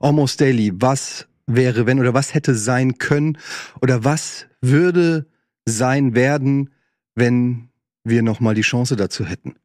[0.00, 3.36] Almost Daily, was wäre, wenn oder was hätte sein können
[3.82, 5.26] oder was würde
[5.66, 6.70] sein werden,
[7.14, 7.68] wenn
[8.02, 9.56] wir noch mal die Chance dazu hätten.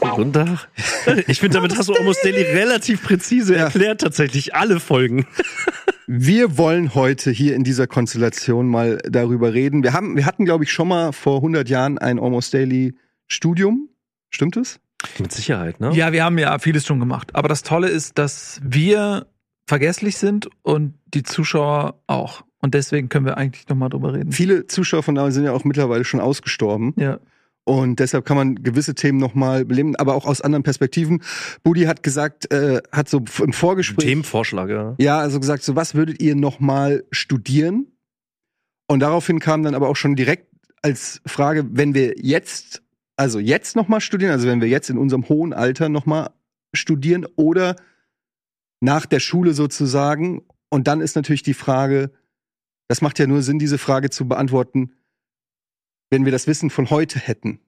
[0.00, 0.68] Guten Tag.
[1.28, 3.64] Ich finde, damit hast du Almost Daily relativ präzise Ja.
[3.66, 5.24] erklärt, tatsächlich alle Folgen.
[6.08, 9.82] Wir wollen heute hier in dieser Konstellation mal darüber reden.
[9.82, 12.94] Wir haben, wir hatten, glaube ich, schon mal vor 100 Jahren ein Almost Daily
[13.26, 13.88] Studium.
[14.30, 14.78] Stimmt es?
[15.18, 15.92] Mit Sicherheit, ne?
[15.94, 17.34] Ja, wir haben ja vieles schon gemacht.
[17.34, 19.26] Aber das Tolle ist, dass wir
[19.66, 22.44] vergesslich sind und die Zuschauer auch.
[22.60, 24.30] Und deswegen können wir eigentlich noch mal drüber reden.
[24.30, 26.94] Viele Zuschauer von damals sind ja auch mittlerweile schon ausgestorben.
[26.96, 27.18] Ja.
[27.68, 31.22] Und deshalb kann man gewisse Themen nochmal beleben, aber auch aus anderen Perspektiven.
[31.64, 34.06] Budi hat gesagt, äh, hat so im Vorgespräch.
[34.06, 34.94] Themenvorschlag, ja.
[34.98, 37.88] Ja, also gesagt, so was würdet ihr nochmal studieren?
[38.86, 40.46] Und daraufhin kam dann aber auch schon direkt
[40.80, 42.84] als Frage, wenn wir jetzt,
[43.16, 46.30] also jetzt nochmal studieren, also wenn wir jetzt in unserem hohen Alter nochmal
[46.72, 47.74] studieren oder
[48.80, 50.42] nach der Schule sozusagen.
[50.68, 52.12] Und dann ist natürlich die Frage,
[52.86, 54.92] das macht ja nur Sinn, diese Frage zu beantworten,
[56.10, 57.60] wenn wir das Wissen von heute hätten.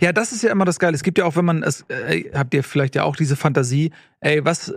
[0.00, 0.94] Ja, das ist ja immer das Geile.
[0.94, 3.90] Es gibt ja auch, wenn man es, äh, habt ihr vielleicht ja auch diese Fantasie,
[4.20, 4.72] ey, was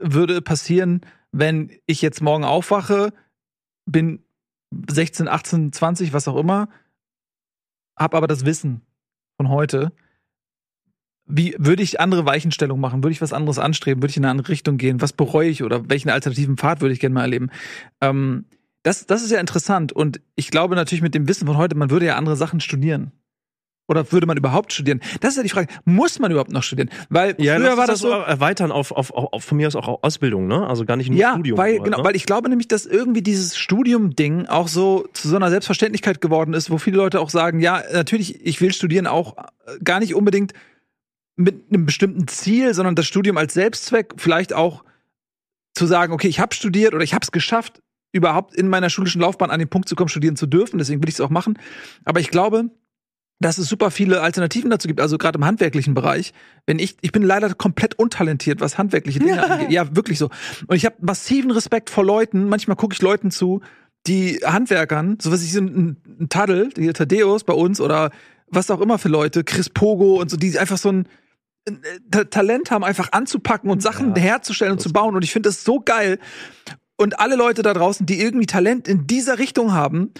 [0.00, 3.12] würde passieren, wenn ich jetzt morgen aufwache,
[3.84, 4.24] bin
[4.90, 6.68] 16, 18, 20, was auch immer,
[7.96, 8.82] hab aber das Wissen
[9.36, 9.92] von heute.
[11.26, 13.02] Wie würde ich andere Weichenstellungen machen?
[13.02, 14.02] Würde ich was anderes anstreben?
[14.02, 15.02] Würde ich in eine andere Richtung gehen?
[15.02, 17.50] Was bereue ich oder welchen alternativen Pfad würde ich gerne mal erleben?
[18.00, 18.46] Ähm,
[18.82, 21.90] das, das ist ja interessant und ich glaube natürlich mit dem Wissen von heute, man
[21.90, 23.12] würde ja andere Sachen studieren.
[23.90, 25.00] Oder würde man überhaupt studieren?
[25.20, 26.90] Das ist ja die Frage, muss man überhaupt noch studieren?
[27.08, 30.46] Weil Ja, früher war das so, erweitern auf, auf, auf von mir aus auch Ausbildung,
[30.46, 30.66] ne?
[30.66, 31.56] Also gar nicht nur ja, Studium.
[31.56, 32.04] weil, aber, genau, ne?
[32.04, 36.52] weil ich glaube nämlich, dass irgendwie dieses Studium-Ding auch so zu so einer Selbstverständlichkeit geworden
[36.52, 40.14] ist, wo viele Leute auch sagen, ja, natürlich, ich will studieren auch äh, gar nicht
[40.14, 40.52] unbedingt
[41.36, 44.84] mit einem bestimmten Ziel, sondern das Studium als Selbstzweck, vielleicht auch
[45.74, 47.80] zu sagen, okay, ich habe studiert oder ich habe es geschafft,
[48.12, 51.08] überhaupt in meiner schulischen Laufbahn an den Punkt zu kommen, studieren zu dürfen, deswegen will
[51.08, 51.58] ich es auch machen.
[52.04, 52.70] Aber ich glaube,
[53.40, 56.32] dass es super viele Alternativen dazu gibt, also gerade im handwerklichen Bereich.
[56.66, 59.70] Wenn ich, ich bin leider komplett untalentiert, was handwerkliche Dinge angeht.
[59.70, 60.28] Ja, wirklich so.
[60.66, 62.48] Und ich habe massiven Respekt vor Leuten.
[62.48, 63.60] Manchmal gucke ich Leuten zu,
[64.08, 68.10] die Handwerkern, so was ich so ein, ein Taddel, der Thaddeus bei uns oder
[68.48, 71.06] was auch immer für Leute, Chris Pogo und so, die einfach so ein
[71.66, 71.72] äh,
[72.10, 75.14] Ta- Talent haben, einfach anzupacken und Sachen Ja, herzustellen und zu bauen.
[75.14, 76.18] Und ich finde das so geil.
[76.98, 80.12] Und alle Leute da draußen, die irgendwie Talent in dieser Richtung haben,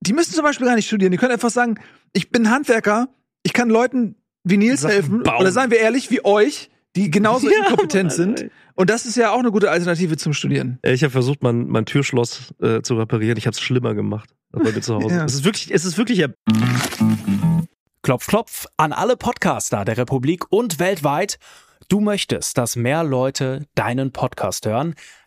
[0.00, 1.12] die müssen zum Beispiel gar nicht studieren.
[1.12, 1.78] Die können einfach sagen,
[2.12, 3.08] ich bin Handwerker,
[3.44, 5.22] ich kann Leuten wie Nils Sachen helfen.
[5.22, 5.40] bauen.
[5.40, 8.50] Oder seien wir ehrlich, wie euch, die genauso Ja, inkompetent Mann, sind.
[8.74, 10.80] Und das ist ja auch eine gute Alternative zum Studieren.
[10.82, 13.38] Ich habe versucht, mein, mein Türschloss äh, zu reparieren.
[13.38, 15.08] Ich habe es schlimmer gemacht als bei mir zu Hause.
[15.14, 15.24] Ja.
[15.24, 16.24] Es ist wirklich, es ist wirklich.
[18.02, 21.38] Klopf, klopf an alle Podcaster der Republik und weltweit.
[21.88, 24.94] Du möchtest, dass mehr Leute deinen Podcast hören?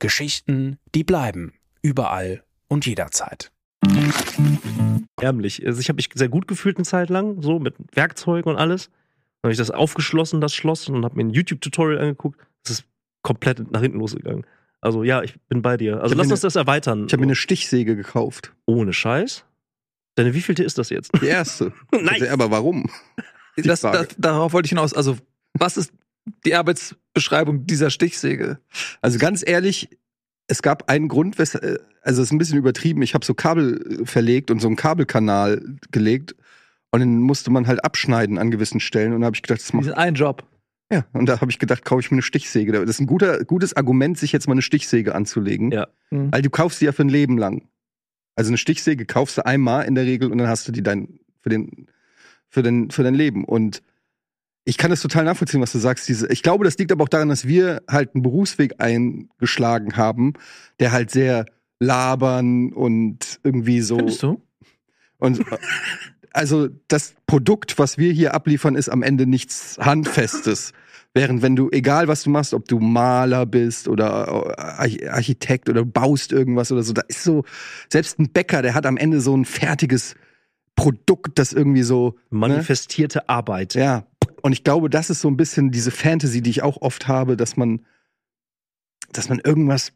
[0.00, 1.52] Geschichten, die bleiben.
[1.82, 3.52] Überall und jederzeit.
[5.20, 5.64] ärmlich.
[5.64, 8.86] Also ich habe mich sehr gut gefühlt eine Zeit lang, so mit Werkzeugen und alles.
[9.42, 12.40] Dann habe ich das aufgeschlossen, das Schloss, und habe mir ein YouTube-Tutorial angeguckt.
[12.64, 12.84] Das ist
[13.22, 14.44] komplett nach hinten losgegangen.
[14.80, 16.02] Also ja, ich bin bei dir.
[16.02, 17.06] Also lass uns das erweitern.
[17.06, 18.54] Ich habe mir eine Stichsäge gekauft.
[18.66, 19.44] Ohne Scheiß.
[20.16, 21.12] Deine wievielte ist das jetzt?
[21.20, 21.72] Die erste.
[21.92, 22.22] Nice.
[22.22, 22.90] Also, aber warum?
[23.56, 24.94] Das, das, darauf wollte ich hinaus.
[24.94, 25.18] Also,
[25.52, 25.92] was ist
[26.44, 28.58] die Arbeitsbeschreibung dieser Stichsäge?
[29.00, 29.88] Also ganz ehrlich,
[30.46, 33.02] es gab einen Grund, äh, also es ist ein bisschen übertrieben.
[33.02, 36.34] Ich habe so Kabel äh, verlegt und so einen Kabelkanal gelegt
[36.90, 39.72] und den musste man halt abschneiden an gewissen Stellen und da habe ich gedacht, das
[39.72, 40.44] macht einen Job.
[40.92, 42.72] ja und da habe ich gedacht, kaufe ich mir eine Stichsäge.
[42.72, 45.86] Das ist ein guter gutes Argument, sich jetzt mal eine Stichsäge anzulegen, Ja.
[46.10, 46.32] Mhm.
[46.32, 47.68] weil du kaufst sie ja für ein Leben lang.
[48.34, 51.20] Also eine Stichsäge kaufst du einmal in der Regel und dann hast du die dein
[51.42, 51.86] für den
[52.48, 53.82] für den für dein Leben und
[54.64, 56.08] ich kann das total nachvollziehen, was du sagst.
[56.08, 60.34] Diese, ich glaube, das liegt aber auch daran, dass wir halt einen Berufsweg eingeschlagen haben,
[60.78, 61.46] der halt sehr
[61.78, 63.96] labern und irgendwie so.
[63.96, 64.42] Findest du?
[65.18, 65.44] Und
[66.32, 70.72] also das Produkt, was wir hier abliefern, ist am Ende nichts Handfestes.
[71.12, 74.28] Während wenn du, egal was du machst, ob du Maler bist oder
[74.58, 77.44] Arch- Architekt oder baust irgendwas oder so, da ist so,
[77.88, 80.14] selbst ein Bäcker, der hat am Ende so ein fertiges
[80.76, 83.74] Produkt, das irgendwie so Manifestierte Arbeit.
[83.74, 83.80] Ne?
[83.82, 84.06] Ja.
[84.42, 87.36] Und ich glaube, das ist so ein bisschen diese Fantasy, die ich auch oft habe,
[87.36, 87.84] dass man,
[89.12, 89.92] dass man irgendwas.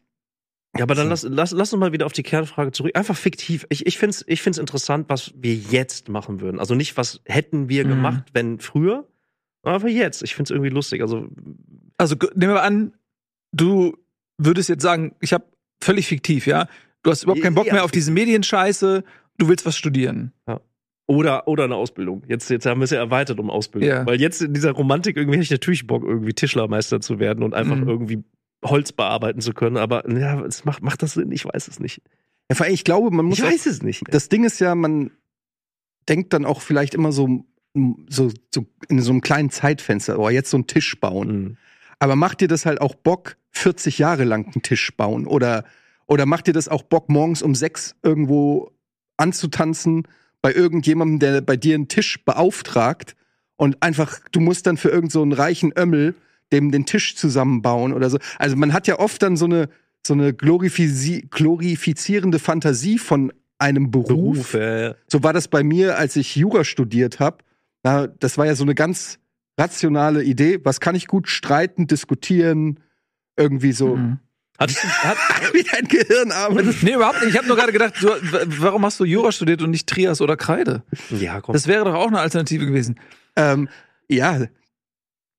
[0.77, 2.97] Ja, aber dann lass, lass, lass uns mal wieder auf die Kernfrage zurück.
[2.97, 3.65] Einfach fiktiv.
[3.69, 6.59] Ich, ich finde es ich find's interessant, was wir jetzt machen würden.
[6.59, 7.89] Also nicht, was hätten wir Mhm.
[7.89, 9.07] gemacht, wenn früher,
[9.63, 10.21] aber jetzt.
[10.21, 11.01] Ich finde es irgendwie lustig.
[11.01, 11.27] Also,
[11.97, 12.93] Also nehmen wir an,
[13.53, 13.95] du
[14.37, 15.45] würdest jetzt sagen, ich habe
[15.81, 16.67] völlig fiktiv, ja.
[17.03, 19.03] Du hast überhaupt keinen Bock Ja, mehr auf diese Medienscheiße,
[19.37, 20.33] du willst was studieren.
[21.07, 22.23] Oder, oder eine Ausbildung.
[22.27, 23.89] Jetzt, jetzt haben wir es ja erweitert um Ausbildung.
[23.89, 24.05] Ja.
[24.05, 27.53] Weil jetzt in dieser Romantik irgendwie hätte ich natürlich Bock, irgendwie Tischlermeister zu werden und
[27.53, 27.87] einfach Mhm.
[27.87, 28.23] irgendwie
[28.63, 29.77] Holz bearbeiten zu können.
[29.77, 31.31] Aber ja, es macht, macht das Sinn?
[31.31, 32.01] Ich weiß es nicht.
[32.49, 33.37] Ja, vor allem, ich glaube, man muss.
[33.37, 34.03] Ich auch- weiß es nicht.
[34.09, 35.11] das Ding ist ja, man
[36.09, 37.45] denkt dann auch vielleicht immer so,
[38.07, 41.27] so, so in so einem kleinen Zeitfenster, oh, jetzt so einen Tisch bauen.
[41.43, 41.57] Mhm.
[41.99, 45.27] Aber macht dir das halt auch Bock, 40 Jahre lang einen Tisch bauen?
[45.27, 45.63] Oder,
[46.07, 48.71] oder macht dir das auch Bock, morgens um sechs irgendwo
[49.17, 50.03] anzutanzen
[50.45, 53.15] bei irgendjemandem, der bei dir einen Tisch beauftragt
[53.55, 56.13] und einfach, du musst dann für irgend so einen reichen Ömmel
[56.51, 58.19] dem den Tisch zusammenbauen oder so.
[58.37, 59.69] Also man hat ja oft dann so eine,
[60.05, 64.51] so eine glorifisi glorifizierende Fantasie von einem Beruf.
[64.51, 67.39] Beruf, äh, So war das bei mir, als ich Jura studiert habe.
[67.81, 69.17] Das war ja so eine ganz
[69.59, 70.59] rationale Idee.
[70.63, 72.81] Was kann ich gut streiten, diskutieren,
[73.35, 73.95] irgendwie so.
[73.95, 74.19] Mhm.
[74.59, 74.71] Hat,
[75.03, 75.17] hat,
[75.53, 76.81] Wie dein Gehirn arbeitet.
[76.83, 77.31] Nee, überhaupt nicht.
[77.31, 78.09] Ich habe nur gerade gedacht, du,
[78.61, 80.83] warum hast du Jura studiert und nicht Trias oder Kreide?
[81.09, 81.53] ja, komm.
[81.53, 82.99] Das wäre doch auch eine Alternative gewesen.
[83.35, 83.67] Ähm,
[84.09, 84.45] ja,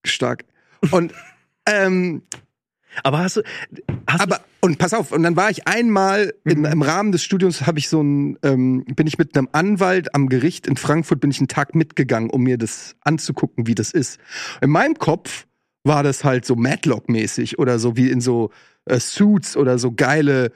[0.05, 0.45] stark.
[0.91, 1.13] Und
[1.69, 2.23] ähm,
[3.03, 3.43] aber hast du,
[4.07, 6.65] hast aber und pass auf, und dann war ich einmal in, Mhm.
[6.67, 10.29] im Rahmen des Studiums habe ich so ein ähm, bin ich mit einem Anwalt am
[10.29, 14.19] Gericht in Frankfurt bin ich einen Tag mitgegangen, um mir das anzugucken, wie das ist.
[14.63, 15.47] In meinem Kopf
[15.85, 18.51] war das halt so Matlock-mäßig oder so wie in so
[18.87, 20.51] äh, Suits oder so geile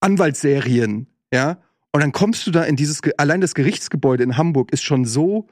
[0.00, 1.58] Anwaltsserien, ja.
[1.92, 5.46] Und dann kommst du da in dieses, allein das Gerichtsgebäude in Hamburg ist schon so,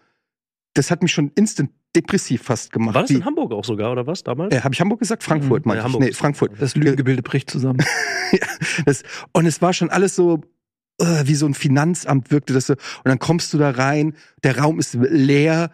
[0.75, 2.95] das hat mich schon instant depressiv fast gemacht.
[2.95, 4.55] war das Die- in Hamburg auch sogar, oder was, damals?
[4.55, 5.23] äh, Habe ich Hamburg gesagt?
[5.25, 5.71] Frankfurt, Mhm.
[5.71, 5.99] meinte Ja, ich.
[5.99, 6.53] Nee, Frankfurt.
[6.61, 7.79] Das Lügengebilde bricht zusammen.
[8.85, 9.03] Das,
[9.33, 10.41] und es war schon alles so,
[11.01, 12.73] äh, wie so ein Finanzamt wirkte das so.
[12.75, 15.71] Und dann kommst du da rein, der Raum ist leer,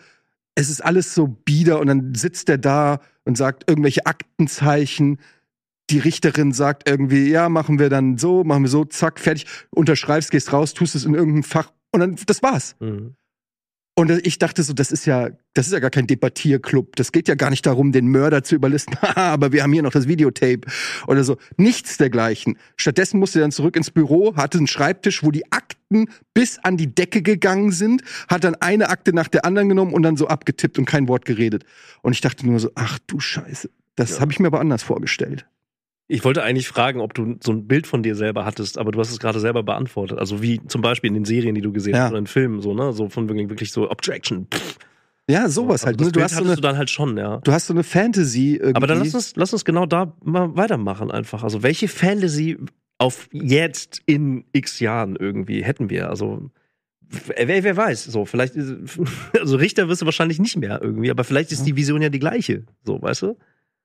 [0.55, 5.19] es ist alles so bieder und dann sitzt der da und sagt irgendwelche Aktenzeichen.
[5.93, 10.31] Die Richterin sagt irgendwie, ja, machen wir dann so, machen wir so, zack, fertig, unterschreibst,
[10.31, 12.75] gehst raus, tust es in irgendein Fach und dann, das war's.
[12.81, 13.15] Mhm.
[13.95, 16.97] Und ich dachte so, das ist ja, das ist ja gar kein Debattierclub.
[16.97, 18.97] Das geht ja gar nicht darum, den Mörder zu überlisten.
[19.03, 20.63] Haha, aber wir haben hier noch das Videotape
[21.07, 21.37] oder so.
[21.59, 22.57] Nichts dergleichen.
[22.79, 26.79] Stattdessen musste er dann zurück ins Büro, hatte einen Schreibtisch, wo die Akten bis an
[26.79, 30.27] die Decke gegangen sind, hat dann eine Akte nach der anderen genommen und dann so
[30.27, 31.65] abgetippt und kein Wort geredet.
[32.01, 33.69] Und ich dachte nur so, ach du Scheiße.
[33.97, 34.21] Das Ja.
[34.21, 35.47] habe ich mir aber anders vorgestellt.
[36.13, 39.01] Ich wollte eigentlich fragen, ob du so ein Bild von dir selber hattest, aber du
[39.01, 40.19] hast es gerade selber beantwortet.
[40.19, 42.03] Also wie zum Beispiel in den Serien, die du gesehen Ja.
[42.05, 42.93] hast oder in Filmen, so, ne?
[42.93, 44.47] So von wirklich, wirklich so Objection.
[44.53, 44.77] Pff.
[45.31, 46.01] Ja, sowas Also halt.
[46.01, 46.07] Das?
[46.09, 47.39] Du, Bild hast so hattest eine, du dann halt schon, ja.
[47.39, 48.75] du hast so eine Fantasy irgendwie.
[48.77, 51.45] Aber dann lass uns, lass uns genau da mal weitermachen einfach.
[51.45, 52.59] Also welche Fantasy
[52.99, 56.11] auf jetzt in x Jahren irgendwie hätten wir?
[56.11, 56.51] Also
[57.37, 58.55] wer, wer weiß, so vielleicht,
[59.41, 62.19] also Richter wirst du wahrscheinlich nicht mehr irgendwie, aber vielleicht ist die Vision ja die
[62.19, 63.39] gleiche, so, weißt du?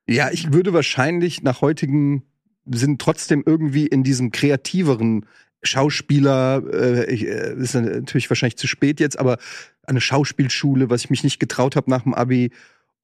[0.09, 2.23] Ja, ich würde wahrscheinlich nach heutigen
[2.65, 5.25] Sinn trotzdem irgendwie in diesem kreativeren
[5.63, 9.37] Schauspieler, äh, ich, äh, ist natürlich wahrscheinlich zu spät jetzt, aber
[9.83, 12.51] eine Schauspielschule, was ich mich nicht getraut habe nach dem Abi,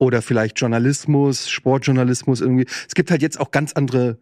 [0.04, 2.66] oder vielleicht Journalismus, Sportjournalismus irgendwie.
[2.88, 4.18] Es gibt halt jetzt auch ganz andere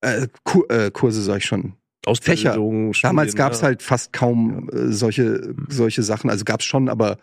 [0.00, 1.74] äh, Kur äh, Kurse, sag ich schon.
[2.06, 3.68] Ausbildung, Damals Studien, gab es ja.
[3.68, 6.28] halt fast kaum äh, solche, solche Sachen.
[6.28, 7.18] Also gab es schon, aber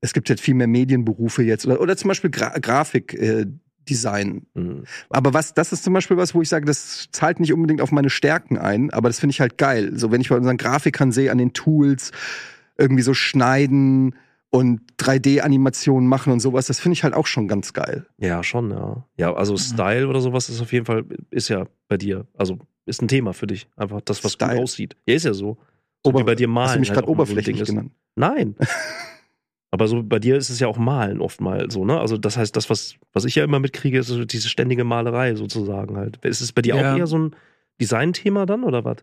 [0.00, 1.66] es gibt jetzt viel mehr Medienberufe jetzt.
[1.66, 3.46] Oder, oder zum Beispiel Gra Grafik, äh.
[4.54, 4.84] Mhm.
[5.08, 7.90] Aber was, das ist zum Beispiel was, wo ich sage, das zahlt nicht unbedingt auf
[7.90, 9.92] meine Stärken ein, aber das finde ich halt geil.
[9.98, 12.12] So, wenn ich bei unseren Grafikern sehe, an den Tools,
[12.78, 14.14] irgendwie so schneiden
[14.50, 18.06] und 3D-Animationen machen und sowas, das finde ich halt auch schon ganz geil.
[18.18, 19.04] Ja, schon, ja.
[19.16, 19.36] Ja, Mhm.
[19.38, 23.08] also Style oder sowas ist auf jeden Fall, ist ja bei dir, also ist ein
[23.08, 23.66] Thema für dich.
[23.76, 24.54] Einfach das, was Style.
[24.54, 24.94] gut aussieht.
[25.06, 25.58] Ja, ist ja so.
[26.04, 26.68] So Ober- wie bei dir malen.
[26.68, 27.90] Hast du mich halt gerade oberflächlich genannt?
[28.14, 28.54] Nein.
[29.72, 31.98] Aber so bei dir ist es ja auch Malen oftmals so, ne?
[32.00, 35.34] Also das heißt, das, was, was ich ja immer mitkriege, ist so diese ständige Malerei
[35.36, 36.16] sozusagen halt.
[36.24, 36.92] Ist es bei dir Ja.
[36.92, 37.36] auch eher so ein
[37.80, 38.98] Designthema dann oder was?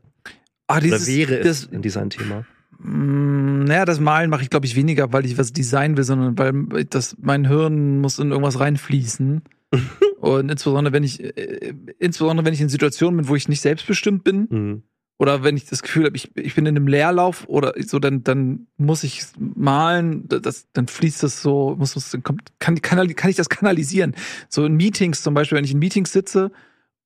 [0.68, 2.44] Ah, Oder wäre das, es ein Designthema?
[2.80, 6.38] Mm, Naja, das Malen mache ich, glaube ich, weniger, weil ich was designen will, sondern
[6.38, 9.42] weil das, mein Hirn muss in irgendwas reinfließen.
[10.20, 14.24] Und insbesondere, wenn ich, äh, insbesondere wenn ich in Situationen bin, wo ich nicht selbstbestimmt
[14.24, 14.84] bin, Mhm.
[15.20, 18.24] Oder wenn ich das Gefühl habe, ich, ich bin in einem Leerlauf oder so, dann,
[18.24, 23.16] dann muss ich malen, das, dann fließt das so, muss, muss, dann kommt, kann, kann,
[23.16, 24.16] kann ich das kanalisieren.
[24.48, 26.52] So in Meetings zum Beispiel, wenn ich in Meetings sitze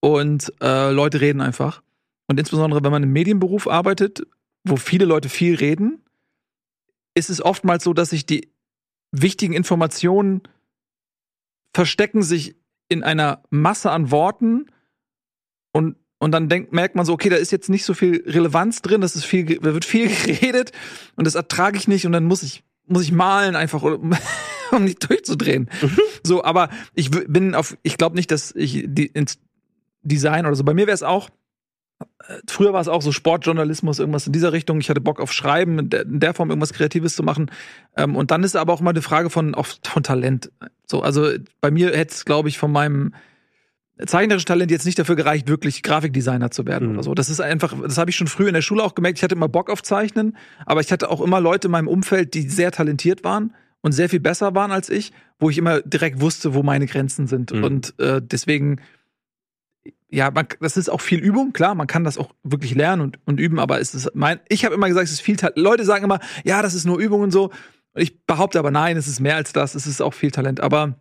[0.01, 1.81] und äh, Leute reden einfach.
[2.27, 4.27] Und insbesondere, wenn man im Medienberuf arbeitet,
[4.65, 6.03] wo viele Leute viel reden,
[7.13, 8.51] ist es oftmals so, dass sich die
[9.11, 10.41] wichtigen Informationen
[11.73, 12.55] verstecken sich
[12.89, 14.67] in einer Masse an Worten
[15.71, 18.83] und und dann denkt, merkt man so, okay, da ist jetzt nicht so viel Relevanz
[18.83, 20.71] drin, das ist viel, da wird viel geredet
[21.15, 24.13] und das ertrage ich nicht und dann muss ich, muss ich malen einfach, um,
[24.71, 25.67] um nicht durchzudrehen.
[26.23, 29.39] So, aber ich bin auf, ich glaube nicht, dass ich die, ins
[30.03, 30.63] Design oder so.
[30.63, 31.27] Bei mir wäre es auch,
[32.27, 34.79] äh, früher war es auch so Sportjournalismus, irgendwas in dieser Richtung.
[34.79, 37.49] Ich hatte Bock auf Schreiben, in der, in der Form irgendwas Kreatives zu machen.
[37.97, 40.51] Ähm, und dann ist aber auch mal eine Frage von, auch von Talent.
[40.85, 43.15] So, also bei mir hätte es, glaube ich, von meinem
[44.05, 46.93] zeichnerischen Talent jetzt nicht dafür gereicht, wirklich Grafikdesigner zu werden Mhm.
[46.95, 47.13] oder so.
[47.13, 49.19] Das ist einfach, das habe ich schon früh in der Schule auch gemerkt.
[49.19, 52.33] Ich hatte immer Bock auf Zeichnen, aber ich hatte auch immer Leute in meinem Umfeld,
[52.33, 56.21] die sehr talentiert waren und sehr viel besser waren als ich, wo ich immer direkt
[56.21, 57.51] wusste, wo meine Grenzen sind.
[57.53, 57.63] Mhm.
[57.63, 58.79] Und äh, deswegen,
[60.09, 63.19] ja, man, das ist auch viel Übung, klar, man kann das auch wirklich lernen und,
[63.25, 65.57] und üben, aber es ist mein, ich habe immer gesagt, es ist viel Talent.
[65.57, 67.51] Leute sagen immer, ja, das ist nur Übung und so.
[67.93, 70.61] Ich behaupte aber nein, es ist mehr als das, es ist auch viel Talent.
[70.61, 70.95] Aber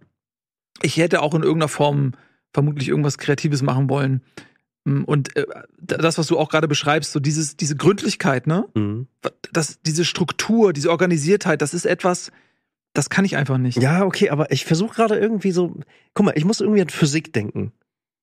[0.83, 2.13] ich hätte auch in irgendeiner Form
[2.53, 4.23] vermutlich irgendwas Kreatives machen wollen.
[4.85, 5.47] Mm, Und äh,
[5.81, 8.67] das, was du auch gerade beschreibst, so dieses, diese Gründlichkeit, ne?
[8.75, 9.07] Mhm.
[9.53, 12.33] Das, diese Struktur, diese Organisiertheit, das ist etwas,
[12.93, 13.81] das kann ich einfach nicht.
[13.81, 15.77] Ja, okay, aber ich versuche gerade irgendwie so.
[16.15, 17.73] Guck mal, ich muss irgendwie an Physik denken.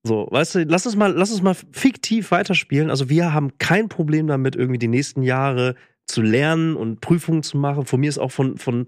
[0.03, 2.89] So, weißt du, lass uns mal, lass uns mal fiktiv weiterspielen.
[2.89, 7.57] Also wir haben kein Problem damit, irgendwie die nächsten Jahre zu lernen und Prüfungen zu
[7.57, 7.85] machen.
[7.85, 8.85] Von mir ist auch von, von,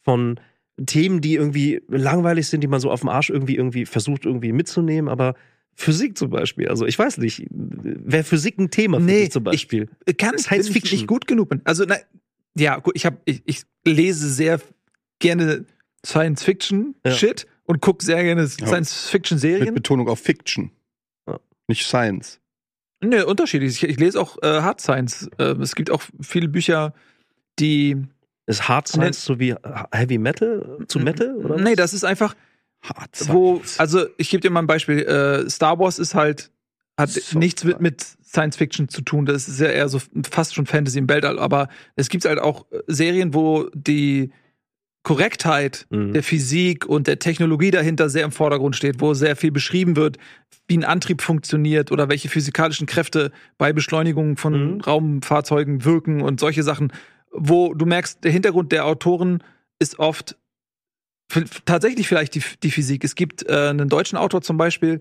[0.00, 0.40] von
[0.86, 4.52] Themen, die irgendwie langweilig sind, die man so auf dem Arsch irgendwie, irgendwie versucht, irgendwie
[4.52, 5.34] mitzunehmen, aber
[5.74, 6.68] Physik zum Beispiel.
[6.68, 9.88] Also ich weiß nicht, wäre Physik ein Thema für Nee, dich zum Beispiel?
[10.18, 10.98] kann ich, Science wenn ich Fiction.
[10.98, 11.60] nicht gut genug bin.
[11.64, 11.96] Also, na,
[12.56, 14.60] ja, gut, ich, hab, ich, ich lese sehr
[15.18, 15.64] gerne
[16.04, 17.12] Science Fiction Ja.
[17.12, 19.74] Shit und gucke sehr gerne Science Fiction Mit Serien.
[19.74, 20.70] Betonung auf Fiction.
[21.26, 21.38] Ja.
[21.68, 22.40] Nicht Science.
[23.02, 23.82] Ne, unterschiedlich.
[23.82, 25.28] Ich, ich lese auch äh, Hard Science.
[25.38, 26.92] Äh, es gibt auch viele Bücher,
[27.58, 27.96] die.
[28.46, 29.54] Ist Hard Science so wie
[29.92, 31.36] Heavy Metal zu Metal?
[31.36, 32.34] Oder Nee, das ist einfach,
[32.82, 34.98] Hard wo, also ich gebe dir mal ein Beispiel.
[35.00, 36.50] Äh, Star Wars ist halt,
[36.98, 39.26] hat So nichts mit, mit Science Fiction zu tun.
[39.26, 41.38] Das ist ja eher so fast schon Fantasy im Weltall.
[41.38, 44.32] Aber es gibt halt auch äh, Serien, wo die
[45.04, 46.12] Korrektheit Mhm.
[46.12, 50.16] der Physik und der Technologie dahinter sehr im Vordergrund steht, wo sehr viel beschrieben wird,
[50.68, 54.80] wie ein Antrieb funktioniert oder welche physikalischen Kräfte bei Beschleunigung von Mhm.
[54.80, 56.92] Raumfahrzeugen wirken und solche Sachen,
[57.32, 59.42] wo du merkst, der Hintergrund der Autoren
[59.78, 60.36] ist oft
[61.64, 63.04] tatsächlich vielleicht die, die Physik.
[63.04, 65.00] Es gibt äh, einen deutschen Autor zum Beispiel,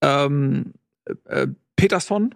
[0.00, 0.74] ähm,
[1.24, 2.34] äh, Peterson.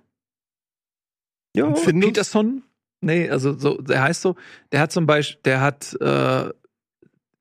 [1.55, 2.09] Ja, Findus?
[2.09, 2.63] Peterson.
[3.01, 4.37] Nee, also so, der heißt so.
[4.73, 6.51] Der hat zum Beispiel, der hat äh,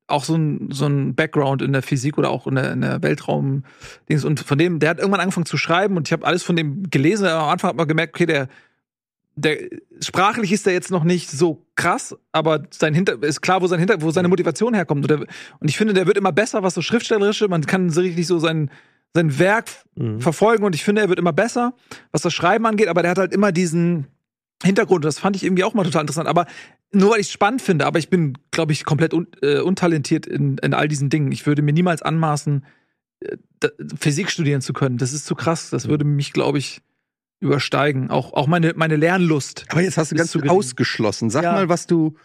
[0.08, 3.02] auch so ein, so ein Background in der Physik oder auch in der, in der
[3.02, 3.64] Weltraum.
[4.08, 4.24] Dings.
[4.24, 6.90] Und von dem, der hat irgendwann angefangen zu schreiben und ich habe alles von dem
[6.90, 7.26] gelesen.
[7.26, 8.48] Aber am Anfang hat man gemerkt, okay, der,
[9.36, 9.58] der
[10.02, 13.80] sprachlich ist der jetzt noch nicht so krass, aber sein Hinter ist klar, wo sein
[13.80, 15.12] Hinter, wo seine Motivation herkommt.
[15.12, 15.28] Und,
[15.62, 17.48] ich finde, der wird immer besser, was so schriftstellerische.
[17.48, 18.72] Man kann so richtig so sein
[19.14, 20.20] sein Werk Mhm.
[20.20, 21.74] verfolgen und ich finde, er wird immer besser,
[22.12, 24.08] was das Schreiben angeht, aber der hat halt immer diesen
[24.62, 25.06] Hintergrund.
[25.06, 26.28] Das fand ich irgendwie auch mal total interessant.
[26.28, 26.46] Aber
[26.92, 30.26] nur weil ich es spannend finde, aber ich bin, glaube ich, komplett un äh, untalentiert
[30.26, 31.32] in, in all diesen Dingen.
[31.32, 32.66] Ich würde mir niemals anmaßen,
[33.22, 33.38] äh,
[33.98, 34.98] Physik studieren zu können.
[34.98, 35.70] Das ist zu krass.
[35.70, 36.82] Das würde mich, glaube ich,
[37.46, 38.10] übersteigen.
[38.10, 39.66] Auch, auch meine, meine Lernlust.
[39.70, 41.30] Aber jetzt hast du ganz zu ausgeschlossen.
[41.30, 41.54] Sag Ja.
[41.54, 42.16] mal, was du.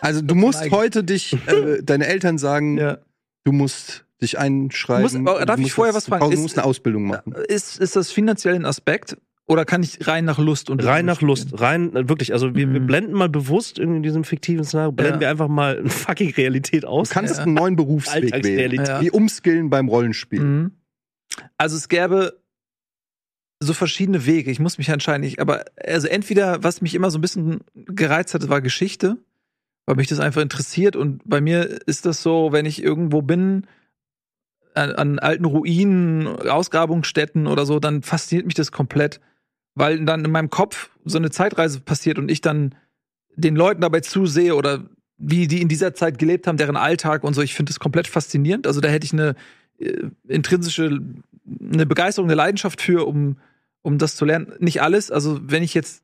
[0.00, 2.98] Also du musst heute dich, äh, deine Eltern sagen, Ja.
[3.44, 5.02] du musst dich einschreiben.
[5.02, 6.26] Muss- aber darf du ich musst vorher das- was fragen?
[6.30, 7.32] Du Ist- musst eine Ausbildung machen.
[7.48, 9.16] Ist, ist das finanziell ein Aspekt?
[9.48, 11.20] Oder kann ich rein nach Lust und Rein nach?
[11.20, 12.86] Lust, rein, äh, wirklich, also wir, wir Mhm.
[12.88, 15.20] blenden mal bewusst in diesem fiktiven Szenario, blenden Ja.
[15.20, 17.10] wir einfach mal eine fucking Realität aus.
[17.10, 17.42] Du kannst Ja.
[17.44, 18.84] einen neuen Berufsweg wählen.
[18.84, 19.00] Ja.
[19.00, 20.40] Wie umskillen beim Rollenspiel.
[20.40, 20.70] Mhm.
[21.58, 22.40] Also es gäbe
[23.60, 24.50] so verschiedene Wege.
[24.50, 25.24] Ich muss mich entscheiden.
[25.24, 29.16] Ich, aber also entweder, was mich immer so ein bisschen gereizt hat, war Geschichte,
[29.86, 30.96] weil mich das einfach interessiert.
[30.96, 33.66] Und bei mir ist das so, wenn ich irgendwo bin,
[34.74, 39.20] an, an alten Ruinen, Ausgrabungsstätten oder so, dann fasziniert mich das komplett,
[39.74, 42.74] weil dann in meinem Kopf so eine Zeitreise passiert und ich dann
[43.36, 44.84] den Leuten dabei zusehe oder
[45.18, 47.40] wie die in dieser Zeit gelebt haben, deren Alltag und so.
[47.40, 48.66] Ich finde das komplett faszinierend.
[48.66, 49.34] Also da hätte ich eine
[49.78, 51.00] äh, intrinsische,
[51.72, 53.38] eine Begeisterung, eine Leidenschaft für, um,
[53.82, 54.52] um das zu lernen.
[54.58, 55.10] Nicht alles.
[55.10, 56.02] Also wenn ich jetzt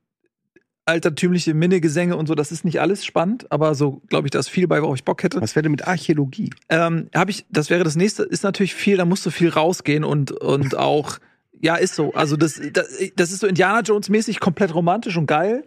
[0.84, 4.48] altertümliche Minnegesänge und so, das ist nicht alles spannend, aber so glaube ich, da ist
[4.48, 5.40] viel bei, worauf ich Bock hätte.
[5.40, 6.50] Was wäre denn mit Archäologie?
[6.68, 10.04] Ähm, habe ich, das wäre das nächste, ist natürlich viel, da musst du viel rausgehen
[10.04, 11.18] und, und auch,
[11.60, 12.12] ja, ist so.
[12.14, 15.64] Also das, das, das ist so Indiana Jones mäßig komplett romantisch und geil,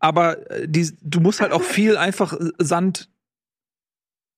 [0.00, 3.08] aber äh, die, du musst halt auch viel einfach Sand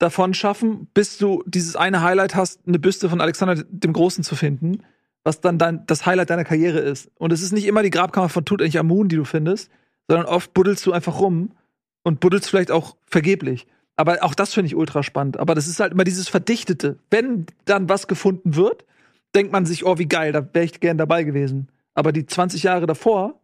[0.01, 4.35] davon schaffen, bis du dieses eine Highlight hast, eine Büste von Alexander dem Großen zu
[4.35, 4.83] finden,
[5.23, 7.11] was dann dein, das Highlight deiner Karriere ist.
[7.17, 9.71] Und es ist nicht immer die Grabkammer von Tutanchamun, die du findest,
[10.09, 11.53] sondern oft buddelst du einfach rum
[12.03, 13.67] und buddelst vielleicht auch vergeblich.
[13.97, 15.39] Aber auch das finde ich ultra spannend.
[15.39, 16.99] Aber das ist halt immer dieses Verdichtete.
[17.11, 18.87] Wenn dann was gefunden wird,
[19.35, 21.69] denkt man sich, oh, wie geil, da wäre ich gern dabei gewesen.
[21.95, 23.39] Aber die 20 Jahre davor,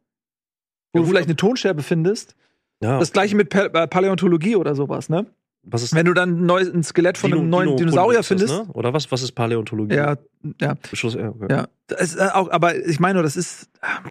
[0.94, 2.34] wo Ja, du vielleicht eine Tonscherbe findest,
[2.82, 5.26] Ja, das gleiche mit äh, Paläontologie oder sowas, ne?
[5.68, 8.28] Was ist Wenn du dann ein, neues, ein Skelett von Dino- einem neuen Dinosaurier das,
[8.28, 8.54] findest.
[8.54, 8.66] Ne?
[8.72, 9.96] Oder was, was ist Paläontologie?
[9.96, 10.16] Ja,
[10.60, 11.46] ja, Schluss, ja, okay.
[11.50, 11.68] ja.
[11.88, 13.68] Das ist, äh, auch, aber ich meine nur, das ist,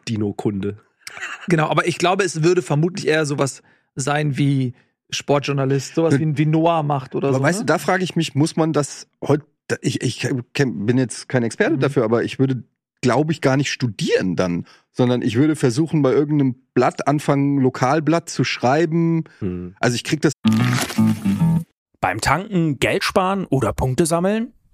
[0.07, 0.77] Dino-Kunde.
[1.47, 3.61] genau, aber ich glaube, es würde vermutlich eher sowas
[3.95, 4.73] sein wie
[5.09, 7.43] Sportjournalist, sowas wie, wie Noah macht oder Aber so.
[7.43, 7.65] weißt ne?
[7.65, 9.45] du, da frage ich mich, muss man das heute,
[9.81, 11.79] ich, ich bin jetzt kein Experte Mhm.
[11.79, 12.63] dafür, aber ich würde,
[13.05, 18.31] glaube ich, gar nicht studieren dann, sondern ich würde versuchen, bei irgendeinem Blatt anfangen, Lokalblatt
[18.31, 19.25] zu schreiben.
[19.37, 19.75] Hm.
[19.79, 20.33] Also ich krieg das
[22.01, 24.53] Beim Tanken Geld sparen oder Punkte sammeln?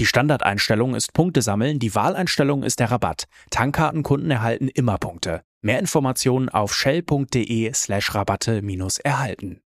[0.00, 3.24] Die Standardeinstellung ist Punkte sammeln, die Wahleinstellung ist der Rabatt.
[3.50, 5.42] Tankkartenkunden erhalten immer Punkte.
[5.60, 9.60] Mehr Informationen auf shell.de slash Rabatte minus erhalten.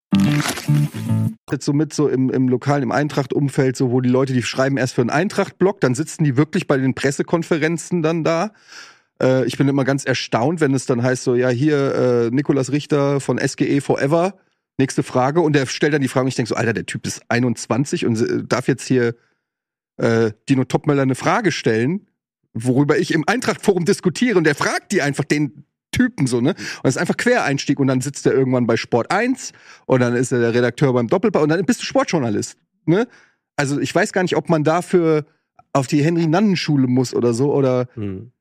[1.51, 4.77] jetzt so mit so im, im lokalen, im Eintracht-Umfeld, so wo die Leute, die schreiben
[4.77, 8.51] erst für einen Eintracht-Blog, dann sitzen die wirklich bei den Pressekonferenzen dann da.
[9.21, 12.71] Äh, ich bin immer ganz erstaunt, wenn es dann heißt so, ja, hier äh, Nikolas
[12.71, 14.35] Richter von SGE Forever,
[14.77, 15.41] nächste Frage.
[15.41, 18.05] Und der stellt dann die Frage und ich denke so, Alter, der Typ ist 21
[18.05, 19.13] und äh, darf jetzt hier
[20.01, 22.07] äh, Dino Topmöller eine Frage stellen,
[22.53, 26.51] worüber ich im Eintracht-Forum diskutiere und der fragt die einfach den Typen so, ne?
[26.51, 29.51] Und das ist einfach Quereinstieg und dann sitzt er irgendwann bei Sport 1
[29.85, 33.07] und dann ist er der Redakteur beim Doppelpass und dann bist du Sportjournalist, ne?
[33.57, 35.25] Also ich weiß gar nicht, ob man dafür
[35.73, 38.31] auf die Henry-Nannen-Schule muss oder so oder Hm.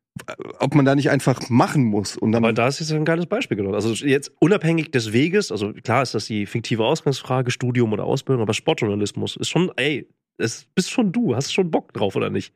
[0.59, 3.27] ob man da nicht einfach machen muss und dann Aber da ist jetzt ein geiles
[3.27, 3.75] Beispiel genommen.
[3.75, 8.43] Also jetzt unabhängig des Weges, also klar ist das die fiktive Ausgangsfrage, Studium oder Ausbildung,
[8.43, 10.09] aber Sportjournalismus ist schon, ey,
[10.41, 12.55] es bist schon du, hast schon Bock drauf oder nicht?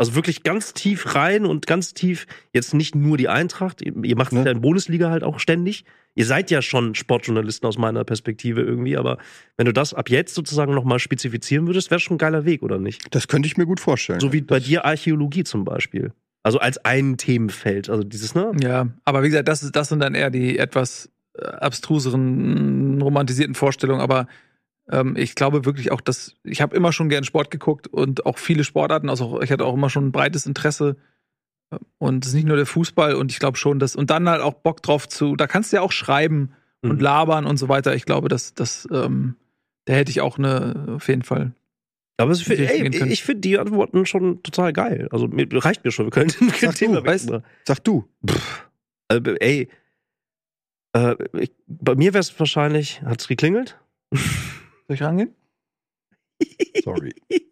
[0.00, 4.32] Also wirklich ganz tief rein und ganz tief, jetzt nicht nur die Eintracht, ihr macht
[4.32, 4.44] es Ne?
[4.44, 5.84] ja in Bundesliga halt auch ständig.
[6.14, 9.18] Ihr seid ja schon Sportjournalisten aus meiner Perspektive irgendwie, aber
[9.56, 12.78] wenn du das ab jetzt sozusagen nochmal spezifizieren würdest, wäre schon ein geiler Weg, oder
[12.78, 13.12] nicht?
[13.12, 14.20] das könnte ich mir gut vorstellen.
[14.20, 16.12] So wie bei dir Archäologie zum Beispiel.
[16.44, 17.90] Also als ein Themenfeld.
[17.90, 18.52] Also dieses, ne?
[18.62, 23.54] Ja, aber wie gesagt, das, ist, das sind dann eher die etwas äh, abstruseren, romantisierten
[23.54, 24.00] Vorstellungen.
[24.00, 24.28] Aber
[24.90, 28.38] ähm, ich glaube wirklich auch, dass ich habe immer schon gern Sport geguckt und auch
[28.38, 29.08] viele Sportarten.
[29.10, 30.96] Also ich hatte auch immer schon ein breites Interesse.
[31.98, 33.14] Und es ist nicht nur der Fußball.
[33.14, 35.36] Und ich glaube schon, dass und dann halt auch Bock drauf zu.
[35.36, 37.00] Da kannst du ja auch schreiben und Mhm.
[37.00, 37.94] labern und so weiter.
[37.94, 39.36] Ich glaube, dass das ähm,
[39.84, 41.52] da hätte ich auch eine auf jeden Fall.
[42.20, 45.08] Aber es, ey, ich finde die Antworten schon total geil.
[45.12, 46.06] Also mir, reicht mir schon.
[46.06, 47.44] Wir können, können Sag du, Thema weißt- wechseln.
[47.66, 48.08] Sag du.
[49.08, 49.68] Äh, ey,
[50.96, 53.78] äh, ich, bei mir wäre es wahrscheinlich, hat es geklingelt?
[54.88, 55.34] Soll ich rangehen?
[56.82, 57.14] Sorry.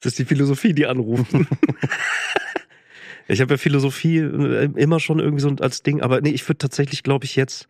[0.00, 1.32] Das ist die Philosophie, die anruft.
[3.26, 6.58] ich habe ja Philosophie äh, immer schon irgendwie so als Ding, aber nee, ich würde
[6.58, 7.68] tatsächlich, glaube ich, jetzt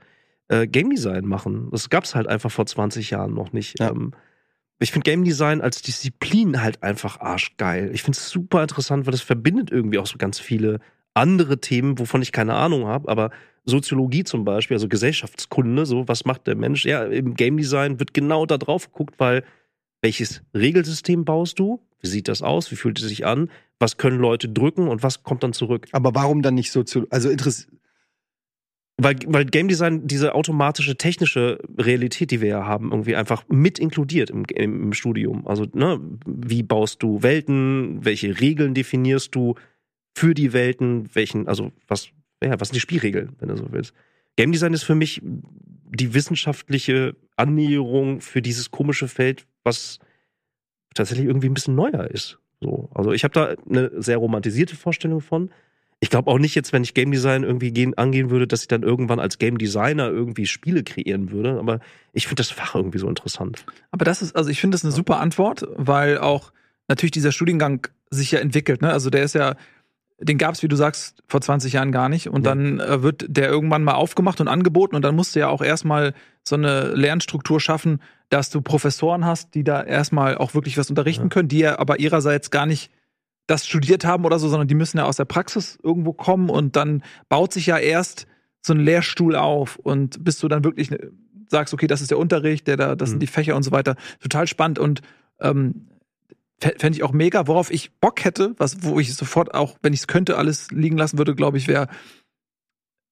[0.49, 1.69] äh, Game Design machen.
[1.71, 3.79] Das gab es halt einfach vor 20 Jahren noch nicht.
[3.79, 3.91] Ja.
[3.91, 4.15] Ähm,
[4.81, 7.95] ich finde Game Design als Disziplin halt einfach arschgeil.
[7.95, 10.81] Ich finde es super interessant, weil das verbindet irgendwie auch so ganz viele
[11.15, 13.31] andere Themen, wovon ich keine Ahnung habe, aber
[13.65, 16.85] Soziologie zum Beispiel, also Gesellschaftskunde, so was macht der Mensch?
[16.85, 19.45] Ja, im Game Design wird genau da drauf geguckt, weil
[20.03, 21.81] welches Regelsystem baust du?
[22.01, 22.71] Wie sieht das aus?
[22.71, 23.51] Wie fühlt es sich an?
[23.79, 25.87] Was können Leute drücken und was kommt dann zurück?
[25.93, 27.73] Aber warum dann nicht Sozio also interessiert
[28.99, 33.79] Weil, weil Game Design diese automatische technische Realität, die wir ja haben, irgendwie einfach mit
[33.79, 35.47] inkludiert im, im, im Studium.
[35.47, 38.05] Also, ne, wie baust du Welten?
[38.05, 39.55] Welche Regeln definierst du
[40.15, 41.09] für die Welten?
[41.15, 42.09] Welchen, also, was,
[42.43, 43.95] ja, was sind die Spielregeln, wenn du so willst?
[44.37, 49.99] Game Design ist für mich die wissenschaftliche Annäherung für dieses komische Feld, was
[50.95, 52.39] tatsächlich irgendwie ein bisschen neuer ist.
[52.61, 55.51] So, also ich habe da eine sehr romantisierte Vorstellung von.
[56.01, 58.69] Ich glaube auch nicht jetzt, wenn ich Game Design irgendwie gehen, angehen würde, dass ich
[58.69, 61.59] dann irgendwann als Game Designer irgendwie Spiele kreieren würde.
[61.59, 61.81] Aber
[62.13, 63.65] ich finde das Fach irgendwie so interessant.
[63.91, 66.53] Aber das ist, also ich finde das eine super Antwort, weil auch
[66.89, 68.83] natürlich dieser Studiengang sich ja entwickelt.
[68.83, 68.93] Ne?
[68.93, 69.57] Also der ist ja,
[70.25, 72.29] den gab es, wie du sagst, vor 20 Jahren gar nicht.
[72.29, 72.55] Und Ja.
[72.55, 74.97] dann äh, wird der irgendwann mal aufgemacht und angeboten.
[74.97, 79.55] Und dann musst du ja auch erstmal so eine Lernstruktur schaffen, dass du Professoren hast,
[79.55, 81.29] die da erstmal auch wirklich was unterrichten Ja.
[81.29, 82.91] können, die ja aber ihrerseits gar nicht
[83.47, 86.77] das studiert haben oder so, sondern die müssen ja aus der Praxis irgendwo kommen und
[86.77, 88.27] dann baut sich ja erst
[88.63, 91.11] so ein Lehrstuhl auf und bis du dann wirklich ne-
[91.51, 93.13] sagst, okay, das ist der Unterricht, der da, das Mhm.
[93.13, 93.97] sind die Fächer und so weiter.
[94.21, 95.03] Total spannend und
[95.41, 95.89] ähm,
[96.79, 97.47] fände ich auch mega.
[97.47, 100.97] Worauf ich Bock hätte, was, wo ich sofort auch, wenn ich es könnte, alles liegen
[100.97, 101.89] lassen würde, glaube ich, wäre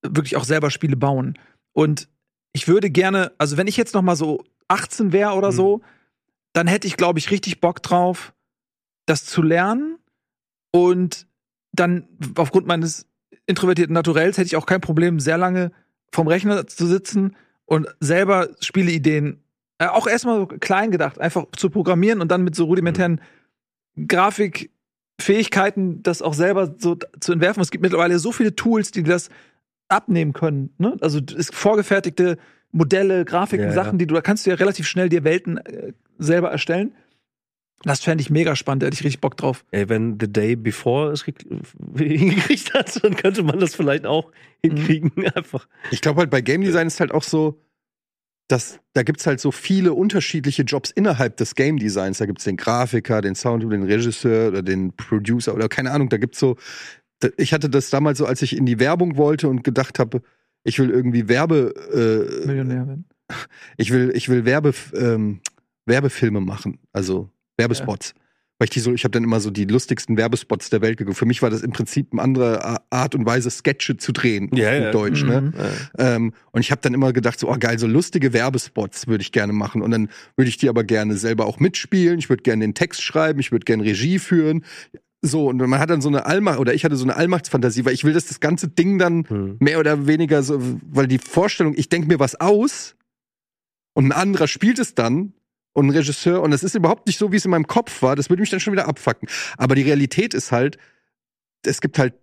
[0.03, 1.39] wirklich auch selber Spiele bauen.
[1.73, 2.09] Und
[2.53, 5.57] ich würde gerne, also wenn ich jetzt noch mal so 18 wäre oder Mhm.
[5.57, 5.81] so,
[6.53, 8.35] dann hätte ich, glaube ich, richtig Bock drauf,
[9.07, 9.99] das zu lernen.
[10.71, 11.27] Und
[11.73, 13.07] dann aufgrund meines
[13.47, 15.73] introvertierten Naturells hätte ich auch kein Problem, sehr lange
[16.13, 19.43] vom Rechner zu sitzen und selber Spieleideen,
[19.79, 23.21] äh, auch erstmal so klein gedacht, einfach zu programmieren und dann mit so rudimentären
[24.09, 27.63] Grafikfähigkeiten das auch selber so zu entwerfen.
[27.63, 29.31] Es gibt mittlerweile so viele Tools, die das
[29.89, 30.75] abnehmen können.
[30.79, 30.97] Ne?
[31.01, 32.39] Also es ist vorgefertigte
[32.71, 33.73] Modelle, Grafiken, Ja.
[33.73, 36.95] Sachen, die du, da kannst du ja relativ schnell dir Welten äh, selber erstellen.
[37.85, 39.65] Das fände ich mega spannend, da hätte ich richtig Bock drauf.
[39.73, 41.47] Ey, wenn The Day Before es gekriegt-
[41.99, 44.31] hingekriegt hat, dann könnte man das vielleicht auch
[44.65, 45.11] hinkriegen.
[45.35, 45.67] Einfach.
[45.91, 47.61] Ich glaube halt bei Game Design ist halt auch so,
[48.53, 52.19] dass da gibt's halt so viele unterschiedliche Jobs innerhalb des Game Designs.
[52.19, 56.11] Da gibt's den Grafiker, den Sound, den Regisseur oder den Producer oder keine Ahnung.
[56.11, 56.57] Da gibt's so.
[57.39, 60.21] Ich hatte das damals so, als ich in die Werbung wollte und gedacht habe,
[60.65, 63.07] ich will irgendwie Werbe, äh, Millionär werden.
[63.79, 65.41] ich will, ich will Werbe, ähm,
[65.87, 68.13] Werbefilme machen, also Werbespots.
[68.63, 71.19] Weil ich die so, ich habe dann immer so die lustigsten Werbespots der Welt geguckt.
[71.19, 74.69] Für mich war das im Prinzip eine andere Art und Weise, Sketche zu drehen Ja,
[74.69, 74.91] auf ja.
[74.93, 75.41] Deutsch, ne?
[75.41, 75.53] Mhm.
[75.99, 79.33] Ähm, und ich habe dann immer gedacht, so, oh geil, so lustige Werbespots würde ich
[79.33, 79.83] gerne machen.
[79.83, 82.21] Und dann würde ich die aber gerne selber auch mitspielen.
[82.21, 84.65] Ich würde gerne den Text schreiben, ich würde gerne Regie führen.
[85.23, 87.95] So, und man hat dann so eine Allmacht, oder ich hatte so eine Allmachtsfantasie, weil
[87.95, 89.57] ich will, dass das ganze Ding dann Hm.
[89.59, 92.95] mehr oder weniger so, weil die Vorstellung, ich denke mir was aus
[93.95, 95.33] und ein anderer spielt es dann
[95.73, 98.17] und ein Regisseur und das ist überhaupt nicht so, wie es in meinem Kopf war,
[98.17, 99.29] das würde mich dann schon wieder abfacken.
[99.57, 100.79] Aber die Realität ist halt,
[101.65, 102.15] es gibt halt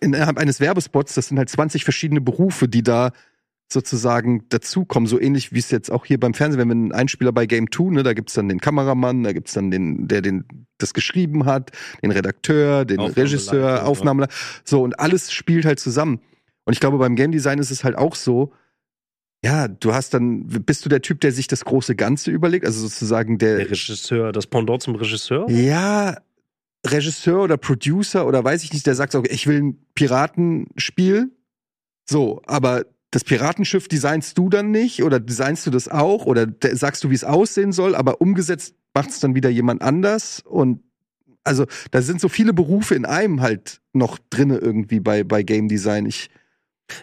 [0.00, 3.12] innerhalb eines Werbespots, das sind halt 20 verschiedene Berufe, die da
[3.68, 7.32] sozusagen dazukommen, so ähnlich wie es jetzt auch hier beim Fernsehen, wenn wir einen Einspieler
[7.32, 10.44] bei Game 2, ne, da gibt's dann den Kameramann, da gibt's dann den, der den
[10.78, 13.82] das geschrieben hat, den Redakteur, den Aufnahmeleiter, Regisseur, ja.
[13.82, 16.20] Aufnahmeleiter, so und alles spielt halt zusammen.
[16.64, 18.52] Und ich glaube, beim Game Design ist es halt auch so,
[19.46, 22.80] ja, du hast dann, bist du der Typ, der sich das große Ganze überlegt, also
[22.80, 25.48] sozusagen der, Der Regisseur, das Pendant zum Regisseur?
[25.50, 26.16] ja,
[26.86, 31.30] Regisseur oder Producer oder weiß ich nicht, der sagt so, okay, ich will ein Piratenspiel.
[32.08, 36.74] So, aber das Piratenschiff designst du dann nicht oder designst du das auch oder de-
[36.74, 40.80] sagst du, wie es aussehen soll, aber umgesetzt macht es dann wieder jemand anders und
[41.44, 45.68] also da sind so viele Berufe in einem halt noch drinne irgendwie bei bei Game
[45.68, 46.04] Design.
[46.06, 46.28] Ich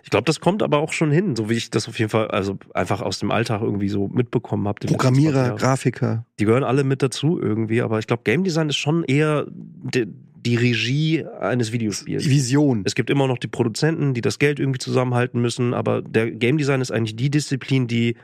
[0.04, 2.30] Ich glaube, das kommt aber auch schon hin, so wie ich das auf jeden Fall,
[2.30, 4.86] also einfach aus dem Alltag irgendwie so mitbekommen habe.
[4.88, 6.26] Programmierer, Grafiker.
[6.40, 10.08] Die gehören alle mit dazu irgendwie, aber ich glaube, Game Design ist schon eher die,
[10.36, 12.30] die Regie eines Videospiels.
[12.30, 12.84] Vision.
[12.86, 16.58] Es gibt immer noch die Produzenten, die das Geld irgendwie zusammenhalten müssen, aber der Game
[16.58, 18.16] Design ist eigentlich die Disziplin, die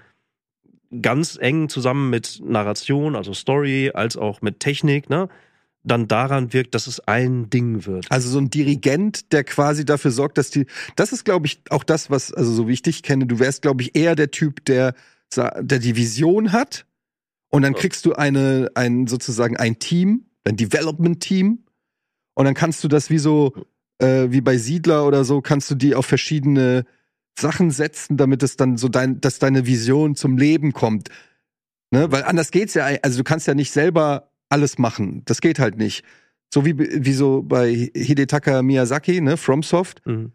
[1.01, 5.29] ganz eng zusammen mit Narration, also Story, als auch mit Technik, ne,
[5.83, 8.11] dann daran wirkt, dass es ein Ding wird.
[8.11, 10.65] Also so ein Dirigent, der quasi dafür sorgt, dass die.
[10.95, 13.61] Das ist, glaube ich, auch das, was, also so wie ich dich kenne, du wärst,
[13.61, 14.93] glaube ich, eher der Typ, der,
[15.35, 16.85] der die Vision hat.
[17.49, 21.63] Und dann kriegst du eine, ein sozusagen ein Team, ein Development-Team.
[22.35, 23.53] Und dann kannst du das wie so,
[23.99, 26.85] äh, wie bei Siedler oder so, kannst du die auf verschiedene
[27.39, 31.09] Sachen setzen, damit es dann so dein, dass deine Vision zum Leben kommt.
[31.91, 32.11] Ne?
[32.11, 35.21] Weil anders geht's ja, also du kannst ja nicht selber alles machen.
[35.25, 36.03] Das geht halt nicht.
[36.53, 40.31] So wie, wie so bei Hidetaka Miyazaki, ne, FromSoft, Mhm.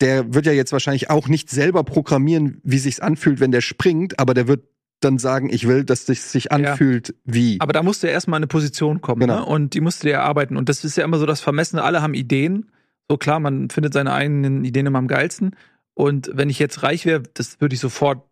[0.00, 4.18] der wird ja jetzt wahrscheinlich auch nicht selber programmieren, wie sich's anfühlt, wenn der springt,
[4.18, 4.64] aber der wird
[5.00, 7.60] dann sagen, ich will, dass es sich anfühlt wie.
[7.60, 9.40] Aber da musst du ja erstmal in eine Position kommen, Genau.
[9.40, 9.44] ne?
[9.46, 10.56] Und die musst du dir erarbeiten.
[10.56, 12.70] Und das ist ja immer so das Vermessene, alle haben Ideen.
[13.08, 15.56] So klar, man findet seine eigenen Ideen immer am geilsten.
[15.94, 18.24] Und wenn ich jetzt reich wäre, das würde ich sofort,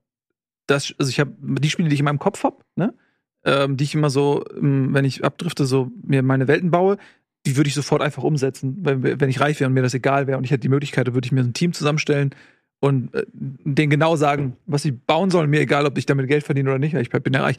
[0.67, 2.95] das, also ich habe die Spiele, die ich in meinem Kopf habe, ne?
[3.45, 6.99] Ähm, die ich immer so, ähm, wenn ich abdrifte, so mir meine Welten baue,
[7.47, 8.77] die würde ich sofort einfach umsetzen.
[8.83, 11.07] Wenn, wenn ich reich wäre und mir das egal wäre und ich hätte die Möglichkeit,
[11.07, 12.35] dann würde ich mir ein Team zusammenstellen
[12.81, 15.49] und äh, denen genau sagen, was sie bauen sollen.
[15.49, 17.57] Mir egal, ob ich damit Geld verdiene oder nicht, weil ich bin ja reich.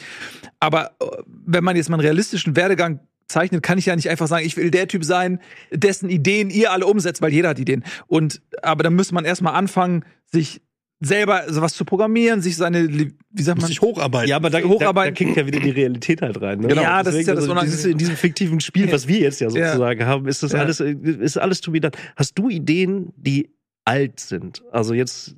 [0.60, 1.06] Aber äh,
[1.46, 4.58] wenn man jetzt mal einen realistischen Werdegang zeichnet, kann ich ja nicht einfach sagen, ich
[4.58, 5.40] will der Typ sein,
[5.72, 7.84] dessen Ideen ihr alle umsetzt, weil jeder hat Ideen.
[8.08, 10.62] Und aber dann müsste man erstmal anfangen, sich
[11.02, 14.30] selber sowas zu programmieren, sich seine, wie sagt man, sich hocharbeiten.
[14.30, 15.16] Ja, aber da, da, da Hocharbeiten.
[15.16, 16.60] kickt ja wieder die Realität halt rein.
[16.60, 16.68] Ne?
[16.68, 16.84] Genau.
[16.84, 19.50] Ja, das ist ja das also dieses, in diesem fiktiven Spiel, was wir jetzt ja
[19.50, 19.70] Ja.
[19.72, 20.60] sozusagen haben, ist das Ja.
[20.60, 21.92] alles, ist alles to be done.
[22.16, 23.50] Hast du Ideen, die
[23.84, 24.64] alt sind?
[24.72, 25.36] Also jetzt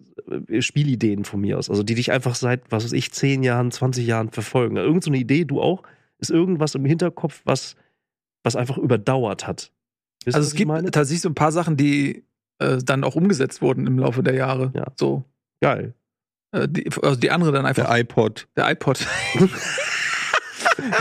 [0.50, 3.72] äh, Spielideen von mir aus, also die dich einfach seit, was weiß ich, 10 Jahren,
[3.72, 4.76] 20 Jahren verfolgen.
[4.76, 5.82] Irgend so eine Idee, du auch?
[6.20, 7.76] Ist irgendwas im Hinterkopf, was,
[8.44, 9.72] was einfach überdauert hat?
[10.26, 10.92] Wisst also was es gibt meine?
[10.92, 12.24] tatsächlich so ein paar Sachen, die
[12.60, 14.72] äh, dann auch umgesetzt wurden im Laufe der Jahre.
[14.76, 14.88] Ja.
[14.98, 15.24] So.
[15.64, 15.94] Geil.
[16.52, 18.48] Äh, die, also die andere dann einfach der iPod.
[18.56, 19.00] Der iPod.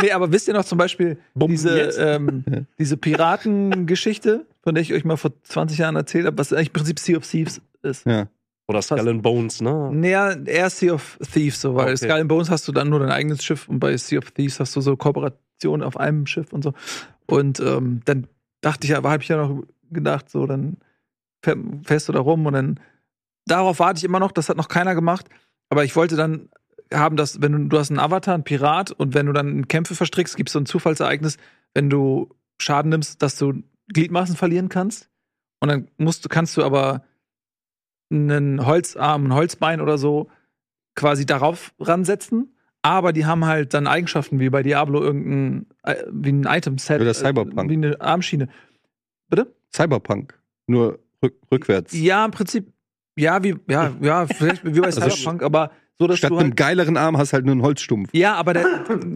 [0.03, 2.45] nee, aber wisst ihr noch zum Beispiel Bumm, diese, ähm,
[2.79, 6.73] diese Piratengeschichte, von der ich euch mal vor 20 Jahren erzählt habe, was eigentlich im
[6.75, 8.07] Prinzip Sea of Thieves ist?
[8.07, 8.29] Ja.
[8.69, 9.91] Oder Skull and Bones, ne?
[9.93, 11.97] Näher, eher Sea of Thieves, so, weil Okay.
[11.97, 14.61] Skull and Bones hast du dann nur dein eigenes Schiff und bei Sea of Thieves
[14.61, 16.73] hast du so Kooperationen auf einem Schiff und so.
[17.27, 18.29] Und ähm, dann
[18.61, 20.77] dachte ich, aber habe ich ja noch gedacht, so, dann
[21.45, 22.81] fähr- fährst du da rum und dann
[23.47, 25.27] darauf warte ich immer noch, das hat noch keiner gemacht.
[25.69, 26.49] Aber ich wollte dann
[26.93, 29.69] haben, dass, wenn du, du hast einen Avatar, einen Pirat, und wenn du dann in
[29.69, 31.39] Kämpfe verstrickst, gibt es so ein Zufallsereignis,
[31.75, 32.29] wenn du
[32.61, 35.09] Schaden nimmst, dass du Gliedmaßen verlieren kannst.
[35.61, 37.05] Und dann musst du, kannst du aber
[38.11, 40.31] einen Holzarm, ein Holzbein oder so
[40.95, 42.55] quasi darauf ransetzen.
[42.83, 47.01] Aber die haben halt dann Eigenschaften wie bei Diablo irgendein, äh, wie ein Item-Set.
[47.01, 47.71] Oder äh, Cyberpunk.
[47.71, 48.49] Wie eine Armschiene.
[49.29, 49.55] Bitte?
[49.73, 50.39] Cyberpunk.
[50.67, 51.93] Nur rück, rückwärts.
[51.95, 52.73] Ja, im Prinzip,
[53.17, 56.49] ja, wie, ja, ja, vielleicht wie bei Also Cyberpunk, aber so, dass Statt du einem
[56.49, 58.11] halt, geileren Arm hast halt nur einen Holzstumpf.
[58.13, 58.67] Ja, aber der,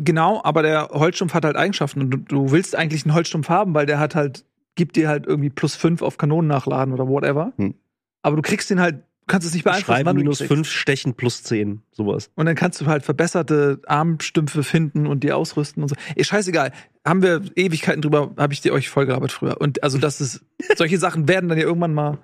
[0.05, 3.75] genau, aber der Holzstumpf hat halt Eigenschaften und du, du willst eigentlich einen Holzstumpf haben,
[3.75, 7.53] weil der hat halt, gibt dir halt irgendwie plus fünf auf Kanonen nachladen oder whatever.
[7.57, 7.75] Hm.
[8.23, 10.39] Aber du kriegst den halt, du kannst es nicht beeinflussen, Schreiben wann du ihn minus
[10.39, 10.53] kriegst.
[10.53, 12.31] 5, Stechen plus 10, sowas.
[12.37, 15.97] Und dann kannst du halt verbesserte Armstümpfe finden und die ausrüsten und so.
[16.15, 16.73] Ist scheißegal.
[17.05, 19.61] Haben wir Ewigkeiten drüber, habe ich dir euch vollgelabert früher.
[19.61, 20.45] Und also das ist,
[20.77, 22.19] solche Sachen werden dann ja irgendwann mal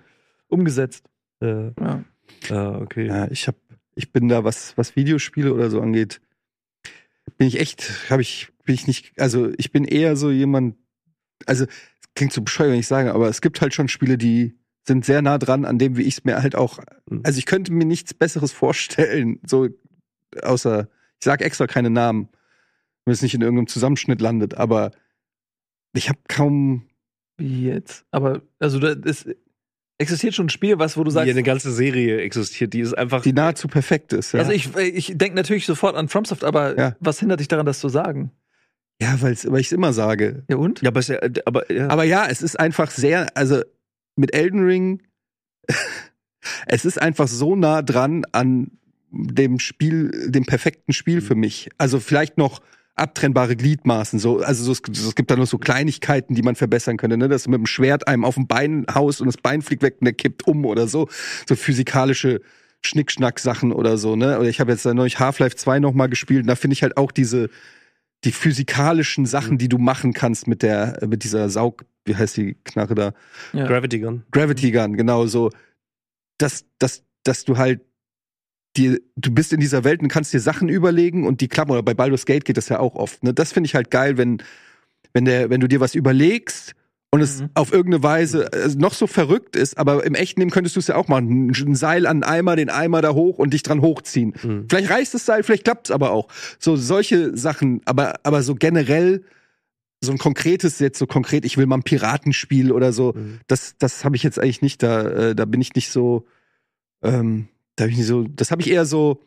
[0.48, 1.08] umgesetzt.
[1.42, 2.05] Äh, Ja.
[2.50, 3.07] ah, okay.
[3.07, 3.57] Ja, ich hab,
[3.94, 6.20] ich bin da, was, was Videospiele oder so angeht,
[7.37, 10.76] bin ich echt, habe ich, bin ich nicht, also ich bin eher so jemand,
[11.46, 14.59] also es klingt so bescheuert, wenn ich sage, aber es gibt halt schon Spiele, die
[14.87, 16.78] sind sehr nah dran an dem, wie ich es mir halt auch,
[17.09, 17.20] Mhm.
[17.24, 19.68] also ich könnte mir nichts Besseres vorstellen, so
[20.42, 22.28] außer, ich sage extra keine Namen,
[23.05, 24.92] wenn es nicht in irgendeinem Zusammenschnitt landet, aber
[25.94, 26.88] ich habe kaum,
[27.37, 28.05] Wie jetzt?
[28.11, 29.28] Aber, also da ist,
[29.98, 32.94] existiert schon ein Spiel, was, wo du sagst, Hier eine ganze Serie existiert, die ist
[32.94, 33.22] einfach.
[33.22, 34.33] die nahezu perfekt ist.
[34.33, 36.96] Ja, also ich, ich denke natürlich sofort an FromSoft, aber Ja.
[37.00, 38.31] was hindert dich daran, das zu sagen?
[39.00, 40.44] ja weil's, weil ich es immer sage.
[40.48, 40.81] Ja und?
[40.83, 41.88] ja, aber, ja, aber ja.
[41.88, 43.61] Aber ja, es ist einfach sehr, also
[44.14, 45.02] mit Elden Ring,
[46.66, 48.70] es ist einfach so nah dran an
[49.11, 51.68] dem Spiel, dem perfekten Spiel für mich.
[51.78, 52.61] Also vielleicht noch
[52.94, 56.55] abtrennbare Gliedmaßen, so, also so, es, gibt- es gibt da noch so Kleinigkeiten, die man
[56.57, 57.28] verbessern könnte, ne?
[57.28, 59.96] dass du mit dem Schwert einem auf dem Bein haust und das Bein fliegt weg
[60.00, 61.09] und der kippt um oder so,
[61.48, 62.40] so physikalische
[62.85, 64.38] Schnickschnack-Sachen oder so, ne?
[64.40, 66.83] Oder ich habe jetzt da neulich Half-Life 2 noch mal gespielt und da finde ich
[66.83, 67.48] halt auch diese
[68.24, 72.57] die physikalischen Sachen, die du machen kannst mit der mit dieser Saug, wie heißt die
[72.64, 73.12] Knarre da?
[73.52, 73.66] Ja.
[73.66, 74.24] Gravity Gun.
[74.33, 75.50] Gravity Gun, genau so.
[76.38, 77.81] Dass, dass, dass du halt
[78.76, 81.72] dir, du bist in dieser Welt und kannst dir Sachen überlegen und die klappen.
[81.72, 83.22] Oder bei Baldur's Gate geht das ja auch oft.
[83.22, 83.35] Ne?
[83.35, 84.42] Das finde ich halt geil, wenn,
[85.12, 86.72] wenn, der, wenn du dir was überlegst
[87.11, 87.50] und es Mhm.
[87.54, 90.87] auf irgendeine Weise äh, noch so verrückt ist, aber im echten Leben könntest du es
[90.87, 91.48] ja auch machen.
[91.48, 94.32] Ein, ein Seil an einen Eimer, den Eimer da hoch und dich dran hochziehen.
[94.42, 94.66] Mhm.
[94.70, 96.28] Vielleicht reißt das Seil, vielleicht klappt es aber auch.
[96.58, 99.24] So solche Sachen, aber, aber so generell
[100.04, 103.40] so ein konkretes jetzt so konkret, ich will mal ein Piratenspiel oder so, Mhm.
[103.46, 104.82] das, das habe ich jetzt eigentlich nicht.
[104.82, 106.24] Da, äh, da bin ich nicht so,
[107.04, 109.20] ähm, da bin ich nicht so, das habe ich eher so.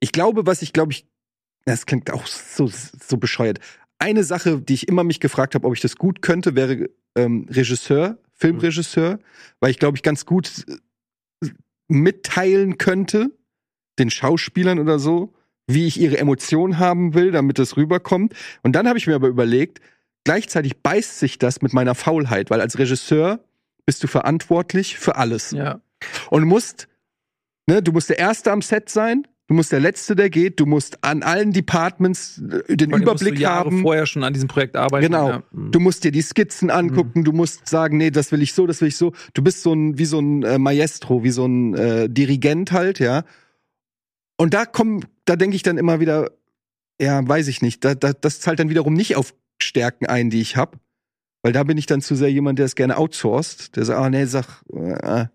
[0.00, 1.06] Ich glaube, was ich glaube ich,
[1.64, 3.58] das klingt auch so, so bescheuert.
[3.98, 7.46] Eine Sache, die ich immer mich gefragt habe, ob ich das gut könnte, wäre ähm,
[7.50, 9.18] Regisseur, Filmregisseur,
[9.60, 10.64] weil ich glaube ich ganz gut
[11.42, 11.48] äh,
[11.88, 13.30] mitteilen könnte
[13.98, 15.34] den Schauspielern oder so,
[15.66, 18.34] wie ich ihre Emotionen haben will, damit es rüberkommt.
[18.62, 19.80] Und dann habe ich mir aber überlegt,
[20.24, 23.40] gleichzeitig beißt sich das mit meiner Faulheit, weil als Regisseur
[23.84, 25.52] bist du verantwortlich für alles.
[25.52, 25.80] Ja.
[26.30, 26.88] Und musst,
[27.66, 30.66] ne, du musst der Erste am Set sein, du musst der Letzte, der geht, du
[30.66, 33.82] musst an allen Departments äh, den Vor allem musst Überblick du Jahre haben.
[33.82, 35.06] vorher schon an diesem Projekt arbeiten.
[35.06, 35.28] Genau.
[35.30, 35.42] Ja.
[35.52, 38.80] Du musst dir die Skizzen angucken, du musst sagen, nee, das will ich so, das
[38.80, 39.12] will ich so.
[39.34, 42.98] Du bist so ein, wie so ein äh, Maestro, wie so ein äh, Dirigent halt,
[42.98, 43.24] ja.
[44.36, 46.30] Und da kommen, da denke ich dann immer wieder,
[47.00, 50.40] ja, weiß ich nicht, da, da, das zahlt dann wiederum nicht auf Stärken ein, die
[50.40, 50.78] ich habe.
[51.42, 54.10] Weil da bin ich dann zu sehr jemand, der es gerne outsourced, der sagt, ah,
[54.10, 55.26] nee, sag, äh,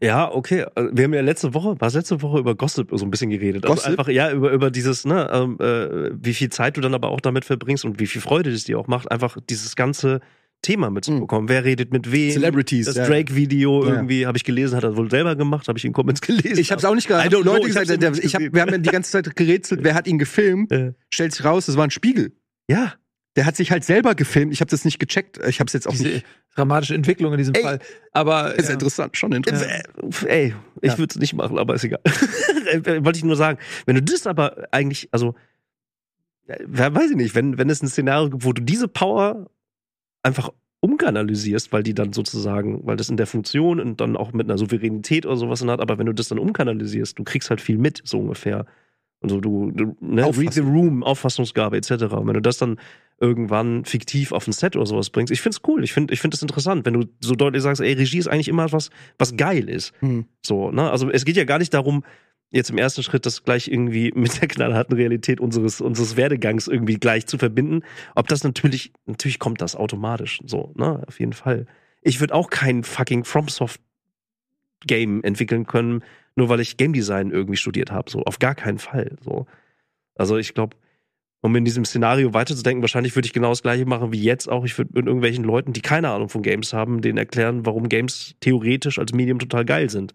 [0.00, 0.66] Ja, okay.
[0.74, 3.30] Also, Wir haben ja letzte Woche, war es letzte Woche über Gossip so ein bisschen
[3.30, 3.64] geredet.
[3.64, 3.90] Also Gossip?
[3.98, 7.20] einfach, ja, über, über dieses, ne, ähm, äh, wie viel Zeit du dann aber auch
[7.20, 10.20] damit verbringst und wie viel Freude es dir auch macht, einfach dieses ganze
[10.60, 11.48] Thema mitzubekommen.
[11.48, 12.30] Wer redet mit wem?
[12.30, 12.86] Celebrities.
[12.86, 13.06] Das ja.
[13.06, 13.94] Drake-Video Ja.
[13.94, 16.58] irgendwie, habe ich gelesen, hat er wohl selber gemacht, habe ich in Comments gelesen.
[16.58, 17.26] Ich hab's auch nicht gehabt.
[17.32, 19.94] Don't know, Leute ich nicht ich hab, wir haben ja die ganze Zeit gerätselt, wer
[19.94, 20.70] hat ihn gefilmt?
[20.70, 22.32] Äh, Stellt sich raus, es war ein Spiegel.
[22.68, 22.92] ja.
[23.36, 24.52] Der hat sich halt selber gefilmt.
[24.52, 25.38] Ich habe das nicht gecheckt.
[25.48, 26.26] Ich habe es jetzt auch Diese nicht.
[26.54, 27.62] dramatische Entwicklung in diesem Ey.
[27.62, 27.78] Fall.
[28.12, 28.74] Aber Ist ja.
[28.74, 29.72] interessant, schon interessant.
[30.26, 30.98] Äh, Ey, ich Ja.
[30.98, 32.00] würde es nicht machen, aber ist egal.
[33.04, 35.34] Wollte ich nur sagen, wenn du das aber eigentlich, also,
[36.46, 39.46] wer- weiß ich nicht, wenn, wenn es ein Szenario gibt, wo du diese Power
[40.22, 44.48] einfach umkanalisierst, weil die dann sozusagen, weil das in der Funktion und dann auch mit
[44.48, 47.78] einer Souveränität oder sowas hat, aber wenn du das dann umkanalisierst, du kriegst halt viel
[47.78, 48.66] mit, so ungefähr.
[49.20, 50.42] Also du, du ne, Auffassung.
[50.42, 51.92] Read the Room, Auffassungsgabe etc.
[51.92, 52.80] Und wenn du das dann
[53.22, 56.34] irgendwann fiktiv auf ein Set oder sowas bringst, ich find's cool, ich finde ich find
[56.34, 59.68] das interessant, wenn du so deutlich sagst, ey, Regie ist eigentlich immer was, was geil
[59.68, 59.92] ist.
[60.00, 60.26] Hm.
[60.44, 60.90] So, ne?
[60.90, 62.04] Also es geht ja gar nicht darum,
[62.50, 66.96] jetzt im ersten Schritt das gleich irgendwie mit der knallharten Realität unseres, unseres Werdegangs irgendwie
[66.96, 67.82] gleich zu verbinden.
[68.16, 70.40] Ob das natürlich, natürlich kommt das automatisch.
[70.44, 71.04] So, ne?
[71.06, 71.66] Auf jeden Fall.
[72.00, 73.80] Ich würde auch kein fucking FromSoft
[74.84, 76.02] Game entwickeln können,
[76.34, 78.10] nur weil ich Game Design irgendwie studiert habe.
[78.10, 79.16] So, auf gar keinen Fall.
[79.20, 79.46] So.
[80.16, 80.76] Also ich glaube,
[81.42, 84.64] um in diesem Szenario weiterzudenken, wahrscheinlich würde ich genau das gleiche machen wie jetzt auch.
[84.64, 88.34] Ich würde mit irgendwelchen Leuten, die keine Ahnung von Games haben, denen erklären, warum Games
[88.40, 90.14] theoretisch als Medium total geil sind.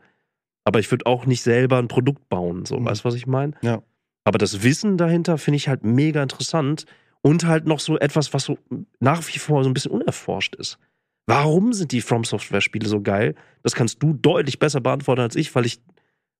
[0.63, 2.65] Aber ich würde auch nicht selber ein Produkt bauen.
[2.65, 2.85] So, Mhm.
[2.85, 3.53] weißt du, was ich meine?
[3.61, 3.83] Ja.
[4.23, 6.85] Aber das Wissen dahinter finde ich halt mega interessant
[7.21, 8.57] und halt noch so etwas, was so
[8.99, 10.77] nach wie vor so ein bisschen unerforscht ist.
[11.25, 13.35] Warum sind die From Software Spiele so geil?
[13.63, 15.81] Das kannst du deutlich besser beantworten als ich, weil ich,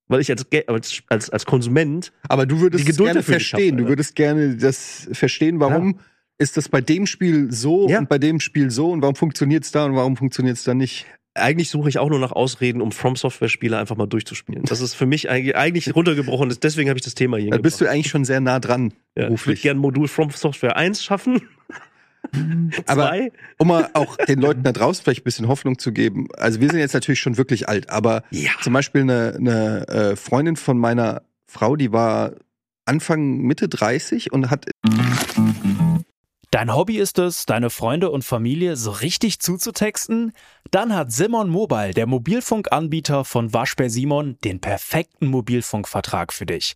[0.08, 3.76] weil ich als, als, als, als Konsument Aber du würdest Die Geduld gerne verstehen.
[3.78, 6.00] hab, du würdest gerne das verstehen, warum
[6.38, 8.00] ist das bei dem Spiel so Ja.
[8.00, 10.74] und bei dem Spiel so und warum funktioniert es da und warum funktioniert es da
[10.74, 11.06] nicht.
[11.34, 14.64] eigentlich suche ich auch nur nach Ausreden, um From Software Spiele einfach mal durchzuspielen.
[14.66, 16.52] Das ist für mich eigentlich, eigentlich runtergebrochen.
[16.62, 17.52] Deswegen habe ich das Thema hier.
[17.52, 19.62] Da bist du eigentlich schon sehr nah dran ja, ich würde beruflich.
[19.62, 21.42] gerne Modul From Software 1 schaffen.
[22.86, 23.14] Aber
[23.58, 26.28] um mal auch den Leuten da draußen vielleicht ein bisschen Hoffnung zu geben.
[26.38, 28.52] Also wir sind jetzt natürlich schon wirklich alt, aber Ja.
[28.62, 32.34] zum Beispiel eine, eine äh, Freundin von meiner Frau, die war
[32.86, 34.66] Anfang Mitte 30 und hat
[36.52, 40.32] Dein Hobby ist es, deine Freunde und Familie so richtig zuzutexten?
[40.72, 46.76] Dann hat Simon Mobile, der Mobilfunkanbieter von Waschbär Simon, den perfekten Mobilfunkvertrag für dich.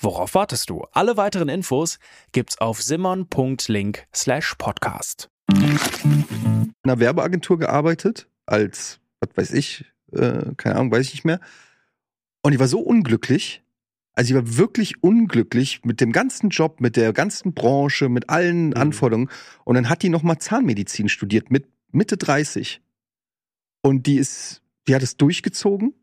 [0.00, 0.84] worauf wartest du?
[0.92, 1.98] Alle weiteren Infos
[2.32, 5.28] gibt's auf simon.link slash podcast.
[5.52, 11.40] in einer Werbeagentur gearbeitet, als, was weiß ich, äh, keine Ahnung, weiß ich nicht mehr.
[12.42, 13.62] Und ich war so unglücklich.
[14.14, 18.68] Also ich war wirklich unglücklich mit dem ganzen Job, mit der ganzen Branche, mit allen
[18.68, 18.76] Mhm.
[18.76, 19.30] Anforderungen.
[19.64, 22.82] Und dann hat die noch mal Zahnmedizin studiert mit Mitte 30.
[23.82, 25.94] Und die ist, die hat es durchgezogen.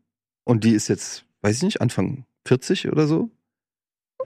[0.44, 3.30] Und die ist jetzt, weiß ich nicht, Anfang 40 oder so.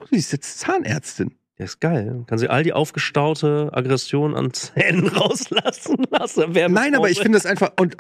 [0.01, 1.35] Und die ist jetzt Zahnärztin.
[1.59, 2.25] Der ist geil.
[2.27, 6.53] Kann sie all die aufgestaute Aggression an Zähnen rauslassen lassen.
[6.53, 7.97] Nein, aber ich finde das einfach und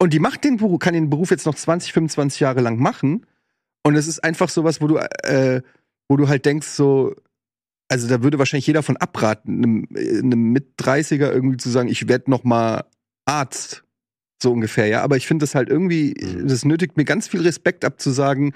[0.00, 3.26] und die macht den Beruf, kann den Beruf jetzt noch 20, 25 Jahre lang machen
[3.82, 5.62] und es ist einfach sowas, wo du äh,
[6.08, 7.14] wo du halt denkst so
[7.88, 12.06] also da würde wahrscheinlich jeder von abraten, einem, einem mit 30er irgendwie zu sagen, ich
[12.06, 12.84] werde noch mal
[13.24, 13.82] Arzt
[14.40, 16.46] so ungefähr, ja, aber ich finde das halt irgendwie Mhm.
[16.46, 18.52] das nötigt mir ganz viel Respekt ab zu sagen,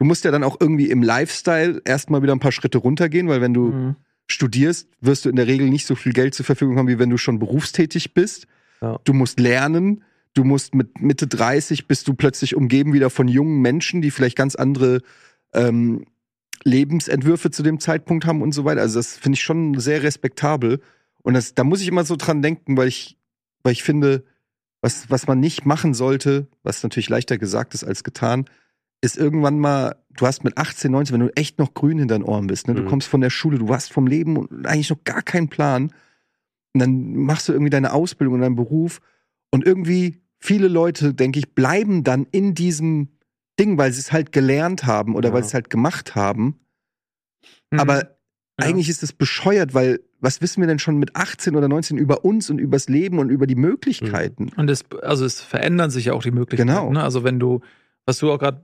[0.00, 3.40] du musst ja dann auch irgendwie im Lifestyle erstmal wieder ein paar Schritte runtergehen, weil
[3.40, 3.96] wenn du Mhm.
[4.28, 7.10] studierst, wirst du in der Regel nicht so viel Geld zur Verfügung haben, wie wenn
[7.10, 8.46] du schon berufstätig bist.
[8.80, 8.98] Ja.
[9.04, 10.02] Du musst lernen.
[10.32, 14.36] Du musst mit Mitte 30 bist du plötzlich umgeben wieder von jungen Menschen, die vielleicht
[14.36, 15.02] ganz andere
[15.52, 16.06] ähm,
[16.64, 18.80] Lebensentwürfe zu dem Zeitpunkt haben und so weiter.
[18.80, 20.80] Also das finde ich schon sehr respektabel.
[21.22, 23.18] Und das, da muss ich immer so dran denken, weil ich,
[23.62, 24.24] weil ich finde,
[24.80, 28.46] was, was man nicht machen sollte, was natürlich leichter gesagt ist als getan,
[29.02, 32.24] ist irgendwann mal, du hast mit 18, 19, wenn du echt noch grün hinter den
[32.24, 32.74] Ohren bist, ne?
[32.74, 32.86] du Mhm.
[32.86, 35.92] kommst von der Schule, du hast vom Leben und eigentlich noch gar keinen Plan.
[36.74, 39.00] Und dann machst du irgendwie deine Ausbildung und deinen Beruf.
[39.50, 43.08] Und irgendwie, viele Leute, denke ich, bleiben dann in diesem
[43.58, 45.34] Ding, weil sie es halt gelernt haben oder Ja.
[45.34, 46.60] weil sie es halt gemacht haben.
[47.70, 47.80] Mhm.
[47.80, 48.06] Aber Ja.
[48.58, 52.24] eigentlich ist es bescheuert, weil was wissen wir denn schon mit 18 oder 19 über
[52.26, 54.50] uns und übers Leben und über die Möglichkeiten?
[54.56, 56.68] Und es, also es verändern sich ja auch die Möglichkeiten.
[56.68, 56.92] Genau.
[56.92, 57.02] Ne?
[57.02, 57.60] Also wenn du,
[58.04, 58.60] was du auch gerade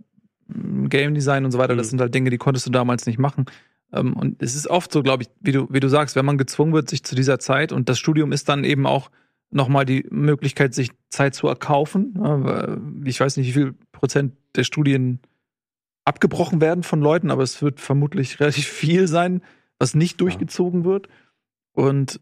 [0.49, 1.91] Game Design und so weiter, das Mhm.
[1.91, 3.47] sind halt Dinge, die konntest du damals nicht machen.
[3.93, 6.39] Ähm, und es ist oft so, glaube ich, wie du, wie du sagst, wenn man
[6.39, 9.11] gezwungen wird, sich zu dieser Zeit und das Studium ist dann eben auch
[9.51, 12.13] nochmal die Möglichkeit, sich Zeit zu erkaufen.
[12.17, 15.21] Weil Ich weiß nicht, wie viel Prozent der Studien
[16.05, 19.43] abgebrochen werden von Leuten, aber es wird vermutlich relativ viel sein,
[19.79, 21.09] was nicht durchgezogen wird.
[21.73, 22.21] Und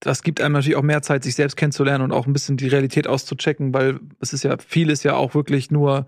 [0.00, 2.68] das gibt einem natürlich auch mehr Zeit, sich selbst kennenzulernen und auch ein bisschen die
[2.68, 6.06] Realität auszuchecken, weil es ist ja, viel ist ja auch wirklich nur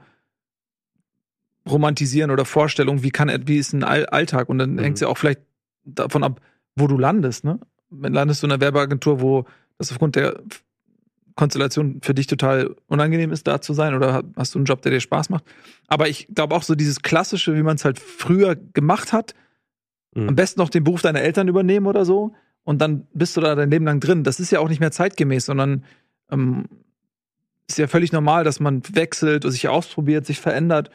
[1.68, 4.78] romantisieren oder Vorstellungen, wie kann er- wie ist ein All Alltag und dann Mhm.
[4.80, 5.40] hängt es ja auch vielleicht
[5.84, 6.40] davon ab,
[6.76, 7.58] wo du landest, ne?
[7.90, 9.44] Wenn landest du in einer Werbeagentur, wo
[9.78, 10.40] das aufgrund der
[11.34, 14.82] Konstellation für dich total unangenehm ist, da zu sein, oder ha- hast du einen Job,
[14.82, 15.44] der dir Spaß macht?
[15.88, 19.34] Aber ich glaube auch so dieses klassische, wie man es halt früher gemacht hat,
[20.14, 20.28] Mhm.
[20.30, 22.34] am besten noch den Beruf deiner Eltern übernehmen oder so,
[22.64, 24.22] und dann bist du da dein Leben lang drin.
[24.22, 25.84] Das ist ja auch nicht mehr zeitgemäß, sondern
[26.30, 26.66] ähm,
[27.68, 30.90] ist ja völlig normal, dass man wechselt, sich ausprobiert, sich verändert.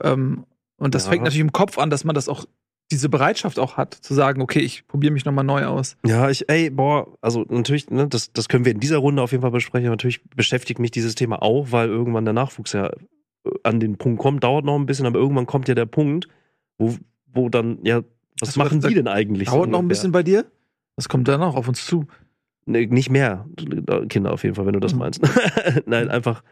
[0.00, 0.44] Ähm,
[0.76, 1.10] und das Ja.
[1.10, 2.44] fängt natürlich im Kopf an, dass man das auch,
[2.92, 5.96] diese Bereitschaft auch hat, zu sagen, okay, ich probiere mich nochmal neu aus.
[6.04, 9.30] Ja, ich, ey, boah, also natürlich, ne, das, das können wir in dieser Runde auf
[9.30, 9.88] jeden Fall besprechen.
[9.90, 14.20] Natürlich beschäftigt mich dieses Thema auch, weil irgendwann der Nachwuchs ja äh, an den Punkt
[14.20, 16.26] kommt, dauert noch ein bisschen, aber irgendwann kommt ja der Punkt,
[16.78, 18.02] wo, wo dann, ja,
[18.40, 19.48] was Hast machen was die denn eigentlich?
[19.48, 20.46] so Dauert noch ein bisschen bei dir?
[20.96, 22.06] Das kommt dann auch auf uns zu.
[22.66, 23.46] Nee, nicht mehr
[24.08, 24.98] Kinder auf jeden Fall, wenn du das Mhm.
[24.98, 25.20] meinst.
[25.86, 26.42] Nein, einfach,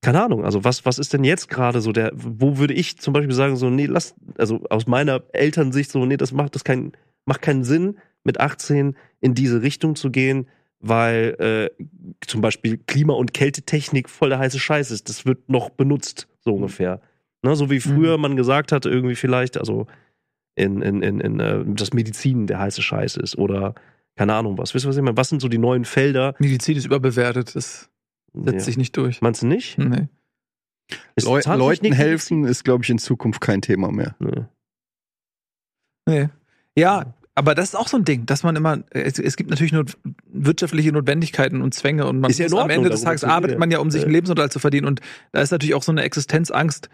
[0.00, 0.44] keine Ahnung.
[0.44, 3.56] Also was, was ist denn jetzt gerade so der, wo würde ich zum Beispiel sagen,
[3.56, 6.92] so, nee, lass, also aus meiner Elternsicht so, nee, das macht das kein,
[7.24, 10.48] macht keinen Sinn, mit 18 in diese Richtung zu gehen,
[10.80, 11.84] weil äh,
[12.26, 15.08] zum Beispiel Klima- und Kältetechnik voll der heiße Scheiß ist.
[15.08, 17.00] Das wird noch benutzt, so ungefähr.
[17.42, 19.86] Ne, so wie früher man gesagt hat, irgendwie vielleicht, also
[20.56, 23.74] in, in, in, in äh, das Medizin der heiße Scheiß ist oder
[24.16, 24.74] keine Ahnung was.
[24.74, 25.16] Wisst ihr, was ich meine?
[25.16, 26.34] Was sind so die neuen Felder?
[26.40, 27.88] Medizin ist überbewertet, das
[28.44, 28.60] setzt Ja.
[28.60, 29.20] sich nicht durch.
[29.20, 29.78] Meinst du nicht?
[29.78, 30.08] Nee.
[31.16, 34.16] Ist Leu Leuten helfen ist, glaube ich, in Zukunft kein Thema mehr.
[34.18, 34.44] Nee.
[36.06, 36.28] Nee.
[36.76, 39.72] Ja, aber das ist auch so ein Ding, dass man immer, es, es gibt natürlich
[39.72, 39.84] nur
[40.26, 43.58] wirtschaftliche Notwendigkeiten und Zwänge und man Ist ja muss am Ordnung, Ende des Tages arbeitet
[43.58, 44.12] man ja, um sich einen.
[44.12, 45.00] Lebensunterhalt zu verdienen und
[45.32, 46.88] da ist natürlich auch so eine Existenzangst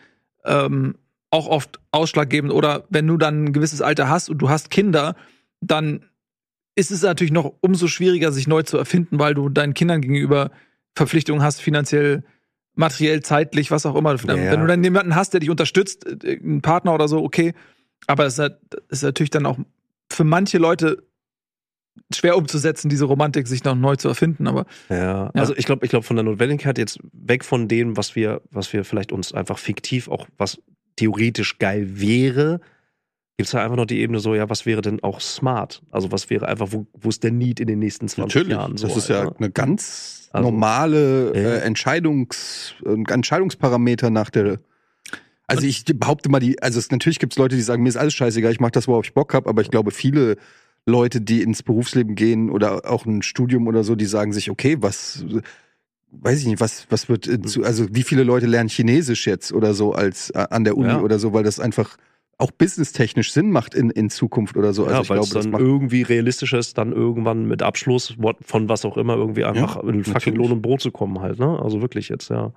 [0.45, 0.97] ähm,
[1.31, 5.17] auch oft ausschlaggebend oder wenn du dann ein gewisses Alter hast und du hast Kinder,
[5.61, 6.05] dann
[6.75, 10.51] ist es natürlich noch umso schwieriger, sich neu zu erfinden, weil du deinen Kindern gegenüber
[10.95, 12.23] Verpflichtungen hast, finanziell,
[12.75, 14.15] materiell, zeitlich, was auch immer.
[14.17, 14.51] Ja.
[14.53, 17.55] Wenn du dann jemanden hast, der dich unterstützt, äh, einen Partner oder so, okay.
[18.07, 19.59] Aber es ist halt- es ist natürlich dann auch
[20.11, 21.03] für manche Leute
[22.13, 24.47] schwer umzusetzen, diese Romantik sich noch neu zu erfinden.
[24.47, 28.17] Aber Ja, also ich glaube, ich glaube von der Notwendigkeit jetzt weg von dem, was
[28.17, 30.61] wir, was wir vielleicht uns einfach fiktiv auch, was
[30.97, 32.61] theoretisch geil wäre,
[33.37, 35.83] gibt es ja einfach noch die Ebene so, ja, was wäre denn auch smart?
[35.91, 38.77] Also was wäre einfach, wo, wo ist der Need in den nächsten 20 Jahren?
[38.77, 39.37] So, das ist ja Alter?
[39.39, 41.41] eine ganz Also, normale ja.
[41.55, 44.61] äh, Entscheidungs, äh, Entscheidungsparameter nach der.
[45.47, 47.97] Also ich behaupte mal, die, also es, natürlich gibt es Leute, die sagen, mir ist
[47.99, 50.37] alles scheißegal, ich mache das, worauf ich Bock habe, aber ich glaube, viele
[50.87, 54.79] Leute, die ins Berufsleben gehen oder auch ein Studium oder so, die sagen sich, okay,
[54.81, 55.25] was,
[56.13, 57.29] weiß ich nicht, was, was wird,
[57.63, 61.01] also wie viele Leute lernen Chinesisch jetzt oder so als äh, an der Uni Ja.
[61.03, 61.97] oder so, weil das einfach
[62.39, 64.85] auch businesstechnisch Sinn macht in, in Zukunft oder so.
[64.85, 68.69] Also ja, ich weil glaube, es dann irgendwie realistischer ist, dann irgendwann mit Abschluss von
[68.69, 70.37] was auch immer irgendwie einfach in fucking natürlich.
[70.37, 71.61] Lohn und Brot zu kommen halt, ne?
[71.63, 72.53] Also wirklich jetzt, ja.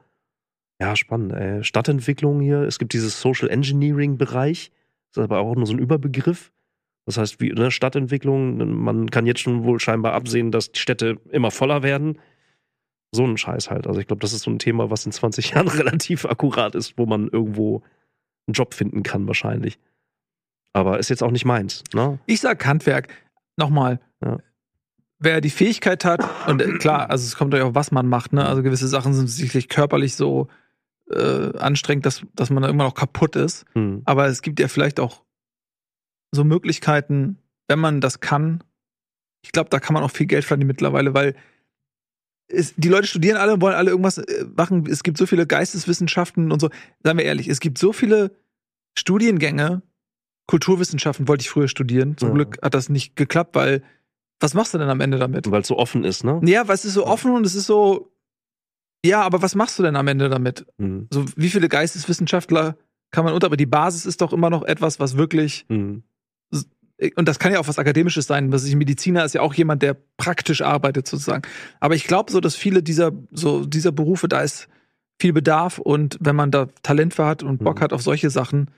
[0.80, 1.64] Ja, spannend, ey.
[1.64, 4.72] Stadtentwicklung hier, es gibt dieses Social Engineering Bereich,
[5.10, 6.52] das ist aber auch nur so ein Überbegriff.
[7.06, 11.18] Das heißt, wie ne, Stadtentwicklung, man kann jetzt schon wohl scheinbar absehen, dass die Städte
[11.32, 12.20] immer voller werden.
[13.12, 13.88] So ein Scheiß halt.
[13.88, 16.98] Also ich glaube, das ist so ein Thema, was in 20 Jahren relativ akkurat ist,
[16.98, 17.82] wo man irgendwo
[18.48, 19.80] einen Job finden kann wahrscheinlich.
[20.74, 22.20] Aber ist jetzt auch nicht meins, ne?
[22.26, 23.10] ich sag Handwerk.
[23.58, 24.00] Nochmal.
[24.24, 24.38] Ja.
[25.20, 28.34] Wer die Fähigkeit hat, und äh, klar, also es kommt ja auch, was man macht,
[28.34, 28.46] ne?
[28.46, 30.48] Also gewisse Sachen sind sicherlich körperlich so
[31.10, 33.66] äh, anstrengend, dass, dass man da irgendwann auch kaputt ist.
[33.74, 34.04] Hm.
[34.06, 35.24] Aber es gibt ja vielleicht auch
[36.32, 38.64] so Möglichkeiten, wenn man das kann.
[39.42, 41.36] Ich glaube, da kann man auch viel Geld verdienen mittlerweile, weil
[42.50, 44.86] es, die Leute studieren alle und wollen alle irgendwas äh, machen.
[44.90, 46.70] Es gibt so viele Geisteswissenschaften und so.
[47.04, 48.32] Seien wir ehrlich, es gibt so viele
[48.98, 49.82] Studiengänge.
[50.48, 52.18] Kulturwissenschaften wollte ich früher studieren.
[52.18, 52.34] Zum Ja.
[52.36, 53.84] Glück hat das nicht geklappt, weil
[54.40, 55.50] was machst du denn am Ende damit?
[55.50, 56.40] Weil es so offen ist, ne?
[56.44, 58.12] Ja, weil es ist so offen und es ist so.
[59.06, 60.66] Ja, aber was machst du denn am Ende damit?
[60.80, 61.08] Hm.
[61.12, 62.78] So, wie viele Geisteswissenschaftler
[63.12, 63.48] kann man unter?
[63.48, 66.04] Aber die Basis ist doch immer noch etwas, was wirklich Hm.
[67.16, 68.52] Und das kann ja auch was Akademisches sein.
[68.52, 71.44] Was ich Mediziner ist ja auch jemand, der praktisch arbeitet sozusagen.
[71.80, 74.68] Aber ich glaube so, dass viele dieser so dieser Berufe da ist
[75.20, 77.82] viel Bedarf und wenn man da Talent für hat und Bock Mhm.
[77.82, 78.70] hat auf solche Sachen,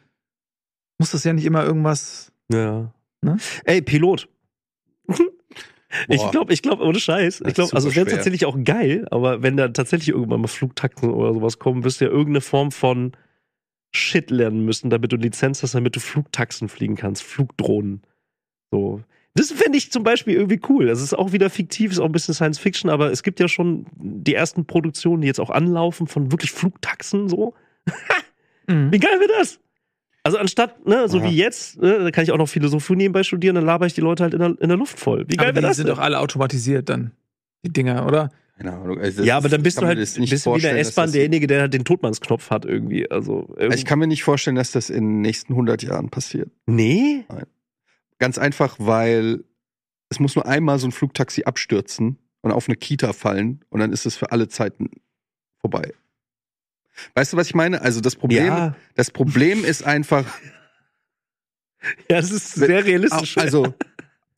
[0.97, 2.31] muss das ja nicht immer irgendwas.
[2.51, 2.93] Ja.
[3.21, 3.37] Ne?
[3.65, 4.27] Ey, Pilot.
[6.07, 6.29] Ich Boah.
[6.29, 7.41] glaube, ich glaube, ohne Scheiß.
[7.47, 11.33] Ich glaube, also wäre tatsächlich auch geil, aber wenn da tatsächlich irgendwann mal Flugtaxen oder
[11.33, 13.13] sowas kommen, wirst du ja irgendeine Form von
[13.91, 18.01] Shit lernen müssen, damit du Lizenz hast, damit du Flugtaxen fliegen kannst, Flugdrohnen.
[18.71, 19.01] So.
[19.35, 20.87] Das fände ich zum Beispiel irgendwie cool.
[20.87, 23.47] Das ist auch wieder fiktiv, ist auch ein bisschen Science Fiction, aber es gibt ja
[23.47, 27.53] schon die ersten Produktionen, die jetzt auch anlaufen von wirklich Flugtaxen so.
[28.67, 28.91] Mhm.
[28.91, 29.59] Wie geil wäre das?
[30.21, 31.23] Also anstatt, ne, so Ja.
[31.23, 34.01] wie jetzt, ne, da kann ich auch noch Philosophie nebenbei studieren, dann laber ich die
[34.01, 35.25] Leute halt in der, in der Luft voll.
[35.27, 35.77] Wie geil wäre die das?
[35.77, 35.95] sind denn?
[35.95, 37.11] doch alle automatisiert dann,
[37.65, 38.29] die Dinger, oder?
[38.59, 38.99] Keine Ahnung.
[38.99, 41.85] Also Ja, aber dann bist du halt bist wie der S-Bahn derjenige, der halt den
[41.85, 43.09] Todmannsknopf hat irgendwie.
[43.09, 46.51] Also, Also Ich kann mir nicht vorstellen, dass das in den nächsten 100 Jahren passiert.
[46.65, 47.23] nee?
[48.17, 49.45] Ganz einfach, weil
[50.09, 53.93] es muss nur einmal so ein Flugtaxi abstürzen und auf eine Kita fallen und dann
[53.93, 54.89] ist es für alle Zeiten
[55.61, 55.93] vorbei.
[57.15, 57.81] Weißt du, was ich meine?
[57.81, 60.25] Also das Problem, Ja, das Problem ist einfach,
[62.09, 63.37] ja, es ist sehr realistisch.
[63.37, 63.73] also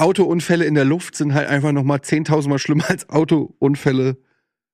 [0.01, 4.17] Autounfälle in der Luft sind halt einfach noch mal 10.000 Mal schlimmer als Autounfälle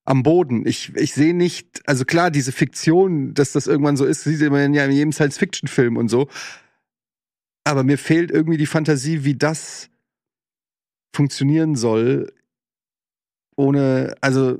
[0.05, 0.65] am Boden.
[0.65, 4.73] Ich, ich sehe nicht, also klar, diese Fiktion, dass das irgendwann so ist, sieht man
[4.73, 6.29] ja in jedem Science-Fiction-Film und so.
[7.65, 9.89] Aber mir fehlt irgendwie die Fantasie, wie das
[11.13, 12.31] funktionieren soll,
[13.57, 14.59] ohne, also,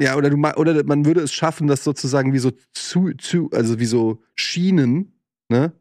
[0.00, 3.80] ja, oder du, oder man würde es schaffen, das sozusagen wie so zu, zu, also
[3.80, 5.72] wie so Schienen, ne?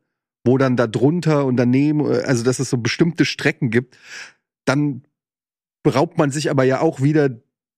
[0.44, 3.98] Wo dann da drunter und daneben, äh, also dass es so bestimmte Strecken gibt,
[4.66, 5.04] dann
[5.84, 7.30] beraubt man sich aber ja auch wieder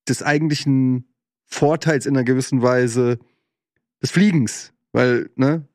[0.07, 1.07] des eigentlichen
[1.45, 3.19] Vorteils in einer gewissen Weise
[4.01, 5.67] des Fliegens, weil, ne?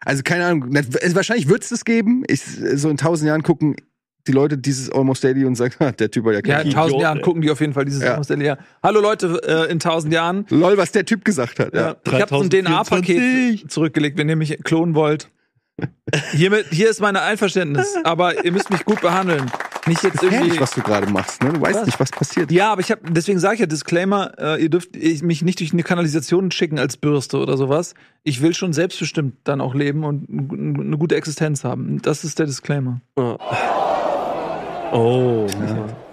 [0.00, 2.22] Also keine Ahnung, wahrscheinlich wird es das geben.
[2.28, 3.74] Ich, so in tausend Jahren gucken
[4.28, 6.72] die Leute dieses Almost Daily und sagen, ha, der Typ war ja Ja, kein in
[6.72, 7.24] tausend Jahren ey.
[7.24, 8.20] gucken die auf jeden Fall dieses Ja.
[8.20, 8.36] ja.
[8.36, 8.58] ja.
[8.82, 10.46] Hallo Leute, äh, in tausend Jahren.
[10.50, 11.74] Lol, was der Typ gesagt hat.
[11.74, 11.80] Ja.
[11.80, 11.96] Ja.
[12.06, 13.16] Ich habe so ein 3024.
[13.16, 15.30] DNA-Paket zurückgelegt, wenn ihr mich klonen wollt.
[16.32, 19.50] Hiermit, hier ist mein Einverständnis, aber ihr müsst mich gut behandeln.
[19.86, 20.58] Nicht jetzt irgendwie.
[20.60, 21.42] was du gerade machst.
[21.42, 21.52] Ne?
[21.52, 21.86] Du weißt Was?
[21.86, 22.50] nicht, was passiert.
[22.52, 25.60] Ja, aber ich habe deswegen sage ich ja Disclaimer, äh, ihr dürft ich- mich nicht
[25.60, 27.94] durch eine Kanalisation schicken als Bürste oder sowas.
[28.22, 32.02] Ich will schon selbstbestimmt dann auch leben und eine gute Existenz haben.
[32.02, 33.00] Das ist der Disclaimer.
[34.92, 35.46] Oh.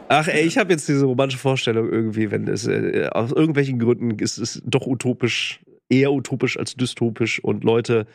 [0.07, 4.11] Ach ey, ich habe jetzt diese romantische Vorstellung irgendwie, wenn es äh, aus irgendwelchen Gründen
[4.19, 5.59] ist es doch utopisch,
[5.89, 8.05] eher utopisch als dystopisch und Leute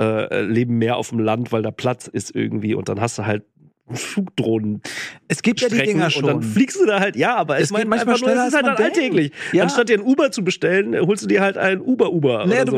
[0.00, 3.26] äh, leben mehr auf dem Land, weil da Platz ist irgendwie und dann hast du
[3.26, 3.44] halt
[3.92, 4.82] Flugdrohnen
[5.28, 6.52] Es gibt ja die Strecken Dinger und dann schon.
[6.52, 8.62] fliegst du da halt, ja, aber Es meine, geht manchmal einfach nur, schneller, es ist
[8.62, 8.80] halt denkt.
[8.80, 9.32] alltäglich.
[9.52, 9.64] Ja.
[9.64, 12.76] Anstatt dir ein Uber zu bestellen, holst du dir halt ein Uber-Uber Nee, du,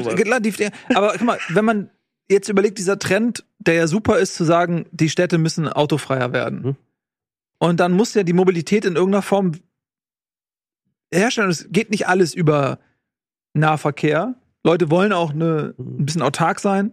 [0.95, 1.91] aber guck mal, wenn man
[2.31, 6.62] jetzt überlegt, dieser Trend, der ja super ist, zu sagen, die Städte müssen autofreier werden.
[6.62, 6.77] Mhm.
[7.59, 9.53] Und dann muss ja die Mobilität in irgendeiner Form
[11.12, 11.51] herstellen.
[11.51, 12.79] Es geht nicht alles über
[13.55, 14.35] Nahverkehr.
[14.64, 16.93] Leute wollen auch eine, ein bisschen autark sein.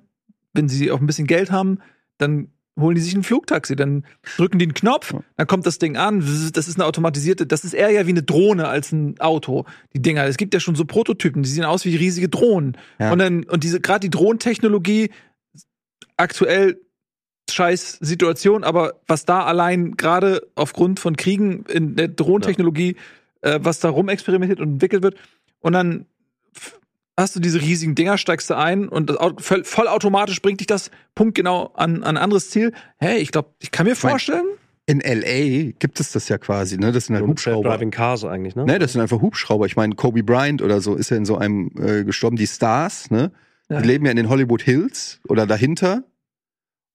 [0.53, 1.79] Wenn sie auch ein bisschen Geld haben,
[2.17, 4.05] dann holen die sich ein Flugtaxi, dann
[4.37, 5.21] drücken die einen Knopf, Ja.
[5.35, 6.21] dann kommt das Ding an,
[6.53, 10.01] das ist eine automatisierte, das ist eher ja wie eine Drohne als ein Auto, die
[10.01, 10.23] Dinger.
[10.25, 12.77] Es gibt ja schon so Prototypen, die sehen aus wie riesige Drohnen.
[12.97, 13.11] Ja.
[13.11, 15.11] Und dann, und diese, gerade die Drohnentechnologie,
[16.17, 16.79] aktuell
[17.51, 22.95] scheiß Situation, aber was da allein gerade aufgrund von Kriegen in der Drohnentechnologie,
[23.41, 25.15] äh, was da rumexperimentiert und entwickelt wird,
[25.59, 26.05] und dann
[27.21, 30.67] hast du diese riesigen Dinger, steigst du ein und das Auto, voll, vollautomatisch bringt dich
[30.67, 32.73] das punktgenau an, an ein anderes Ziel.
[32.97, 34.45] Hey, ich glaube, ich kann mir vorstellen,
[34.85, 35.71] In L.A.
[35.77, 36.91] gibt es das ja quasi, ne?
[36.91, 37.69] Das sind halt Hubschrauber.
[37.69, 38.65] Driving Cars eigentlich, ne?
[38.65, 39.67] Ne, das sind einfach Hubschrauber.
[39.67, 42.37] Ich meine, Kobe Bryant oder so ist ja in so einem äh, gestorben.
[42.37, 43.31] Die Stars, ne?
[43.69, 43.81] Ja.
[43.81, 46.05] Die leben ja in den Hollywood Hills oder dahinter.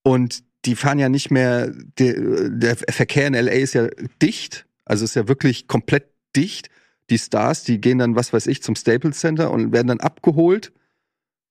[0.02, 3.86] Und die fahren ja nicht mehr, der, der Verkehr in LA ist ja
[4.20, 4.66] dicht.
[4.84, 6.68] Also ist ja wirklich komplett dicht.
[7.10, 10.72] Die Stars, die gehen dann, was weiß ich, zum Staples Center und werden dann abgeholt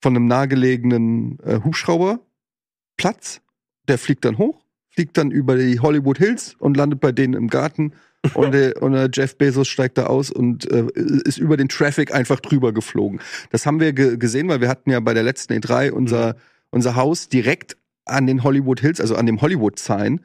[0.02, 3.42] von einem nahegelegenen äh, Hubschrauberplatz.
[3.88, 7.48] Der fliegt dann hoch, fliegt dann über die Hollywood Hills und landet bei denen im
[7.48, 7.94] Garten.
[8.36, 10.88] Und, der, und der Jeff Bezos steigt da aus und äh,
[11.26, 13.20] ist über den Traffic einfach drüber geflogen.
[13.50, 16.38] Das haben wir ge gesehen, weil wir hatten ja bei der letzten E3 unser,
[16.70, 17.76] unser Haus direkt
[18.06, 20.22] an den Hollywood Hills, also an dem Hollywood-Sign.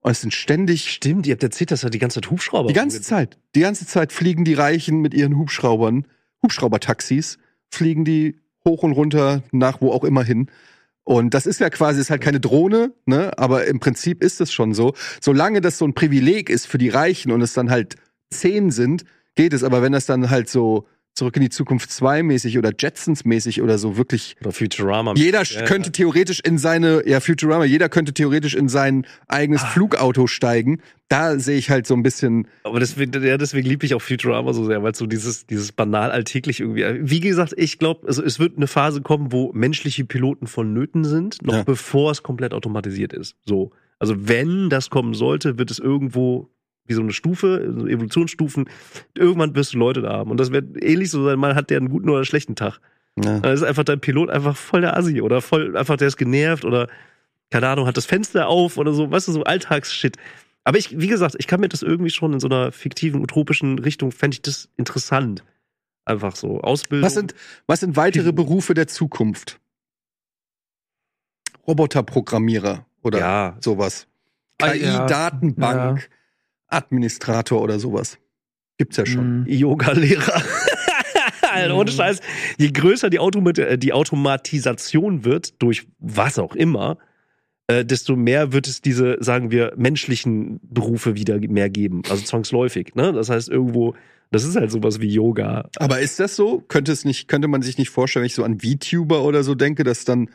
[0.00, 2.74] Und es sind ständig Stimmt, ihr habt erzählt, dass da die ganze Zeit Hubschrauber die
[2.74, 6.06] ganze Zeit, die ganze Zeit fliegen die Reichen mit ihren Hubschraubern,
[6.42, 7.38] Hubschraubertaxis,
[7.68, 10.50] fliegen die hoch und runter nach wo auch immer hin.
[11.04, 13.36] Und das ist ja quasi, ist halt keine Drohne, ne?
[13.38, 14.94] Aber im Prinzip ist es schon so.
[15.20, 17.96] Solange das so ein Privileg ist für die Reichen und es dann halt
[18.30, 19.64] zehn sind, geht es.
[19.64, 20.86] Aber wenn das dann halt so
[21.20, 25.14] zurück in die Zukunft 2 mäßig oder Jetsons mäßig oder so wirklich Oder Futurama.
[25.16, 29.66] jeder Ja, könnte theoretisch in seine, ja, Futurama, jeder könnte theoretisch in sein eigenes Ah.
[29.66, 30.80] Flugauto steigen.
[31.08, 34.52] Da sehe ich halt so ein bisschen, Aber deswegen, ja, deswegen liebe ich auch Futurama
[34.52, 36.84] so sehr, weil so dieses, dieses banal alltäglich irgendwie.
[37.00, 41.42] Wie gesagt, ich glaube, also es wird eine Phase kommen, wo menschliche Piloten vonnöten sind,
[41.44, 41.62] noch Ja.
[41.64, 43.34] bevor es komplett automatisiert ist.
[43.44, 43.72] So.
[43.98, 46.48] Also wenn das kommen sollte, wird es irgendwo
[46.90, 48.68] wie so eine Stufe, so Evolutionsstufen,
[49.16, 50.30] irgendwann wirst du Leute da haben.
[50.30, 52.80] Und das wird ähnlich so sein, man hat der einen guten oder einen schlechten Tag.
[53.24, 53.38] ja.
[53.40, 56.64] Dann ist einfach dein Pilot einfach voll der Assi oder voll einfach der ist genervt
[56.64, 56.88] oder
[57.50, 60.16] keine Ahnung, hat das Fenster auf oder so, weißt du, so Alltagsshit.
[60.64, 63.78] Aber ich, wie gesagt, ich kann mir das irgendwie schon in so einer fiktiven, utopischen
[63.78, 65.42] Richtung, fände ich das interessant.
[66.04, 66.60] Einfach so.
[66.60, 67.06] Ausbildung.
[67.06, 67.34] Was sind,
[67.66, 69.60] was sind weitere Berufe der Zukunft?
[71.66, 74.06] Roboterprogrammierer oder ja, sowas.
[74.60, 75.06] Ah, ja.
[76.70, 78.18] Administrator oder sowas.
[78.78, 79.40] Gibt's ja schon.
[79.40, 79.46] Mhm.
[79.46, 80.42] Yoga-Lehrer.
[81.52, 82.20] Alter, ohne Scheiß.
[82.56, 86.96] Je größer die, Automat äh, die Automatisation wird, durch was auch immer,
[87.66, 92.02] äh, desto mehr wird es diese, sagen wir, menschlichen Berufe wieder mehr geben.
[92.08, 92.94] Also zwangsläufig.
[92.94, 93.12] Ne?
[93.12, 93.94] Das heißt, irgendwo,
[94.30, 95.68] das ist halt sowas wie Yoga.
[95.76, 96.60] Aber ist das so?
[96.60, 99.54] Könnte es nicht, könnte man sich nicht vorstellen, wenn ich so an VTuber oder so
[99.54, 100.30] denke, dass dann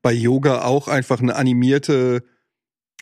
[0.00, 2.22] bei Yoga auch einfach eine animierte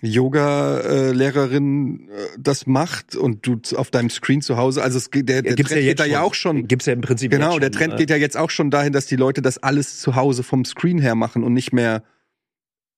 [0.03, 5.43] Yoga-Lehrerin äh, das macht und du auf deinem Screen zu Hause, also es, geht- der,
[5.43, 6.67] der Gibt's Trend geht da ja auch schon.
[6.69, 8.71] Gibt's ja im Prinzip Genau, jetzt der schon, Trend äh, geht ja jetzt auch schon
[8.71, 12.03] dahin, dass die Leute das alles zu Hause vom Screen her machen und nicht mehr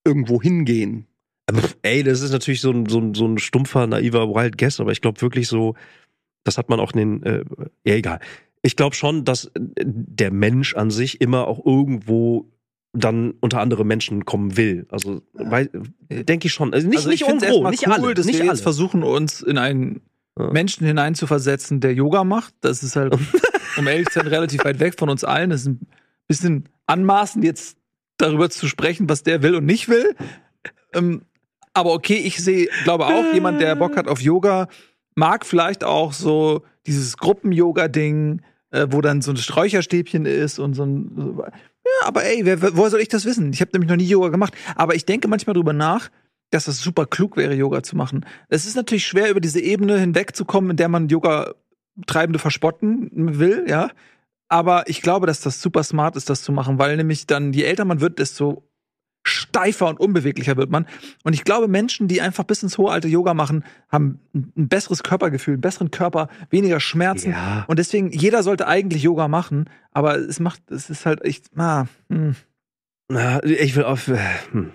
[0.05, 1.07] irgendwo hingehen.
[1.47, 4.79] Aber, Ey, das ist natürlich so ein, so ein, so ein stumpfer, naiver Wild Guess,
[4.79, 5.75] aber ich glaube wirklich so,
[6.43, 7.43] das hat man auch in den, äh,
[7.85, 8.19] ja egal.
[8.63, 9.51] Ich glaube schon, dass äh,
[9.85, 12.49] der Mensch an sich immer auch irgendwo
[12.95, 14.87] dann unter andere Menschen kommen will.
[14.89, 15.69] Also weil-
[16.09, 16.73] denke ich schon.
[16.73, 18.51] Also nicht, also nicht erstmal nicht cool, alle, dass nicht wir alle.
[18.51, 20.01] jetzt versuchen, uns in einen
[20.37, 20.51] Ja.
[20.51, 22.53] Menschen hineinzuversetzen, der Yoga macht.
[22.61, 23.13] Das ist halt,
[23.77, 25.49] um ehrlich zu sein, relativ weit weg von uns allen.
[25.49, 25.87] Das ist ein
[26.27, 27.77] bisschen anmaßend, jetzt
[28.17, 30.15] darüber zu sprechen, was der will und nicht will.
[30.93, 31.21] Ähm,
[31.73, 34.67] aber okay, ich sehe, glaube auch, jemand, der Bock hat auf Yoga,
[35.15, 38.41] mag vielleicht auch so dieses Gruppen-Yoga-Ding,
[38.71, 41.11] äh, wo dann so ein Sträucherstäbchen ist und so ein.
[41.17, 41.43] So,
[41.85, 43.53] ja, aber ey, wer, woher soll ich das wissen?
[43.53, 44.55] Ich habe nämlich noch nie Yoga gemacht.
[44.75, 46.09] Aber ich denke manchmal drüber nach,
[46.49, 48.25] dass das super klug wäre, Yoga zu machen.
[48.49, 53.91] Es ist natürlich schwer, über diese Ebene hinwegzukommen, in der man Yoga-Treibende verspotten will, ja.
[54.47, 57.63] Aber ich glaube, dass das super smart ist, das zu machen, weil nämlich dann, je
[57.63, 58.63] älter man wird, desto
[59.25, 60.85] steifer und unbeweglicher wird man.
[61.23, 65.03] Und ich glaube, Menschen, die einfach bis ins hohe Alter Yoga machen, haben ein besseres
[65.03, 67.31] Körpergefühl, einen besseren Körper, weniger Schmerzen.
[67.31, 67.65] Ja.
[67.67, 71.87] Und deswegen, jeder sollte eigentlich Yoga machen, aber es macht, es ist halt echt, ah,
[72.09, 72.35] hm.
[73.07, 74.07] Na, ich will auf.
[74.07, 74.17] äh,
[74.51, 74.71] Hm.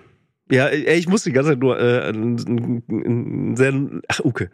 [0.49, 3.73] Ja, ich muss die ganze Zeit nur äh, ein, ein, ein sehr.
[4.09, 4.51] Ach, Uke.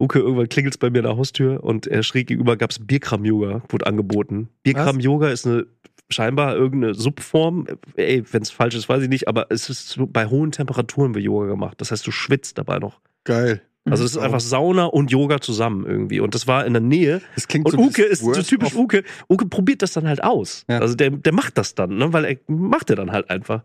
[0.00, 3.86] Uke, irgendwann klingelt's bei mir in der Haustür und äh, schräg gegenüber gab's Bierkram-Yoga, wurde
[3.86, 4.48] angeboten.
[4.64, 5.66] Bierkram-Yoga ist eine
[6.10, 7.66] scheinbar irgendeine Subform.
[7.96, 11.46] Ey, wenn's falsch ist, weiß ich nicht, aber es ist bei hohen Temperaturen wird Yoga
[11.46, 11.80] gemacht.
[11.80, 13.00] Das heißt, du schwitzt dabei noch.
[13.24, 13.62] Geil.
[13.86, 16.20] Also es ist einfach Sauna und Yoga zusammen irgendwie.
[16.20, 17.20] Und das war in der Nähe.
[17.34, 19.04] Das klingt Und so Uke ist so typisch Uke.
[19.28, 20.64] Uke probiert das dann halt aus.
[20.70, 20.78] Ja.
[20.78, 22.12] Also der, der macht das dann, ne?
[22.12, 23.62] weil er macht er dann halt einfach.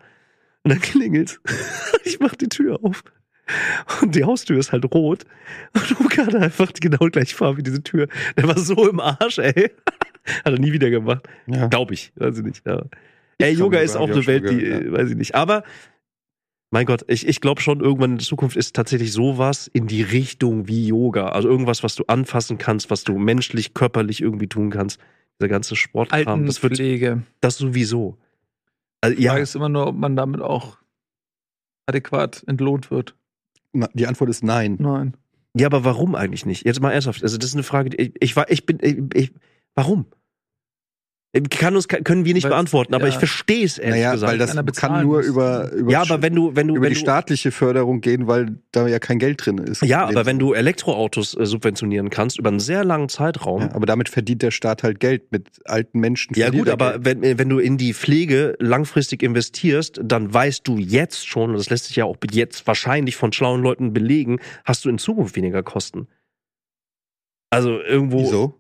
[0.64, 1.40] Und dann klingelt's.
[2.04, 3.04] Ich mach die Tür auf.
[4.02, 5.26] Und die Haustür ist halt rot.
[5.74, 8.08] Und Uke hat einfach die genau gleiche Farbe wie diese Tür.
[8.38, 9.72] Der war so im Arsch, ey.
[10.46, 11.28] Hat er nie wieder gemacht.
[11.48, 11.68] Ja.
[11.68, 12.12] Glaube ich.
[12.16, 12.66] Weiß ich nicht.
[12.68, 12.84] Ja.
[13.40, 15.36] Ey, kann Yoga ist auch eine ich Welt, schon die, gehört, äh, weiß ich nicht.
[15.36, 15.64] Aber
[16.72, 20.04] mein Gott, ich, ich glaube schon, irgendwann in der Zukunft ist tatsächlich sowas in die
[20.04, 21.30] Richtung wie Yoga.
[21.30, 25.00] Also irgendwas, was du anfassen kannst, was du menschlich, körperlich irgendwie tun kannst.
[25.40, 27.24] Dieser ganze Sportkram, das wird Altenpflege.
[27.40, 28.18] das sowieso.
[29.02, 30.78] Also, Die ja, Frage ist immer nur, ob man damit auch
[31.86, 33.16] adäquat entlohnt wird.
[33.74, 34.78] Na, Die Antwort ist nein.
[34.80, 35.16] Nein.
[35.56, 36.66] ja, aber warum eigentlich nicht?
[36.66, 37.24] Jetzt mal ernsthaft.
[37.24, 39.34] Also das ist eine Frage, die ich, ich war, ich bin, ich, ich,
[39.76, 40.06] warum?
[41.52, 43.10] Kann uns, können wir nicht Weil's- beantworten, aber ja.
[43.10, 44.32] ich verstehe es ehrlich Naja, gesagt.
[44.32, 46.96] weil das kann nur über, über, ja, aber wenn du, wenn du, über wenn die
[46.96, 49.84] du, staatliche Förderung gehen, weil da ja kein Geld drin ist.
[49.84, 53.86] ja, aber wenn du Elektroautos äh, subventionieren kannst über einen sehr langen Zeitraum, Ja, aber
[53.86, 56.34] damit verdient der Staat halt Geld mit alten Menschen.
[56.36, 57.06] Ja gut, er aber Geld.
[57.06, 61.58] wenn, äh, wenn du in die Pflege langfristig investierst, dann weißt du jetzt schon, und
[61.58, 65.36] das lässt sich ja auch jetzt wahrscheinlich von schlauen Leuten belegen, hast du in Zukunft
[65.36, 66.08] weniger Kosten.
[67.52, 68.59] Also irgendwo, Wieso?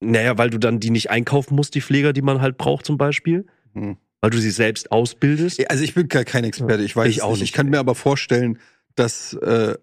[0.00, 2.96] Naja, weil du dann die nicht einkaufen musst, die Pfleger, die man halt braucht zum
[2.98, 3.96] Beispiel, Hm.
[4.20, 5.68] weil du sie selbst ausbildest.
[5.70, 7.42] Also ich bin gar kein Experte, ich weiß Ich es auch nicht.
[7.42, 7.70] Ich kann ey.
[7.72, 8.58] mir aber vorstellen,
[8.96, 9.76] dass, äh,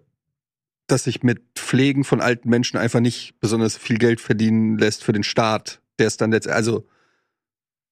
[0.86, 5.12] dass sich mit Pflegen von alten Menschen einfach nicht besonders viel Geld verdienen lässt für
[5.12, 5.80] den Staat.
[5.98, 6.86] Der ist dann jetzt, also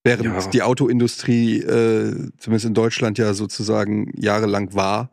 [0.04, 0.50] während Ja.
[0.50, 5.10] die Autoindustrie, äh, zumindest in Deutschland ja sozusagen jahrelang war,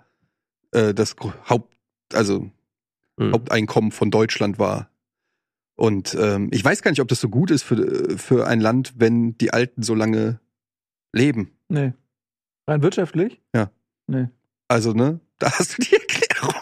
[0.72, 1.16] äh, das
[1.50, 1.74] Haupt,
[2.14, 2.50] also
[3.20, 3.32] Hm.
[3.34, 4.90] Haupteinkommen von Deutschland war.
[5.76, 8.94] Und ähm, ich weiß gar nicht, ob das so gut ist für, für ein Land,
[8.98, 10.40] wenn die Alten so lange
[11.14, 11.52] leben.
[11.70, 11.94] Nee.
[12.68, 13.42] Rein wirtschaftlich?
[13.56, 13.72] Ja.
[14.08, 14.28] Nee.
[14.68, 15.20] Also, ne?
[15.40, 16.56] Da hast du die Erklärung.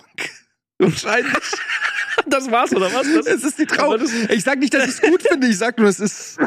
[0.79, 1.33] Wahrscheinlich.
[2.27, 3.07] Das war's, oder was?
[3.13, 5.77] Das, Es ist die das- Ich sag nicht, dass ich es gut finde, ich sag
[5.79, 6.37] nur, es ist.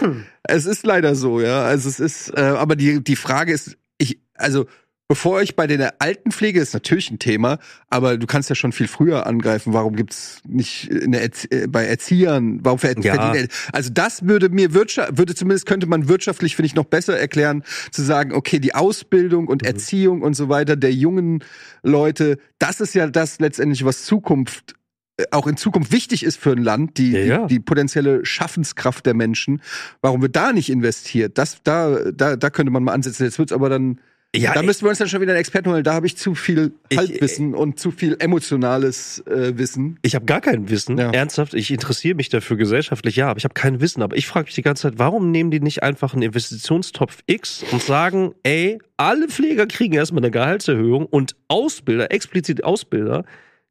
[0.42, 1.62] Es ist leider so, ja.
[1.62, 4.66] Also es ist, äh, aber die, die Frage ist, ich, also
[5.12, 7.58] bevor ich bei der Altenpflege ist natürlich ein Thema,
[7.90, 9.74] aber du kannst ja schon viel früher angreifen.
[9.74, 12.60] Warum gibt's nicht in der Erzie äh, bei Erziehern?
[12.62, 13.14] Warum ver Ja.
[13.16, 17.18] verdienen- Also das würde mir Wirtschaft, würde zumindest könnte man wirtschaftlich finde ich noch besser
[17.18, 19.68] erklären, zu sagen, okay, die Ausbildung und Mhm.
[19.68, 21.44] Erziehung und so weiter der jungen
[21.82, 24.76] Leute, das ist ja das letztendlich, was Zukunft
[25.18, 27.46] äh, auch in Zukunft wichtig ist für ein Land, die, Ja, ja.
[27.46, 29.60] die, die potenzielle Schaffenskraft der Menschen.
[30.00, 31.36] Warum wird da nicht investiert?
[31.36, 33.24] Das, da, da, da könnte man mal ansetzen.
[33.24, 34.00] Jetzt wird's aber dann
[34.34, 35.84] Ja, da ich- müssten wir uns dann schon wieder einen Experten holen.
[35.84, 39.98] Da habe ich zu viel Ich- Halbwissen und zu viel emotionales äh, Wissen.
[40.02, 40.96] Ich habe gar kein Wissen.
[40.96, 41.10] Ja.
[41.10, 44.00] Ernsthaft, ich interessiere mich dafür gesellschaftlich, ja, aber ich habe kein Wissen.
[44.02, 47.62] Aber ich frage mich die ganze Zeit, warum nehmen die nicht einfach einen Investitionstopf X
[47.72, 53.24] und sagen, ey, alle Pfleger kriegen erstmal eine Gehaltserhöhung und Ausbilder, explizit Ausbilder,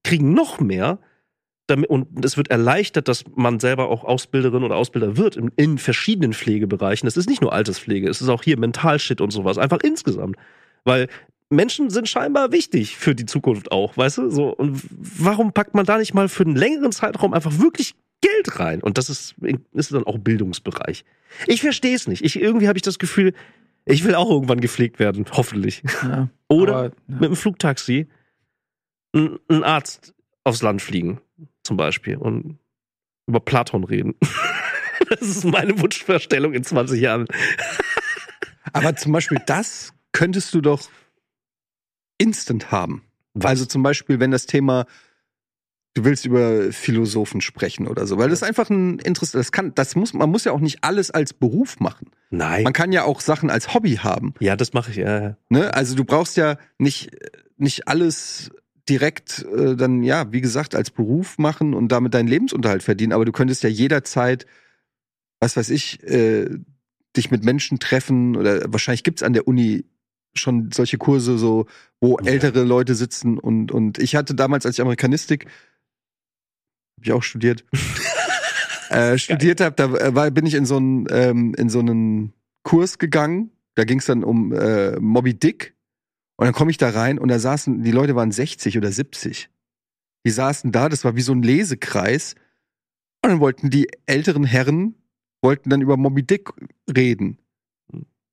[0.03, 0.99] kriegen noch mehr.
[1.72, 5.78] Damit, und es wird erleichtert, dass man selber auch Ausbilderin oder Ausbilder wird in, in
[5.78, 7.07] verschiedenen Pflegebereichen.
[7.07, 9.57] Das ist nicht nur Alterspflege, es ist auch hier Mentalshit und sowas.
[9.57, 10.36] Einfach insgesamt.
[10.84, 11.07] Weil
[11.49, 14.30] Menschen sind scheinbar wichtig für die Zukunft auch, weißt du?
[14.30, 18.59] So, und warum packt man da nicht mal für einen längeren Zeitraum einfach wirklich Geld
[18.59, 18.82] rein?
[18.82, 19.36] Und das ist,
[19.72, 21.05] ist dann auch Bildungsbereich.
[21.47, 22.24] Ich verstehe es nicht.
[22.24, 23.34] Ich, irgendwie habe ich das Gefühl,
[23.86, 25.84] ich will auch irgendwann gepflegt werden, hoffentlich.
[26.03, 26.30] Ja.
[26.49, 26.91] Oder Aber, ja.
[27.07, 28.07] mit einem Flugtaxi
[29.13, 30.13] ein, ein Arzt
[30.43, 31.19] aufs Land fliegen,
[31.64, 32.59] zum Beispiel, und
[33.28, 34.16] über Platon reden.
[35.09, 37.28] das ist meine Wunschvorstellung in 20 Jahren.
[38.74, 40.89] Aber zum Beispiel das könntest du doch
[42.18, 43.03] instant haben.
[43.41, 44.86] Also zum Beispiel, wenn das Thema,
[45.93, 49.74] du willst über Philosophen sprechen oder so, weil das ist einfach ein Interesse, das kann,
[49.74, 52.12] das muss, man muss ja auch nicht alles als Beruf machen.
[52.30, 52.64] Nein.
[52.64, 54.34] Man kann ja auch Sachen als Hobby haben.
[54.39, 54.97] ja, das mache ich.
[54.97, 55.38] Ja.
[55.49, 55.74] Ne?
[55.74, 57.12] Also du brauchst ja nicht,
[57.57, 58.51] nicht alles
[58.90, 63.26] direkt äh, dann, ja, wie gesagt, als Beruf machen und damit deinen Lebensunterhalt verdienen, aber
[63.26, 64.46] du könntest ja jederzeit,
[65.40, 66.50] was weiß ich, äh,
[67.16, 69.86] dich mit Menschen treffen oder wahrscheinlich gibt's an der Uni
[70.34, 71.66] schon solche Kurse, so,
[72.00, 72.32] wo Ja.
[72.32, 75.46] ältere Leute sitzen und, und ich hatte damals, als ich Amerikanistik,
[76.98, 77.66] hab ich auch studiert,
[78.90, 82.34] äh, studiert habe, da äh, war, bin ich in so einen, ähm, in so einen
[82.64, 83.52] Kurs gegangen.
[83.76, 85.76] Da ging es dann um äh, Moby Dick.
[86.42, 89.48] Und dann komme ich da rein und da saßen, die Leute waren 60 oder 70.
[90.26, 92.34] Die saßen da, das war wie so ein Lesekreis.
[93.22, 94.96] Und dann wollten die älteren Herren,
[95.44, 96.50] wollten dann über Moby Dick
[96.98, 97.38] reden.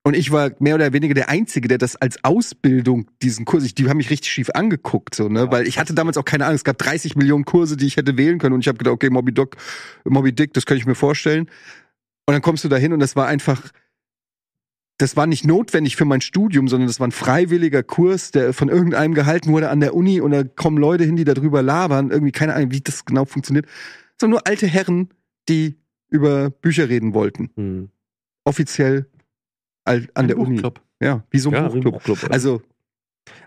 [0.04, 3.74] Und ich war mehr oder weniger der Einzige, der das als Ausbildung, diesen Kurs, ich,
[3.74, 6.56] die haben mich richtig schief angeguckt, so, ne, weil ich hatte damals auch keine Ahnung,
[6.56, 9.10] es gab 30 Millionen Kurse, die ich hätte wählen können und ich habe gedacht, okay,
[9.10, 9.54] Moby Dick,
[10.06, 11.50] Moby Dick, das kann ich mir vorstellen.
[12.24, 13.70] Und dann kommst du da hin und das war einfach,
[14.98, 18.68] das war nicht notwendig für mein Studium, sondern das war ein freiwilliger Kurs, der von
[18.68, 22.32] irgendeinem gehalten wurde an der Uni und da kommen Leute hin, die darüber labern, irgendwie
[22.32, 23.66] keine Ahnung, wie das genau funktioniert.
[24.20, 25.08] Sondern nur alte Herren,
[25.48, 25.76] die
[26.10, 27.50] über Bücher reden wollten.
[27.54, 27.88] Hm.
[28.44, 29.06] Offiziell
[29.84, 30.54] an Ein der Uni.
[30.56, 30.80] Buchclub.
[31.00, 31.94] Ja, wie so ein Ja, Buchclub.
[31.94, 32.30] Buchclub.
[32.30, 32.60] Also,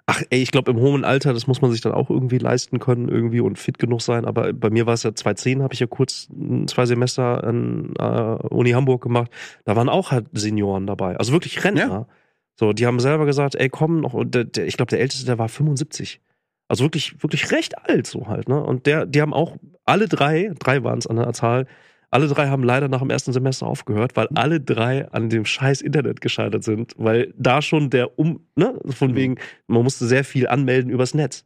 [0.06, 2.80] Ach, ey, ich glaube, im hohen Alter, das muss man sich dann auch irgendwie leisten
[2.80, 4.26] können, irgendwie und fit genug sein.
[4.26, 7.94] Aber bei mir war es ja 2010, habe ich ja kurz mm, zwei Semester an
[7.98, 9.32] äh, Uni Hamburg gemacht.
[9.66, 11.16] Da waren auch halt Senioren dabei.
[11.18, 12.08] Also wirklich Rentner.
[12.56, 14.14] So, die haben selber gesagt, ey, komm noch.
[14.14, 16.22] Und der, der, ich glaube, der Älteste, der war 75.
[16.68, 18.64] Also wirklich, wirklich recht alt so halt, ne?
[18.64, 21.68] Und der, die haben auch alle drei, drei waren es an der Zahl,
[22.12, 25.82] alle drei haben leider nach dem ersten Semester aufgehört, weil alle drei an dem scheiß
[25.82, 29.16] Internet gescheitert sind, weil da schon der Um, ne, von Mhm.
[29.16, 29.36] wegen,
[29.68, 31.44] man musste sehr viel anmelden übers Netz.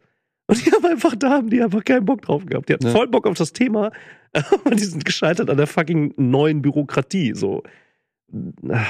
[0.47, 2.69] Und die haben einfach, da haben die einfach keinen Bock drauf gehabt.
[2.69, 2.91] Die hatten Ja.
[2.91, 3.91] voll Bock auf das Thema,
[4.33, 7.63] aber die sind gescheitert an der fucking neuen Bürokratie, so.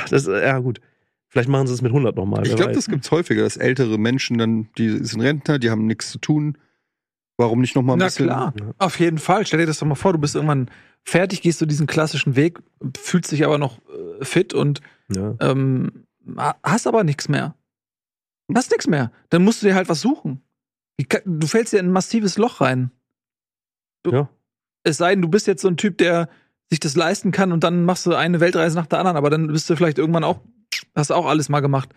[0.10, 0.80] Das, ja, gut.
[1.28, 2.48] Vielleicht machen sie es mit 100 nochmal.
[2.48, 6.10] ich glaube, das gibt's häufiger, dass ältere Menschen dann, die sind Rentner, die haben nichts
[6.12, 6.58] zu tun.
[7.38, 8.28] Warum nicht noch mal ein Na bisschen?
[8.28, 9.46] klar, auf jeden Fall.
[9.46, 10.70] Stell dir das doch mal vor, du bist irgendwann
[11.04, 12.60] fertig, gehst du diesen klassischen Weg,
[12.98, 15.36] fühlst dich aber noch äh, fit und Ja.
[15.42, 16.06] ähm,
[16.38, 17.56] ha- hast aber nichts mehr.
[18.54, 19.12] Hast nichts mehr.
[19.30, 20.42] Dann musst du dir halt was suchen.
[21.26, 22.92] Du fällst dir in ein massives Loch rein.
[24.04, 24.30] Du- Ja.
[24.84, 26.30] Es sei denn, du bist jetzt so ein Typ, der
[26.70, 29.48] sich das leisten kann und dann machst du eine Weltreise nach der anderen, aber dann
[29.48, 30.40] bist du vielleicht irgendwann auch,
[30.96, 31.90] hast auch alles mal gemacht.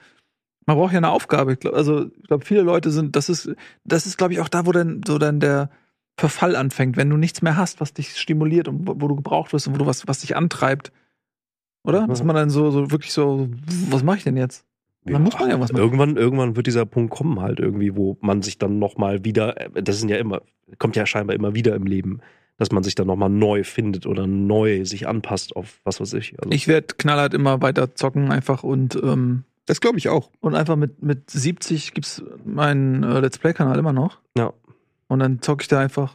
[0.68, 1.54] Man braucht ja eine Aufgabe.
[1.54, 3.50] Ich glaub, also, ich glaube, viele Leute sind, das ist,
[3.84, 5.70] das ist, glaube ich, auch da, wo dann so dann der
[6.18, 9.54] Verfall anfängt, wenn du nichts mehr hast, was dich stimuliert und wo, wo du gebraucht
[9.54, 10.92] wirst und wo du was, was dich antreibt.
[11.84, 12.06] Oder?
[12.06, 12.26] Dass Ja.
[12.26, 13.48] man dann so, so wirklich so,
[13.88, 14.66] was mache ich denn jetzt?
[15.04, 15.80] Dann muss man ja was machen.
[15.82, 20.00] Irgendwann, irgendwann wird dieser Punkt kommen halt irgendwie, wo man sich dann nochmal wieder, das
[20.00, 20.42] sind ja immer,
[20.78, 22.20] kommt ja scheinbar immer wieder im Leben,
[22.58, 26.38] dass man sich dann nochmal neu findet oder neu sich anpasst auf was weiß ich.
[26.38, 30.30] Also, Ich werde knallhart immer weiter zocken einfach und, ähm, Das glaube ich auch.
[30.40, 34.18] und einfach mit, mit 70 gibt's meinen äh, Let's Play-Kanal immer noch.
[34.36, 34.52] Ja.
[35.06, 36.14] Und dann zocke ich da einfach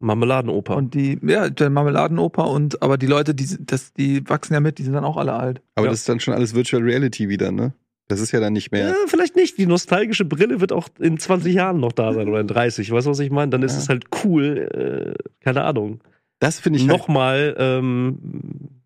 [0.00, 0.76] Marmeladenoper.
[0.76, 4.78] und die, ja, der Marmeladenoper und aber die Leute, die, das, die wachsen ja mit,
[4.78, 5.60] die sind dann auch alle alt.
[5.74, 5.90] Aber Ja.
[5.90, 7.72] das ist dann schon alles Virtual Reality wieder, ne?
[8.06, 8.88] Das ist ja dann nicht mehr.
[8.88, 9.58] Ja, vielleicht nicht.
[9.58, 12.90] Die nostalgische Brille wird auch in 20 Jahren noch da sein oder in 30.
[12.90, 13.50] Weißt du, was ich meine?
[13.50, 13.78] Dann ist Ja.
[13.80, 16.00] es halt cool, äh, keine Ahnung.
[16.38, 18.18] Das finde ich halt, Nochmal, ähm,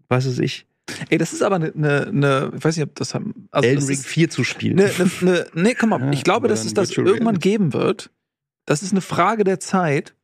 [0.08, 0.66] weiß es ich,
[1.10, 3.84] Ey, das ist aber eine, ne, ne, ich weiß nicht, ob das haben, also Elden
[3.84, 4.76] Ring ist 4 zu spielen.
[4.76, 7.48] ne, ne, ne, nee, komm mal, Ja, ich glaube, dass es das Virtual irgendwann Reality.
[7.50, 8.10] geben wird.
[8.66, 10.14] Das ist eine Frage der Zeit,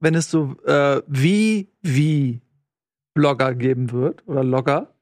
[0.00, 2.40] wenn es so äh, wie wie
[3.14, 4.94] Blogger geben wird oder Logger,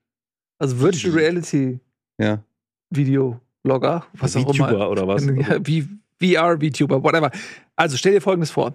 [0.58, 1.14] also Virtual?
[1.14, 1.80] Reality
[2.18, 2.42] ja.
[2.90, 4.68] Video Blogger, was auch immer.
[4.68, 5.24] VTuber oder was?
[5.24, 5.88] Ja, wie
[6.20, 7.30] VR, VTuber, whatever.
[7.76, 8.74] Also stell dir folgendes vor.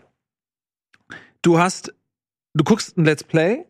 [1.41, 1.93] Du hast,
[2.53, 3.65] du guckst ein Let's Play,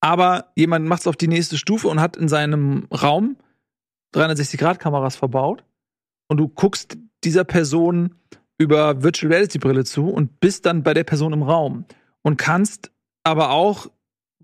[0.00, 3.36] aber jemand macht es auf die nächste Stufe und hat in seinem Raum
[4.14, 5.64] 360-Grad-Kameras verbaut
[6.28, 8.14] und du guckst dieser Person
[8.58, 11.84] über Virtual Reality Brille zu und bist dann bei der Person im Raum
[12.22, 12.90] und kannst
[13.24, 13.86] aber auch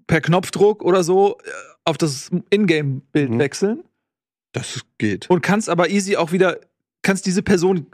[0.07, 1.51] per Knopfdruck oder so äh,
[1.85, 3.39] auf das Ingame-Bild Mhm.
[3.39, 3.85] wechseln
[4.53, 5.29] Das geht.
[5.31, 6.59] und kannst aber easy auch wieder,
[7.03, 7.87] kannst diese Person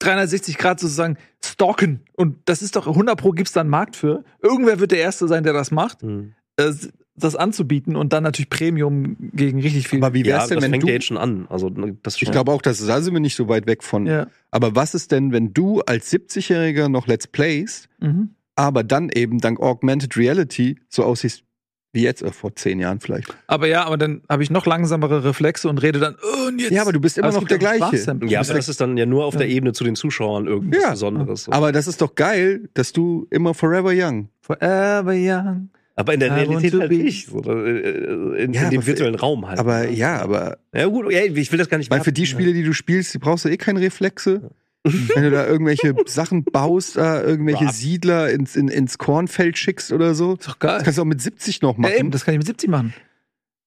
[0.00, 2.00] 360 Grad sozusagen stalken.
[2.16, 4.24] Und das ist doch 100 Pro gibt's da einen Markt für.
[4.42, 6.34] Irgendwer wird der Erste sein, der das macht, Hm.
[6.60, 10.02] Äh, das anzubieten und dann natürlich Premium gegen richtig viel.
[10.02, 10.88] Aber wie Ja, wär's denn, das wenn fängt du.
[10.88, 11.46] ja jetzt schon an.
[11.50, 14.06] Also, das ist ich glaube auch, dass da sind wir nicht so weit weg von.
[14.06, 14.26] ja.
[14.50, 18.30] Aber was ist denn, wenn du als 70-Jähriger noch Let's Plays, Mhm.
[18.56, 21.44] aber dann eben dank Augmented Reality so aussiehst
[21.92, 23.34] wie jetzt, oder vor zehn Jahren vielleicht?
[23.48, 26.70] Aber ja, aber dann habe ich noch langsamere Reflexe und rede dann, oh, und jetzt.
[26.70, 27.96] Ja, aber du bist immer Aber noch der ja gleiche.
[28.28, 29.56] Ja, aber das ist dann ja nur auf der Ja.
[29.56, 30.90] Ebene zu den Zuschauern irgendwas Ja.
[30.92, 31.44] Besonderes.
[31.44, 31.52] So.
[31.52, 34.28] Aber das ist doch geil, dass du immer forever young.
[34.40, 35.70] Forever young.
[36.00, 37.28] Aber in der want Realität halt nicht.
[37.28, 39.58] So, äh, in, Ja, in dem virtuellen Raum halt.
[39.58, 42.26] Aber ja, aber Ja, gut, ja, ich will das gar nicht weil für die.
[42.26, 44.50] Spiele, die du spielst, die brauchst du eh keine Reflexe.
[44.82, 47.72] Wenn du da irgendwelche Sachen baust, da irgendwelche Ja.
[47.72, 50.76] Siedler ins, in, ins Kornfeld schickst oder so, Ist doch geil.
[50.76, 51.94] das kannst du auch mit 70 noch Ja, machen.
[51.98, 52.94] eben, das kann ich mit 70 machen.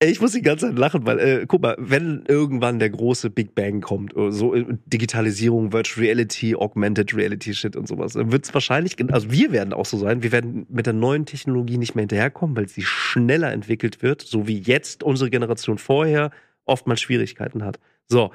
[0.05, 3.55] Ich muss die ganze Zeit lachen, weil, äh, guck mal, wenn irgendwann der große Big
[3.55, 8.53] Bang kommt, oder so äh, Digitalisierung, Virtual Reality, Augmented Reality Shit und sowas, wird es
[8.53, 12.03] wahrscheinlich, also wir werden auch so sein, wir werden mit der neuen Technologie nicht mehr
[12.03, 16.31] hinterherkommen, weil sie schneller entwickelt wird, so wie jetzt unsere Generation vorher
[16.65, 17.79] oftmals Schwierigkeiten hat.
[18.07, 18.25] So,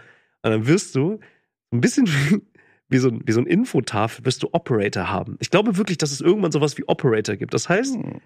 [0.43, 1.21] und dann wirst du
[1.73, 2.09] ein bisschen
[2.89, 5.37] wie, so, wie so ein Infotafel, wirst du Operator haben.
[5.41, 7.55] Ich glaube wirklich, dass es irgendwann sowas wie Operator gibt.
[7.55, 8.21] Das heißt, Hm.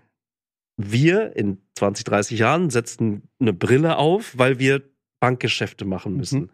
[0.77, 4.83] Wir in 20, 30 Jahren setzen eine Brille auf, weil wir
[5.21, 6.41] Bankgeschäfte machen müssen.
[6.43, 6.51] Mhm.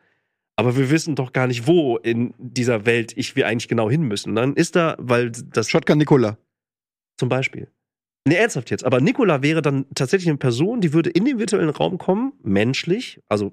[0.56, 4.02] Aber wir wissen doch gar nicht, wo in dieser Welt ich wir eigentlich genau hin
[4.02, 4.30] müssen.
[4.30, 6.36] Und dann ist da, weil das Shotgun Nicola.
[7.16, 7.68] zum Beispiel.
[8.26, 8.84] Nee, ernsthaft jetzt.
[8.84, 13.20] Aber Nikola wäre dann tatsächlich eine Person, die würde in den virtuellen Raum kommen, menschlich,
[13.28, 13.52] also,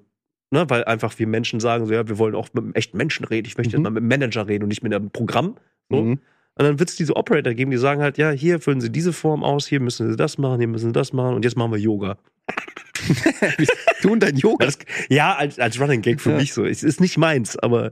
[0.52, 3.24] ne, weil einfach wir Menschen sagen, so, ja, wir wollen auch mit einem echten Menschen
[3.26, 3.48] reden.
[3.48, 3.80] Ich möchte Mhm.
[3.80, 5.58] jetzt mal mit einem Manager reden und nicht mit einem Programm.
[5.90, 6.02] So.
[6.02, 6.20] Mhm.
[6.58, 9.12] Und dann wird es diese Operator geben, die sagen halt, ja, hier füllen Sie diese
[9.12, 11.72] Form aus, hier müssen Sie das machen, hier müssen Sie das machen und jetzt machen
[11.72, 12.18] wir Yoga.
[14.02, 14.66] Du und dein Yoga.
[14.66, 14.78] Das,
[15.10, 16.38] ja, als, als Running Gag für Ja.
[16.38, 16.66] mich so.
[16.66, 17.92] Es ist nicht meins, aber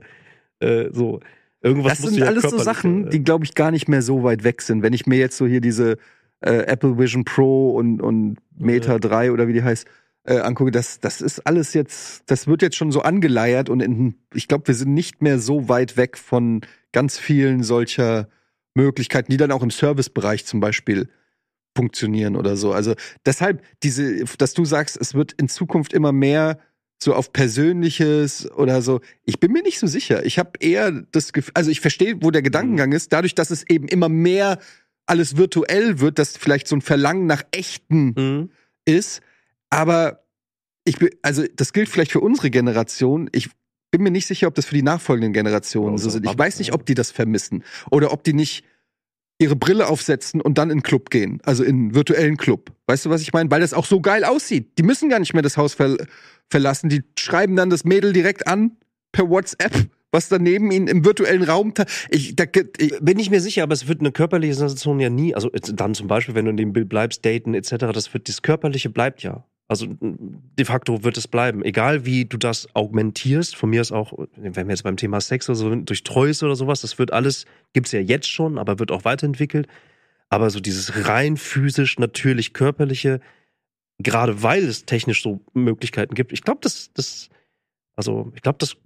[0.60, 1.20] äh, so.
[1.60, 4.22] Irgendwas Das sind ja alles so Sachen, äh, die, glaube ich, gar nicht mehr so
[4.22, 4.82] weit weg sind.
[4.82, 5.96] Wenn ich mir jetzt so hier diese
[6.40, 8.98] äh, Apple Vision Pro und, und Meta Ja.
[8.98, 9.86] 3 oder wie die heißt,
[10.24, 14.14] äh, angucke, das, das ist alles jetzt, das wird jetzt schon so angeleiert und in,
[14.34, 16.62] ich glaube, wir sind nicht mehr so weit weg von
[16.92, 18.28] ganz vielen solcher
[18.74, 21.08] Möglichkeiten, die dann auch im Servicebereich zum Beispiel
[21.76, 22.72] funktionieren oder so.
[22.72, 22.94] Also
[23.26, 26.58] deshalb diese, dass du sagst, es wird in Zukunft immer mehr
[27.02, 29.00] so auf Persönliches oder so.
[29.24, 30.24] Ich bin mir nicht so sicher.
[30.24, 33.68] Ich habe eher das Gefühl, also ich verstehe, wo der Gedankengang ist, dadurch, dass es
[33.68, 34.58] eben immer mehr
[35.06, 38.50] alles virtuell wird, dass vielleicht so ein Verlangen nach echten Mhm.
[38.84, 39.20] ist.
[39.70, 40.24] Aber
[40.84, 43.28] ich bin, also das gilt vielleicht für unsere Generation.
[43.32, 43.50] Ich
[43.94, 46.26] bin mir nicht sicher, ob das für die nachfolgenden Generationen so sind.
[46.26, 48.64] Ich weiß nicht, ob die das vermissen oder ob die nicht
[49.38, 52.72] ihre Brille aufsetzen und dann in den Club gehen, also in einen virtuellen Club.
[52.88, 53.52] Weißt du, was ich meine?
[53.52, 54.78] Weil das auch so geil aussieht.
[54.78, 55.96] Die müssen gar nicht mehr das Haus ver
[56.50, 56.88] verlassen.
[56.88, 58.72] Die schreiben dann das Mädel direkt an
[59.12, 61.72] per WhatsApp, was dann neben ihnen im virtuellen Raum.
[62.10, 62.46] Ich, da,
[62.78, 65.94] ich, Bin ich mir sicher, aber es wird eine körperliche Sensation ja nie, also dann
[65.94, 69.22] zum Beispiel, wenn du in dem Bild bleibst, daten etc., das wird, das Körperliche bleibt
[69.22, 69.44] ja.
[69.66, 71.64] Also de facto wird es bleiben.
[71.64, 75.48] Egal wie du das augmentierst, von mir ist auch, wenn wir jetzt beim Thema Sex
[75.48, 78.90] oder so, durch Treus oder sowas, das wird alles, gibt's ja jetzt schon, aber wird
[78.90, 79.66] auch weiterentwickelt.
[80.28, 83.20] Aber so dieses rein physisch, natürlich körperliche,
[83.98, 87.30] gerade weil es technisch so Möglichkeiten gibt, ich glaube, das, das,
[87.96, 88.76] also ich glaube, das,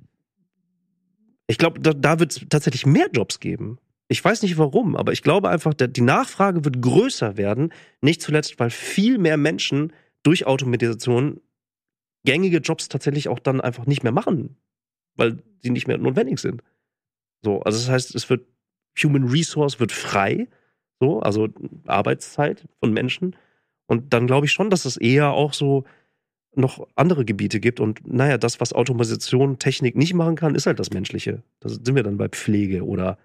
[1.49, 3.79] ich glaube, da, da wird es tatsächlich mehr Jobs geben.
[4.07, 7.73] Ich weiß nicht warum, aber ich glaube einfach, der, die Nachfrage wird größer werden.
[8.01, 11.41] Nicht zuletzt, weil viel mehr Menschen durch Automatisation
[12.25, 14.57] gängige Jobs tatsächlich auch dann einfach nicht mehr machen,
[15.17, 16.63] weil sie nicht mehr notwendig sind.
[17.43, 18.47] So, also das heißt, es wird
[19.03, 20.49] Human Resource wird frei,
[21.01, 21.49] so, also
[21.87, 23.37] Arbeitszeit von Menschen.
[23.87, 25.85] Und dann glaube ich schon, dass es eher auch so
[26.55, 27.81] noch andere Gebiete gibt.
[27.81, 31.43] Und naja, das, was Automatisation, Technik nicht machen kann, ist halt das Menschliche.
[31.61, 33.19] Da sind wir dann bei Pflege oder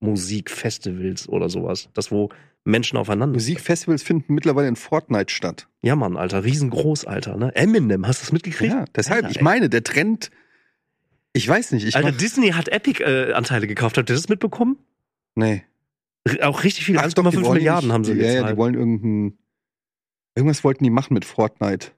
[0.00, 1.90] Musikfestivals oder sowas.
[1.92, 2.30] Das, wo
[2.68, 3.34] Menschen aufeinander.
[3.34, 5.68] Musikfestivals finden mittlerweile in Fortnite statt.
[5.82, 7.36] Ja, Mann, Alter, riesengroß, Alter.
[7.36, 7.54] Ne?
[7.56, 8.72] Eminem, hast du das mitgekriegt?
[8.72, 10.30] Ja, deshalb, Alter, ich meine, der Trend,
[11.32, 13.98] ich weiß nicht, ich Alter, Disney hat Epic-Anteile gekauft.
[13.98, 14.78] Habt ihr das mitbekommen?
[15.34, 15.64] nee.
[16.24, 16.98] R auch richtig viel.
[16.98, 18.52] Ach doch, die 1,5 wollen Milliarden nicht, haben sie die, ja, ja, gezahlt.
[18.52, 19.38] die wollen irgendein,
[20.34, 21.92] irgendwas wollten die machen mit Fortnite.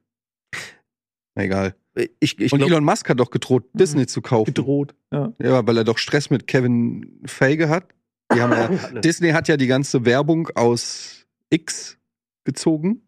[1.34, 1.74] Na, Egal.
[2.20, 4.54] ich, ich Und glaube, Elon Musk hat doch gedroht, Disney zu kaufen.
[4.54, 4.94] Gedroht.
[5.12, 5.32] Ja.
[5.42, 7.88] Ja, weil er doch Stress mit Kevin Feige hat.
[8.34, 8.68] Die haben ja,
[9.00, 11.98] Disney hat ja die ganze Werbung aus X
[12.44, 13.02] gezogen.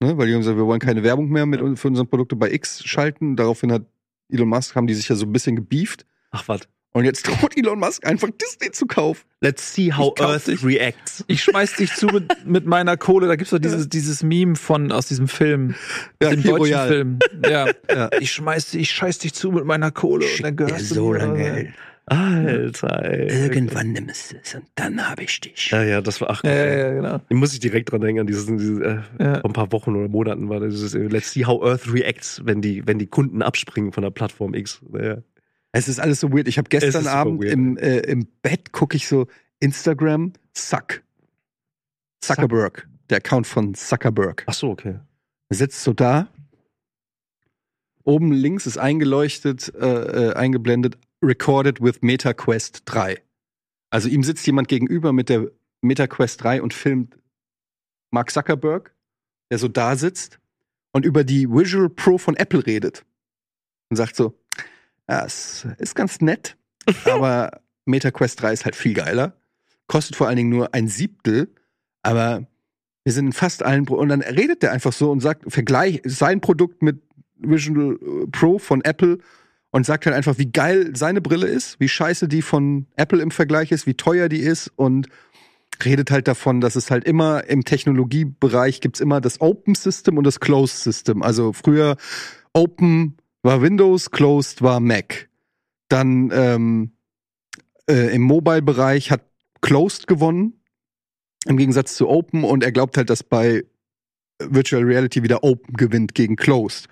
[0.00, 2.50] Ne, weil die haben gesagt, wir wollen keine Werbung mehr mit, für unsere Produkte bei
[2.50, 3.36] X schalten.
[3.36, 3.86] Daraufhin hat
[4.28, 6.04] Elon Musk, haben die sich ja so ein bisschen gebieft.
[6.30, 6.62] ach was.
[6.94, 9.22] Und jetzt droht Elon Musk einfach Disney zu kaufen.
[9.40, 10.62] Let's see how Earth dich.
[10.62, 11.24] reacts.
[11.26, 13.28] Ich schmeiß dich zu mit, mit meiner Kohle.
[13.28, 15.74] Da gibt's doch dieses, dieses Meme von aus diesem Film.
[16.20, 16.88] Ja, aus dem deutschen Royale.
[16.88, 17.18] Film.
[17.48, 17.66] Ja.
[17.88, 18.10] Ja.
[18.20, 20.26] Ich schmeiß dich, ich scheiß dich zu mit meiner Kohle.
[20.26, 21.72] und dann gehörst du mir.
[22.06, 23.84] Alter, ey.
[23.84, 25.70] nimmst du es und dann habe ich dich.
[25.70, 27.20] Ja, ja, das war, ach, Ja, ja, genau.
[27.28, 29.40] Ich muss ich direkt dran denken, an dieses, dieses äh, Ja.
[29.40, 32.42] vor ein paar Wochen oder Monaten war das dieses, äh, Let's see how Earth reacts,
[32.44, 34.82] wenn die, wenn die Kunden abspringen von der Plattform X.
[34.92, 35.18] Ja.
[35.70, 36.48] Es ist alles so weird.
[36.48, 39.26] Ich habe Es gestern Abend weird, im, äh, im Bett gucke ich so
[39.60, 41.02] Instagram Zuck.
[42.20, 42.88] Zuckerberg.
[43.10, 44.44] Der Account von Zuckerberg.
[44.46, 44.98] Ach so, okay.
[45.48, 46.28] Er sitzt so da.
[48.04, 53.22] Oben links ist eingeleuchtet, äh, äh, eingeblendet, recorded with MetaQuest 3.
[53.90, 55.50] Also ihm sitzt jemand gegenüber mit der
[55.82, 57.16] MetaQuest 3 und filmt
[58.10, 58.94] Mark Zuckerberg,
[59.50, 60.38] der so da sitzt
[60.92, 63.04] und über die Visual Pro von Apple redet.
[63.90, 64.34] Und sagt so,
[65.08, 66.56] ja, es ist ganz nett,
[67.04, 69.36] aber MetaQuest 3 ist halt viel geiler.
[69.86, 71.54] Kostet vor allen Dingen nur ein Siebtel,
[72.02, 72.46] aber
[73.04, 76.00] wir sind in fast allen Pro und dann redet der einfach so und sagt, vergleich
[76.04, 77.02] sein Produkt mit
[77.36, 79.18] Vision äh, Pro von Apple
[79.72, 83.30] und sagt halt einfach, wie geil seine Brille ist, wie scheiße die von Apple im
[83.30, 85.08] Vergleich ist, wie teuer die ist und
[85.84, 90.24] redet halt davon, dass es halt immer im Technologiebereich gibt's immer das Open System und
[90.24, 91.22] das Closed System.
[91.22, 91.96] Also früher
[92.52, 95.30] Open war Windows, Closed war Mac.
[95.88, 96.92] Dann ähm,
[97.88, 99.24] äh, im Mobile-Bereich hat
[99.62, 100.60] Closed gewonnen,
[101.46, 102.44] im Gegensatz zu Open.
[102.44, 103.64] Und er glaubt halt, dass bei
[104.38, 106.88] Virtual Reality wieder Open gewinnt gegen Closed.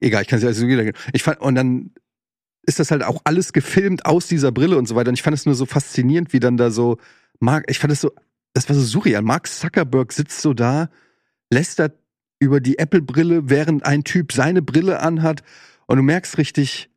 [0.00, 0.92] Egal, ich kann es also wieder.
[1.12, 1.92] Ich fand, und dann
[2.66, 5.08] ist das halt auch alles gefilmt aus dieser Brille und so weiter.
[5.08, 6.98] Und ich fand es nur so faszinierend, wie dann da so
[7.38, 8.12] Mark, ich fand es so,
[8.54, 9.22] das war so surreal.
[9.22, 10.90] Mark Zuckerberg sitzt so da,
[11.50, 11.98] lästert
[12.38, 15.42] über die Apple-Brille, während ein Typ seine Brille anhat.
[15.86, 16.90] Und du merkst richtig,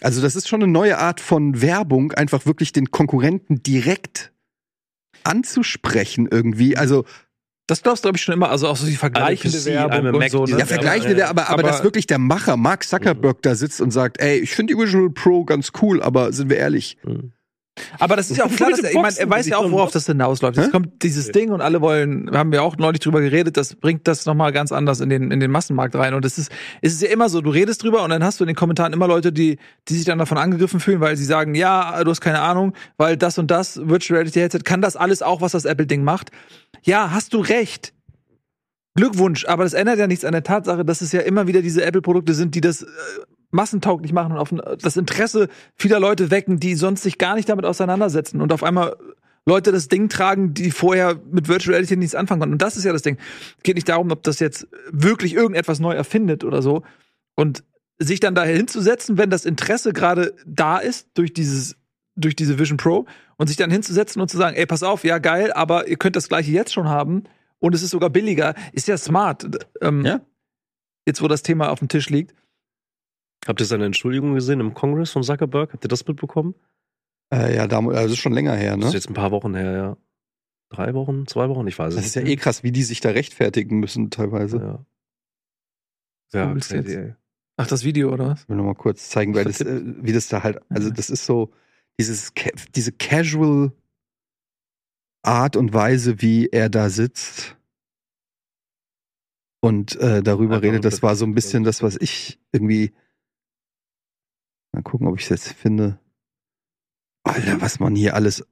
[0.00, 4.32] also das ist schon eine neue Art von Werbung, einfach wirklich den Konkurrenten direkt
[5.24, 6.76] anzusprechen irgendwie.
[6.76, 7.04] Also
[7.70, 8.50] Das glaubst du, glaube ich, schon immer.
[8.50, 10.44] Also auch so die vergleichende PC, Werbung und Mac so.
[10.44, 10.58] Ne?
[10.58, 13.80] ja, vergleichen ja, wir, aber, aber, aber- dass wirklich der Macher Mark Zuckerberg da sitzt
[13.80, 17.30] und sagt, ey, ich finde die Visual Pro ganz cool, aber sind wir ehrlich, Mhm.
[17.98, 19.90] Aber das ist ja auch klar, dass er, ich meine, er weiß ja auch, worauf
[19.90, 20.56] das hinausläuft.
[20.56, 20.70] Jetzt Hä?
[20.70, 24.06] kommt dieses Ding und alle wollen, wir haben ja auch neulich drüber geredet, das bringt
[24.08, 26.14] das nochmal ganz anders in den, in den Massenmarkt rein.
[26.14, 26.50] Und es ist,
[26.82, 28.92] es ist ja immer so, du redest drüber und dann hast du in den Kommentaren
[28.92, 29.58] immer Leute, die,
[29.88, 33.16] die sich dann davon angegriffen fühlen, weil sie sagen, ja, du hast keine Ahnung, weil
[33.16, 36.30] das und das Virtual Reality Headset kann das alles auch, was das Apple-Ding macht.
[36.82, 37.92] Ja, hast du recht.
[38.96, 41.84] Glückwunsch, aber das ändert ja nichts an der Tatsache, dass es ja immer wieder diese
[41.84, 42.86] Apple-Produkte sind, die das äh,
[43.50, 47.64] massentauglich machen und auf das Interesse vieler Leute wecken, die sonst sich gar nicht damit
[47.64, 48.96] auseinandersetzen und auf einmal
[49.46, 52.52] Leute das Ding tragen, die vorher mit Virtual Reality nichts anfangen konnten.
[52.52, 53.16] Und das ist ja das Ding.
[53.62, 56.82] Geht nicht darum, ob das jetzt wirklich irgendetwas neu erfindet oder so.
[57.34, 57.64] Und
[57.98, 61.76] sich dann daher hinzusetzen, wenn das Interesse gerade da ist durch dieses
[62.16, 65.18] durch diese Vision Pro und sich dann hinzusetzen und zu sagen, ey, pass auf, ja
[65.18, 67.24] geil, aber ihr könnt das gleiche jetzt schon haben
[67.60, 69.46] und es ist sogar billiger, ist ja smart.
[69.80, 70.20] Ähm, Ja.
[71.06, 72.34] Jetzt, wo das Thema auf dem Tisch liegt.
[73.46, 75.72] Habt ihr seine Entschuldigung gesehen im Kongress von Zuckerberg?
[75.72, 76.54] Habt ihr das mitbekommen?
[77.32, 78.96] äh, ja, damals, also das ist schon länger her, Das ist ne?
[78.98, 79.96] jetzt ein paar Wochen her, ja.
[80.68, 82.26] Drei Wochen, zwei Wochen, ich weiß es Das ist nicht.
[82.26, 84.56] ja eh krass, wie die sich da rechtfertigen müssen teilweise.
[84.58, 84.86] Ja.
[86.32, 86.88] Ja, crazy, jetzt?
[86.88, 87.14] ey.
[87.56, 88.42] Ach, das Video, oder was?
[88.42, 91.10] Ich will noch mal kurz zeigen, weil das, äh, wie das da halt, also das
[91.10, 91.52] ist so,
[91.98, 92.32] dieses,
[92.74, 93.72] diese casual
[95.22, 97.56] Art und Weise, wie er da sitzt
[99.60, 102.92] und äh, darüber redet, das war so ein bisschen das, was ich irgendwie,
[104.80, 105.98] mal gucken, ob ich es jetzt finde.
[107.24, 108.46] Alter, was man hier alles,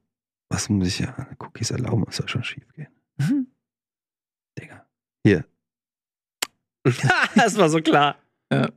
[0.49, 2.87] was muss ich ja, Cookies erlauben, muss ja schon schief gehen.
[3.17, 3.47] Mhm.
[4.57, 4.85] Digga.
[5.23, 5.45] Hier,
[7.35, 8.17] das war so klar.
[8.51, 8.69] Ja.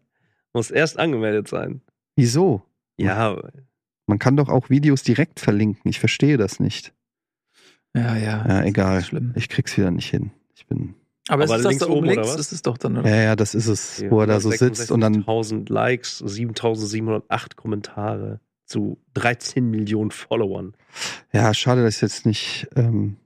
[0.53, 1.83] Muss erst angemeldet sein.
[2.17, 2.63] wieso?
[2.99, 3.41] Ja,
[4.07, 6.95] Man kann doch auch Videos direkt verlinken, ich verstehe das nicht.
[7.95, 8.47] Ja, ja.
[8.47, 8.99] Ja, egal.
[8.99, 9.33] ist schlimm.
[9.37, 10.31] Ich krieg's wieder nicht hin.
[10.55, 10.95] Ich bin.
[11.29, 12.29] Aber, Aber ist das links da oben oben, oder links?
[12.31, 12.37] was?
[12.37, 13.09] Das ist doch dann, oder?
[13.09, 15.15] Ja, ja, das ist es, wo er da so sitzt und dann.
[15.17, 20.75] 1000 Likes, 7708 Kommentare zu 13 Millionen Followern.
[21.33, 22.69] Ja, schade, dass ich jetzt nicht.
[22.75, 23.19] Ähm,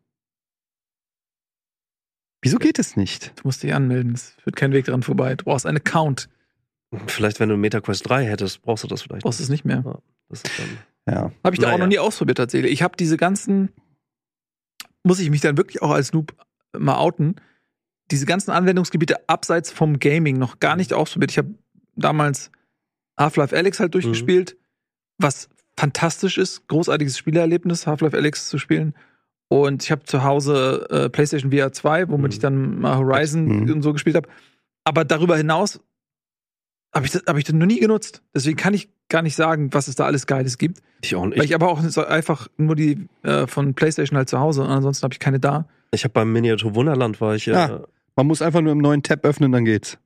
[2.43, 3.33] wieso geht es nicht?
[3.37, 4.13] Du musst dich anmelden.
[4.15, 5.35] Es führt kein Weg dran vorbei.
[5.35, 6.29] Du brauchst einen Account.
[7.07, 9.23] Vielleicht, wenn du MetaQuest 3 hättest, brauchst du das vielleicht.
[9.23, 9.83] Du brauchst es nicht mehr.
[9.85, 11.33] Ja, das ist dann Ja.
[11.45, 11.79] Habe ich da auch Naja.
[11.79, 12.73] noch nie ausprobiert tatsächlich.
[12.73, 13.71] Ich habe diese ganzen,
[15.03, 16.35] muss ich mich dann wirklich auch als Noob
[16.77, 17.37] mal outen.
[18.11, 21.31] Diese ganzen Anwendungsgebiete abseits vom Gaming noch gar nicht ausprobiert.
[21.33, 21.55] Ich habe
[21.97, 22.51] damals
[23.19, 24.57] Half-Life Alyx halt durchgespielt,
[25.19, 25.49] was
[25.79, 28.95] fantastisch ist, großartiges Spielerlebnis, Half-Life Alyx zu spielen.
[29.49, 32.33] Und ich habe zu Hause äh, PlayStation VR 2, womit Mhm.
[32.33, 33.73] ich dann mal Horizon Mhm.
[33.73, 34.29] und so gespielt habe.
[34.85, 35.81] Aber darüber hinaus
[36.95, 38.23] habe ich, das- hab ich das noch nie genutzt.
[38.35, 40.81] Deswegen kann ich gar nicht sagen, was es da alles Geiles gibt.
[41.03, 41.45] Ich auch Weil nicht.
[41.45, 45.13] ich aber auch einfach nur die äh, von PlayStation halt zu Hause und ansonsten habe
[45.15, 45.69] ich keine da.
[45.93, 47.67] Ich habe beim Miniatur Wunderland war ich ja.
[47.67, 47.85] Ah.
[48.17, 49.99] Man muss einfach nur im neuen Tab öffnen, dann geht's.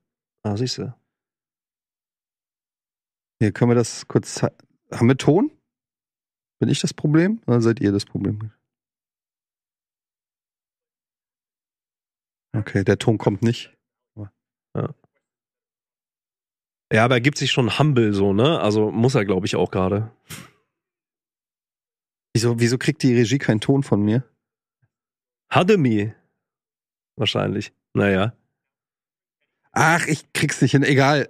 [0.42, 0.94] Ah, siehst du.
[3.40, 4.42] Hier können wir das kurz.
[4.42, 5.50] Haben wir Ton?
[6.58, 8.52] Bin ich das Problem oder seid ihr das Problem?
[12.52, 13.72] Okay, der Ton kommt nicht.
[16.92, 18.61] Ja, aber er gibt sich schon humble so, ne?
[18.61, 20.11] Also muss er, glaube ich, auch gerade.
[22.34, 24.28] Wieso, wieso kriegt die Regie keinen Ton von mir?
[25.52, 26.12] Hademi.
[27.16, 27.72] Wahrscheinlich.
[27.95, 28.34] Naja.
[29.72, 30.82] Ach, ich krieg's nicht hin.
[30.82, 31.28] Egal.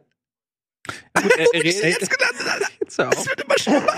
[1.15, 2.67] Gut, er, er, Ey, jetzt gelandet, Alter.
[2.81, 3.15] jetzt hör auf.
[3.15, 3.93] Das wird immer schlimmer.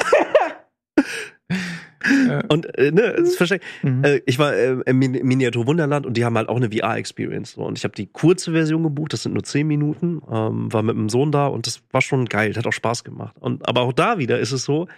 [2.48, 3.64] Und, äh, ne, es ist versteckt.
[3.82, 4.04] Mhm.
[4.04, 7.52] Äh, ich war äh, im Min Miniatur Wunderland und die haben halt auch eine VR-Experience.
[7.52, 7.62] So.
[7.62, 10.96] Und ich habe die kurze Version gebucht, das sind nur 10 Minuten, ähm, war mit
[10.96, 13.36] dem Sohn da und das war schon geil, hat auch Spaß gemacht.
[13.38, 14.88] Und, aber auch da wieder ist es so,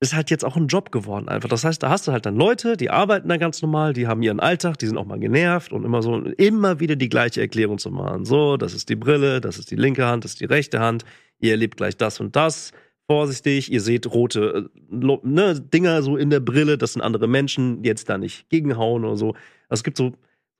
[0.00, 1.48] ist halt jetzt auch ein Job geworden einfach.
[1.50, 4.22] Das heißt, da hast du halt dann Leute, die arbeiten da ganz normal, die haben
[4.22, 7.78] ihren Alltag, die sind auch mal genervt und immer so, immer wieder die gleiche Erklärung
[7.78, 8.24] zu machen.
[8.24, 11.04] So, das ist die Brille, das ist die linke Hand, das ist die rechte Hand,
[11.38, 12.72] ihr erlebt gleich das und das.
[13.06, 17.84] Vorsichtig, ihr seht rote äh, ne, Dinger so in der Brille, das sind andere Menschen,
[17.84, 19.34] jetzt da nicht gegenhauen oder so.
[19.68, 20.12] Also es gibt so,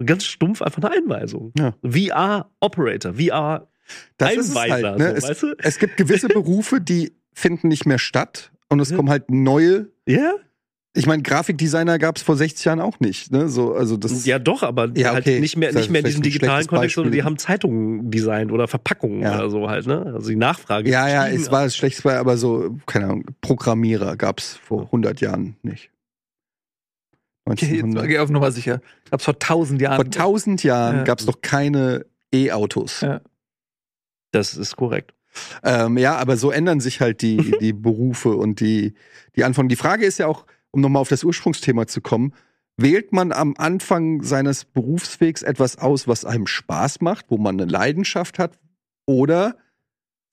[0.04, 1.52] ganz stumpf einfach eine Einweisung.
[1.56, 1.74] Ja.
[1.82, 3.68] VR-Operator, VR
[4.16, 5.20] Das ist es Einweiser, halt, ne?
[5.20, 5.46] so, weißt du?
[5.58, 8.96] es, es gibt gewisse Berufe, die finden nicht mehr statt und es Ja.
[8.96, 9.90] kommen halt neue.
[10.06, 10.34] Ja?
[10.92, 13.30] Ich meine, Grafikdesigner gab es vor 60 Jahren auch nicht.
[13.30, 13.48] Ne?
[13.48, 15.38] So, also das, Ja, doch, aber Ja, halt okay.
[15.38, 18.66] nicht mehr, Das nicht mehr in diesem digitalen Kontext, sondern die haben Zeitungen designt oder
[18.66, 19.36] Verpackungen Ja.
[19.36, 20.04] oder so halt, ne?
[20.14, 20.90] Also die Nachfrage.
[20.90, 25.56] ja, ja, es war schlecht, aber so, keine Ahnung, Programmierer gab es vor 100 Jahren
[25.62, 25.90] nicht.
[27.44, 28.08] Okay, jetzt 1900.
[28.08, 28.80] geh auf Nummer sicher.
[29.06, 29.96] Ich hab's vor tausend Jahren.
[29.96, 31.04] Vor 1000 Jahren Ja.
[31.04, 33.00] gab es noch keine E-Autos.
[33.00, 33.20] Ja.
[34.32, 35.14] Das ist korrekt.
[35.62, 38.94] Ähm, ja, aber so ändern sich halt die, die Berufe und die,
[39.36, 39.68] die Anforderungen.
[39.68, 42.32] Die Frage ist ja auch, um nochmal auf das Ursprungsthema zu kommen,
[42.76, 47.70] wählt man am Anfang seines Berufswegs etwas aus, was einem Spaß macht, wo man eine
[47.70, 48.58] Leidenschaft hat,
[49.06, 49.56] oder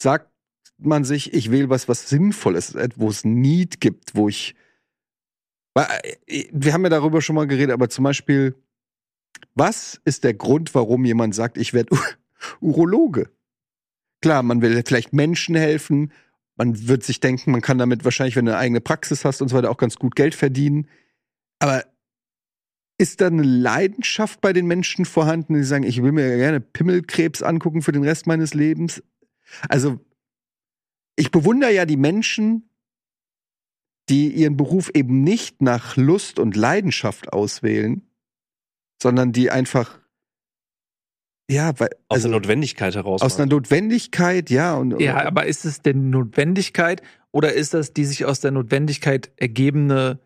[0.01, 0.31] sagt
[0.77, 4.55] man sich, ich wähle was, was sinnvoll ist, wo es Need gibt, wo ich.
[5.75, 8.55] Äh, Wir haben ja darüber schon mal geredet, aber zum Beispiel,
[9.55, 11.97] was ist der Grund, warum jemand sagt, ich werde
[12.61, 13.31] Urologe?
[14.27, 16.11] Klar, man will vielleicht Menschen helfen.
[16.57, 19.47] Man wird sich denken, man kann damit wahrscheinlich, wenn du eine eigene Praxis hast und
[19.47, 20.89] so weiter, auch ganz gut Geld verdienen.
[21.59, 21.85] Aber
[22.97, 27.41] ist da eine Leidenschaft bei den Menschen vorhanden, die sagen, ich will mir gerne Pimmelkrebs
[27.41, 29.01] angucken für den Rest meines Lebens?
[29.69, 29.97] Also,
[31.15, 32.69] ich bewundere ja die Menschen,
[34.09, 38.05] die ihren Beruf eben nicht nach Lust und Leidenschaft auswählen,
[39.01, 40.01] sondern die einfach,
[41.49, 43.21] ja, weil, Aus also der Notwendigkeit heraus.
[43.21, 44.75] aus einer Notwendigkeit, ja.
[44.75, 49.31] Und, Ja, aber ist es denn Notwendigkeit oder ist das die sich aus der Notwendigkeit
[49.37, 50.19] ergebene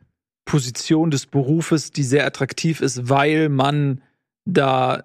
[0.45, 4.01] Position des Berufes, die sehr attraktiv ist, weil man
[4.45, 5.03] da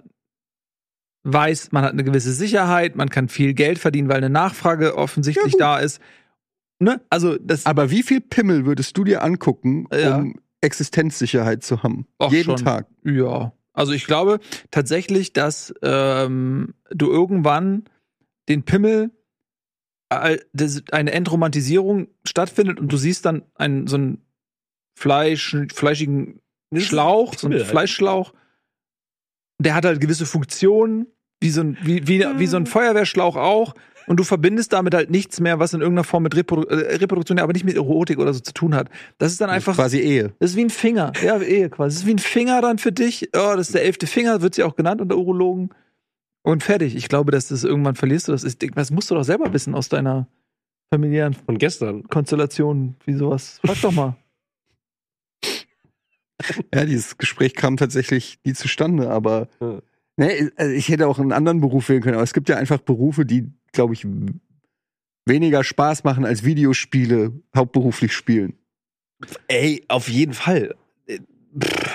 [1.25, 5.55] weiß, man hat eine gewisse Sicherheit, man kann viel Geld verdienen, weil eine Nachfrage offensichtlich
[5.55, 6.01] Ja, da ist.
[6.79, 7.01] Ne?
[7.11, 10.17] Also das Aber wie viel Pimmel würdest du dir angucken, Ja.
[10.19, 12.07] um Existenzsicherheit zu haben?
[12.19, 12.64] Auch Jeden schon.
[12.64, 12.87] Tag.
[13.05, 14.41] Ja, also ich glaube
[14.72, 17.85] tatsächlich, dass ähm, du irgendwann
[18.49, 19.11] den Pimmel
[20.09, 24.22] äh, das- eine Entromantisierung stattfindet und du siehst dann einen so einen
[24.99, 26.41] Fleisch, fleischigen
[26.75, 27.67] Schlauch, so einen halt.
[27.68, 28.33] Fleischschlauch.
[29.63, 31.07] Der hat halt gewisse Funktionen,
[31.41, 33.75] wie so ein, wie, wie, wie so ein Feuerwehrschlauch auch.
[34.07, 37.38] Und du verbindest damit halt nichts mehr, was in irgendeiner Form mit Reprodu äh, Reproduktion,
[37.41, 38.88] aber nicht mit Erotik oder so zu tun hat.
[39.18, 40.33] Das ist dann einfach Quasi Ehe.
[40.38, 41.12] das ist wie ein Finger.
[41.24, 41.95] Ja, Ehe quasi.
[41.96, 43.30] Das ist wie ein Finger dann für dich.
[43.34, 45.70] Ja, das ist der elfte Finger, wird sie auch genannt unter Urologen.
[46.42, 46.95] Und fertig.
[46.95, 48.45] Ich glaube, dass das irgendwann verlierst du das.
[48.45, 50.28] Ist, das musst du doch selber wissen aus deiner
[50.95, 52.04] familiären Von gestern.
[52.07, 53.58] Konstellation, wie sowas.
[53.64, 54.16] Frag doch mal.
[56.74, 59.80] Ja, dieses Gespräch kam tatsächlich nie zustande, aber Ja.
[60.16, 62.14] ne, also ich hätte auch einen anderen Beruf wählen können.
[62.14, 64.04] Aber es gibt ja einfach Berufe, die, glaube ich,
[65.24, 68.54] weniger Spaß machen als Videospiele hauptberuflich spielen.
[69.48, 70.74] Ey, auf jeden Fall.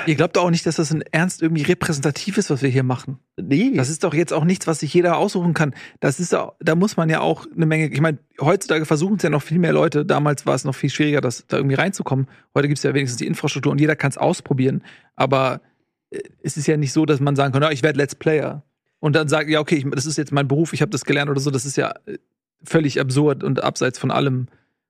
[0.08, 2.82] Ihr glaubt doch auch nicht, dass das ein ernst irgendwie repräsentativ ist, was wir hier
[2.82, 3.20] machen.
[3.40, 3.74] Nee.
[3.76, 5.76] Das ist doch jetzt auch nichts, was sich jeder aussuchen kann.
[6.00, 9.24] Das ist auch, da muss man ja auch eine Menge, ich meine, heutzutage versuchen es
[9.24, 10.04] ja noch viel mehr Leute.
[10.04, 12.28] Damals war es noch viel schwieriger, das, da irgendwie reinzukommen.
[12.56, 14.84] Heute gibt es ja wenigstens die Infrastruktur und jeder kann es ausprobieren.
[15.16, 15.62] Aber
[16.10, 18.64] äh, es ist ja nicht so, dass man sagen kann, ja, ich werde Let's Player.
[19.02, 21.30] Und dann sagt, ja, okay, ich, das ist jetzt mein Beruf, ich habe das gelernt
[21.30, 22.18] oder so, das ist ja äh,
[22.64, 24.48] völlig absurd und abseits von allem,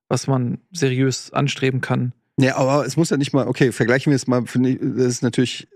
[0.08, 2.14] was man seriös anstreben kann.
[2.38, 5.08] Ja, aber es muss ja nicht mal, okay, vergleichen wir es mal, finde ich, das
[5.08, 5.68] ist natürlich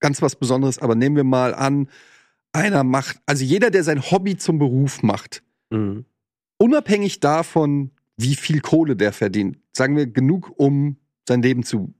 [0.00, 1.88] ganz was Besonderes, aber nehmen wir mal an,
[2.52, 6.04] einer macht, also jeder, der sein Hobby zum Beruf macht, Mhm.
[6.58, 10.98] unabhängig davon, wie viel Kohle der verdient, sagen wir genug, um
[11.28, 11.94] sein Leben zu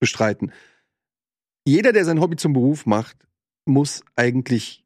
[0.00, 0.52] bestreiten.
[1.66, 3.16] Jeder, der sein Hobby zum Beruf macht,
[3.66, 4.83] muss eigentlich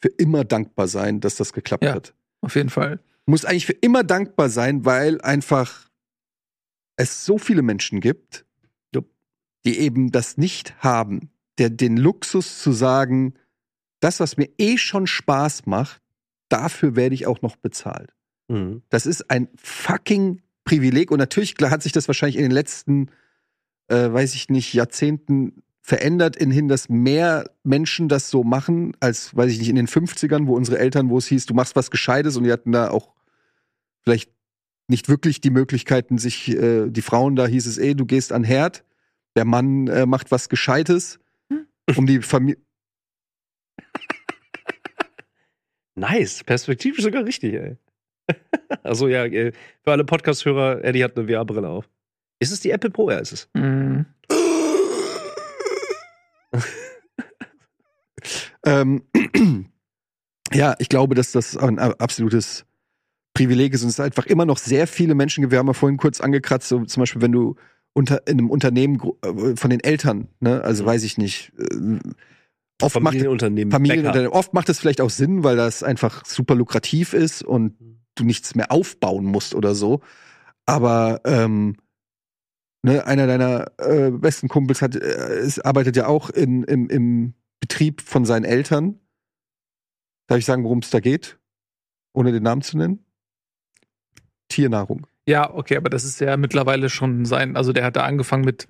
[0.00, 1.94] für immer dankbar sein, dass das geklappt Ja.
[1.94, 2.14] hat.
[2.42, 3.00] Auf jeden Fall.
[3.24, 5.90] Muss eigentlich für immer dankbar sein, weil einfach
[6.96, 8.44] es so viele Menschen gibt,
[9.66, 11.28] die eben das nicht haben,
[11.58, 13.34] der den Luxus zu sagen,
[13.98, 16.00] das, was mir eh schon Spaß macht,
[16.48, 18.14] dafür werde ich auch noch bezahlt.
[18.46, 18.82] Mhm.
[18.90, 23.10] Das ist ein fucking Privileg und natürlich klar, hat sich das wahrscheinlich in den letzten,
[23.88, 29.36] äh, weiß ich nicht, Jahrzehnten verändert in hin, dass mehr Menschen das so machen, als,
[29.36, 31.92] weiß ich nicht, in den 50ern, wo unsere Eltern, wo es hieß, du machst was
[31.92, 33.14] Gescheites und die hatten da auch
[34.02, 34.32] vielleicht
[34.88, 38.42] nicht wirklich die Möglichkeiten, sich, äh, die Frauen, da hieß es, ey, du gehst an
[38.42, 38.84] Herd,
[39.36, 41.20] der Mann äh, macht was Gescheites,
[41.96, 42.60] um die Familie.
[45.94, 47.76] Nice, perspektivisch sogar richtig, ey.
[48.82, 49.52] also ja, äh,
[49.84, 51.88] für alle Podcast-Hörer, Eddie hat eine VR-Brille auf.
[52.40, 53.08] Ist es die Apple Pro?
[53.08, 53.48] Ja, ist es.
[53.54, 54.06] Mhm.
[58.64, 59.02] Ähm,
[60.52, 62.64] ja, ich glaube, dass das ein absolutes
[63.34, 65.52] Privileg ist und es einfach immer noch sehr viele Menschen gibt.
[65.52, 67.56] Wir haben ja vorhin kurz angekratzt, so zum Beispiel, wenn du
[67.92, 71.98] unter, in einem Unternehmen äh, von den Eltern, ne, also weiß ich nicht, äh,
[72.82, 73.70] oft macht Familienunternehmen.
[73.72, 77.98] Familienunternehmen, oft macht es vielleicht auch Sinn, weil das einfach super lukrativ ist und Mhm.
[78.14, 80.00] du nichts mehr aufbauen musst oder so.
[80.66, 81.76] Aber ähm,
[82.86, 87.34] ne, einer deiner äh, besten Kumpels hat, äh, ist, arbeitet ja auch in, im, im
[87.60, 88.98] Betrieb von seinen Eltern.
[90.28, 91.38] Darf ich sagen, worum es da geht?
[92.14, 93.04] Ohne den Namen zu nennen?
[94.48, 95.06] Tiernahrung.
[95.28, 98.68] Ja, okay, aber das ist ja mittlerweile schon sein, also der hat da angefangen mit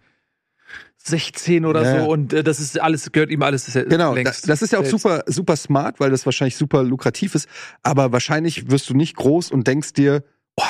[0.96, 2.00] 16 oder Ja.
[2.04, 4.48] so und äh, das ist alles, gehört ihm alles Genau, da, längst.
[4.48, 5.02] das ist ja auch selbst.
[5.02, 7.48] super, super smart, weil das wahrscheinlich super lukrativ ist.
[7.82, 10.24] Aber wahrscheinlich wirst du nicht groß und denkst dir,
[10.56, 10.64] oh,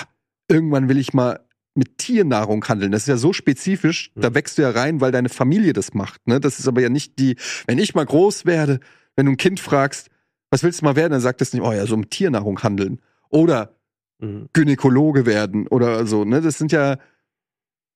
[0.48, 1.45] irgendwann will ich mal
[1.76, 2.92] mit Tiernahrung handeln.
[2.92, 6.26] Das ist ja so spezifisch, da wächst du ja rein, weil deine Familie das macht.
[6.26, 6.40] Ne?
[6.40, 7.36] Das ist aber ja nicht die,
[7.66, 8.80] wenn ich mal groß werde,
[9.16, 10.08] wenn du ein Kind fragst,
[10.50, 13.00] was willst du mal werden, dann sagt es nicht, oh ja, so mit Tiernahrung handeln.
[13.28, 13.76] Oder
[14.18, 14.48] Mhm.
[14.52, 16.24] Gynäkologe werden oder so.
[16.24, 16.40] Ne?
[16.40, 16.98] Das sind ja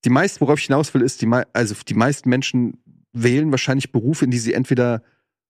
[0.04, 2.82] die meisten, worauf ich hinaus will, ist, die, also die meisten Menschen
[3.12, 5.02] wählen wahrscheinlich Berufe, in die sie entweder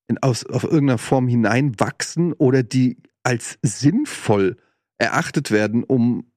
[0.08, 4.56] in, aus, auf irgendeiner Form hineinwachsen oder die als sinnvoll
[4.98, 6.29] erachtet werden, um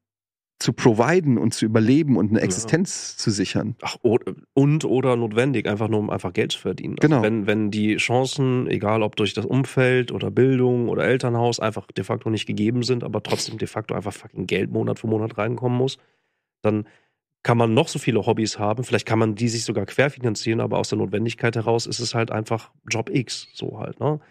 [0.64, 2.46] zu providen und zu überleben und eine Ja.
[2.46, 3.76] Existenz zu sichern.
[3.82, 6.96] Ach, und oder notwendig, einfach nur um einfach Geld zu verdienen.
[6.98, 7.22] Also Genau.
[7.22, 12.06] wenn, wenn die Chancen, egal ob durch das Umfeld oder Bildung oder Elternhaus, einfach de
[12.06, 15.78] facto nicht gegeben sind, aber trotzdem de facto einfach fucking Geld Monat für Monat reinkommen
[15.78, 15.98] muss,
[16.62, 16.88] dann
[17.44, 20.78] kann man noch so viele Hobbys haben, vielleicht kann man die sich sogar querfinanzieren, aber
[20.80, 24.22] aus der Notwendigkeit heraus ist es halt einfach Job X, so halt, ne?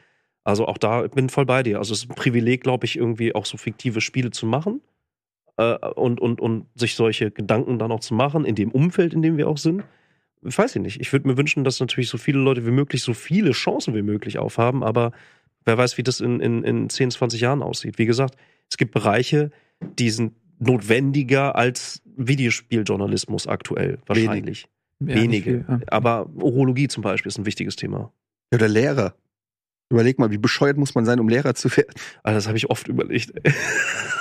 [0.44, 1.76] Also auch da ich bin voll bei dir.
[1.76, 4.80] Also es ist ein Privileg, glaube ich, irgendwie auch so fiktive Spiele zu machen
[5.56, 9.22] äh, und, und, und sich solche Gedanken dann auch zu machen, in dem Umfeld, in
[9.22, 9.84] dem wir auch sind.
[10.44, 11.00] Ich weiß ich nicht.
[11.00, 14.02] Ich würde mir wünschen, dass natürlich so viele Leute wie möglich so viele Chancen wie
[14.02, 15.12] möglich aufhaben, aber
[15.64, 17.98] wer weiß, wie das in, in, in 10, 20 Jahren aussieht.
[17.98, 18.36] Wie gesagt,
[18.68, 19.50] es gibt Bereiche,
[19.98, 24.62] die sind notwendiger als Videospieljournalismus aktuell, wahrscheinlich.
[24.62, 25.42] Ja, nicht Wenige.
[25.42, 25.80] viel, ja.
[25.88, 28.12] Aber Urologie zum Beispiel ist ein wichtiges Thema.
[28.52, 29.14] Oder Lehrer.
[29.90, 31.92] Überleg mal, wie bescheuert muss man sein, um Lehrer zu werden?
[32.22, 33.32] Also das habe ich oft überlegt.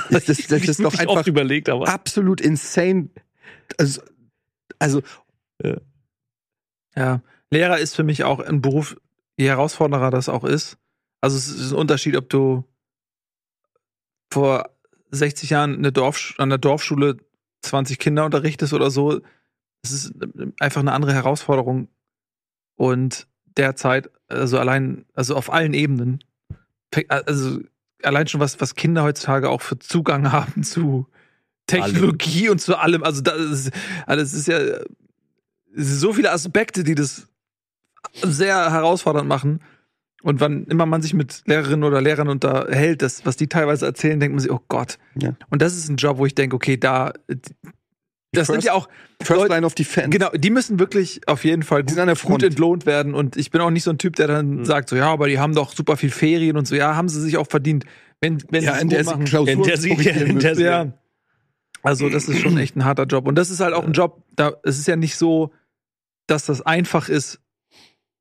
[0.10, 3.10] Das, das, das ist doch einfach oft überlegt, aber absolut insane.
[3.78, 4.02] Also,
[4.80, 5.02] also
[6.96, 8.98] Ja, Lehrer ist für mich auch ein Beruf,
[9.38, 10.78] je herausfordernder das auch ist.
[11.22, 12.66] Also es ist ein Unterschied, ob du
[14.32, 14.70] vor
[15.12, 17.18] 60 Jahren in der Dorf, an der Dorfschule
[17.62, 19.22] 20 Kinder unterrichtest oder so.
[19.84, 20.14] Es ist
[20.60, 21.90] einfach eine andere Herausforderung.
[22.76, 26.23] Und derzeit, also allein, also auf allen Ebenen,
[27.07, 27.60] also
[28.03, 31.07] allein schon was, was Kinder heutzutage auch für Zugang haben zu
[31.68, 33.03] Technologie und zu allem.
[33.03, 33.72] Also das ist,
[34.06, 34.57] also das ist ja
[35.76, 37.28] es sind so viele Aspekte, die das
[38.14, 39.61] sehr herausfordernd machen.
[40.23, 44.19] Und wann immer man sich mit Lehrerinnen oder Lehrern unterhält, das, was die teilweise erzählen,
[44.19, 44.99] denkt man sich, oh Gott.
[45.15, 45.36] Ja.
[45.49, 47.14] Und das ist ein Job, wo ich denke, okay, da,
[48.34, 48.88] das sind First- ja auch,
[49.22, 50.10] First Leute- Line of Defense.
[50.10, 52.44] genau, die müssen wirklich auf jeden Fall Die gut, sind an der gut Front.
[52.44, 53.14] entlohnt werden.
[53.14, 54.66] Und ich bin auch nicht so ein Typ, der dann Mhm.
[54.66, 57.22] sagt, so, ja, aber die haben doch super viel Ferien und so, ja, haben sie
[57.22, 57.86] sich auch verdient.
[58.22, 59.26] Wenn, wenn Ja, sie in der machen.
[59.48, 59.90] In der sie-
[60.36, 60.94] in der sie- Ja.
[61.84, 63.28] Also, das ist schon echt ein harter Job.
[63.28, 65.52] Und das ist halt auch ein Job, da, es ist ja nicht so,
[66.28, 67.40] dass das einfach ist.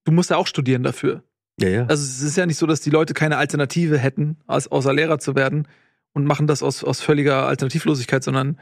[0.04, 1.22] Du musst ja auch studieren dafür.
[1.60, 1.80] Ja, ja.
[1.86, 5.18] Also es ist ja nicht so, dass die Leute keine Alternative hätten, als außer Lehrer
[5.18, 5.68] zu werden
[6.14, 8.58] und machen das aus, aus völliger Alternativlosigkeit, sondern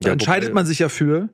[0.00, 1.28] da Ja, entscheidet wobei- man sich ja für.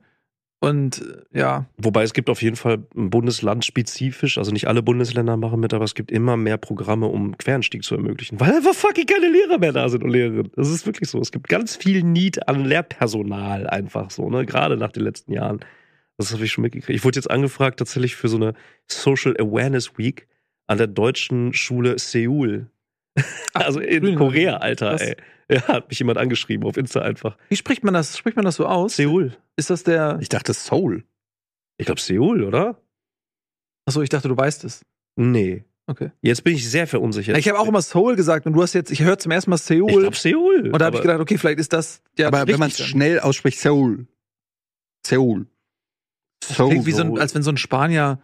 [0.61, 1.01] Und
[1.33, 5.61] äh, ja, Wobei es gibt auf jeden Fall Bundesland spezifisch, also nicht alle Bundesländer machen
[5.61, 9.29] mit, aber es gibt immer mehr Programme, um Quereinstieg zu ermöglichen, weil einfach fucking keine
[9.29, 10.51] Lehrer mehr da sind und Lehrerinnen.
[10.57, 11.21] Das ist wirklich so.
[11.21, 14.45] Es gibt ganz viel Need an Lehrpersonal einfach so, ne?
[14.45, 15.61] Gerade nach den letzten Jahren.
[16.17, 16.97] Das habe ich schon mitgekriegt.
[16.97, 18.53] Ich wurde jetzt angefragt tatsächlich für so eine
[18.85, 20.27] Social Awareness Week
[20.67, 22.67] an der deutschen Schule Seoul.
[23.53, 24.17] Also in Grünland.
[24.17, 25.01] Korea, Alter, Was?
[25.01, 25.15] ey.
[25.51, 27.35] Ja, hat mich jemand angeschrieben auf Insta einfach.
[27.49, 28.15] wie spricht man das?
[28.15, 28.95] Spricht man das so aus?
[28.97, 29.35] Seoul.
[29.55, 30.19] Ist das der.
[30.21, 31.05] Ich dachte Soul.
[31.77, 32.79] Ich glaube Seoul, oder?
[33.87, 34.85] Achso, ich dachte, du weißt es.
[35.15, 35.63] Nee.
[35.87, 36.11] Okay.
[36.21, 37.35] Jetzt bin ich sehr verunsichert.
[37.35, 39.55] Ich habe auch immer Seoul gesagt und du hast jetzt, ich höre zum ersten Mal
[39.55, 40.01] Ich Seoul.
[40.01, 40.69] glaube Seoul.
[40.71, 43.19] und da habe ich gedacht, okay, vielleicht ist das ja Aber wenn man es schnell
[43.19, 44.05] ausspricht, Seoul.
[45.03, 45.47] Seoul.
[46.43, 46.69] Soul.
[46.69, 47.21] Klingt wie so ein, Seoul.
[47.21, 48.21] als wenn so ein Spanier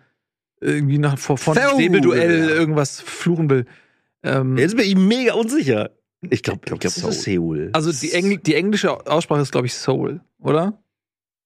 [0.62, 1.78] irgendwie nach vor von Seoul.
[1.78, 3.66] Säbelduell irgendwas fluchen will.
[4.26, 5.92] Ähm, Jetzt bin ich mega unsicher.
[6.30, 7.70] Ich glaube, ich glaub, glaub, das ist Seoul.
[7.74, 10.82] also die, Engl die englische Aussprache ist, glaube ich, Soul, oder?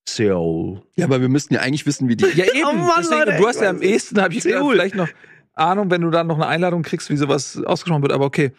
[0.08, 0.82] Seoul.
[0.96, 2.24] Ja, aber wir müssten ja eigentlich wissen, wie die.
[2.34, 2.60] Ja, eben.
[2.64, 4.72] Oh Mann, Deswegen, Leute, du hast ich ja am ehesten, habe ich Seoul.
[4.72, 5.08] vielleicht noch
[5.54, 8.52] Ahnung, wenn du dann noch eine Einladung kriegst, wie sowas ausgesprochen wird, aber okay.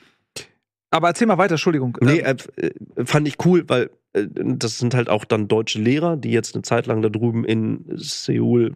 [0.91, 1.97] Aber erzähl mal weiter, Entschuldigung.
[2.01, 5.79] Nee, Ähm, äh, äh, fand ich cool, weil äh, das sind halt auch dann deutsche
[5.79, 8.73] Lehrer, die jetzt eine Zeit lang da drüben in Seoul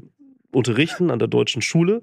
[0.51, 2.01] unterrichten, an der deutschen Schule.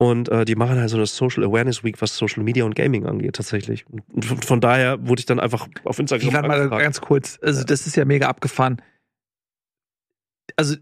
[0.00, 3.04] Und äh, die machen halt so eine Social Awareness Week, was Social Media und Gaming
[3.06, 3.84] angeht, tatsächlich.
[4.12, 6.82] Und von, daher wurde ich dann einfach auf Instagram ich warte mal angefragt.
[6.82, 7.38] ganz kurz.
[7.42, 8.80] Also, das ist ja mega abgefahren.
[10.56, 10.76] Also,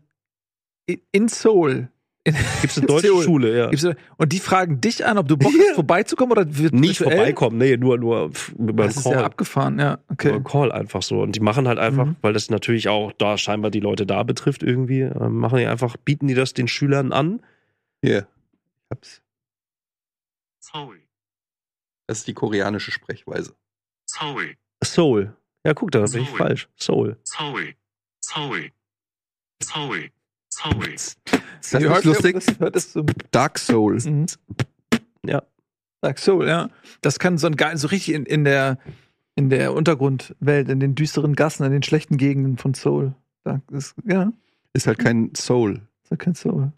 [1.12, 1.88] in Seoul.
[2.24, 3.22] In, Gibt's eine deutsche Seoul.
[3.22, 3.70] Schule, ja.
[3.70, 3.86] Gibt's,
[4.18, 5.60] und die fragen dich an, ob du Bock Ja.
[5.68, 7.16] hast, vorbeizukommen oder wird Nicht virtuell?
[7.18, 9.24] vorbeikommen, nee, nur, nur über einen Das ist ja Call.
[9.24, 9.94] abgefahren, ja.
[9.94, 10.32] Über Okay.
[10.32, 11.22] einen Call einfach so.
[11.22, 12.16] Und die machen halt einfach, Mhm.
[12.20, 15.96] weil das natürlich auch da scheinbar die Leute da betrifft irgendwie, äh, machen die einfach,
[15.96, 17.40] bieten die das den Schülern an.
[18.04, 18.26] Hier
[18.90, 19.22] hab's.
[20.60, 21.00] Seoul.
[22.06, 23.56] Das ist die koreanische Sprechweise.
[24.06, 24.56] Seoul.
[24.82, 25.36] Seoul.
[25.64, 26.68] Ja, guck, da bin ich falsch.
[26.76, 27.18] Seoul.
[27.24, 27.74] Seoul.
[28.24, 28.70] Seoul.
[29.62, 30.10] Seoul.
[30.50, 30.92] Seoul.
[30.92, 31.16] Das,
[31.70, 32.36] das ist lustig.
[32.58, 33.02] Das so.
[33.30, 33.98] Dark Soul.
[34.04, 34.26] Mhm.
[35.24, 35.42] Ja.
[36.00, 36.70] Dark Soul, ja.
[37.00, 38.78] Das kann so ein geil, so richtig in, in der
[39.36, 43.14] in der Untergrundwelt, in den düsteren Gassen, in den schlechten Gegenden von Soul.
[43.44, 44.32] Das, ja.
[44.72, 45.82] Ist halt kein Soul.
[46.02, 46.72] Ist halt kein Soul.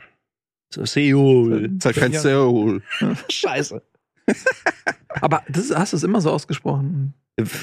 [0.71, 1.77] So, Seoul.
[1.77, 2.21] Ist halt kein Ja.
[2.21, 2.83] Soul.
[3.31, 3.83] Scheiße.
[5.21, 7.15] Aber das hast du es immer so ausgesprochen.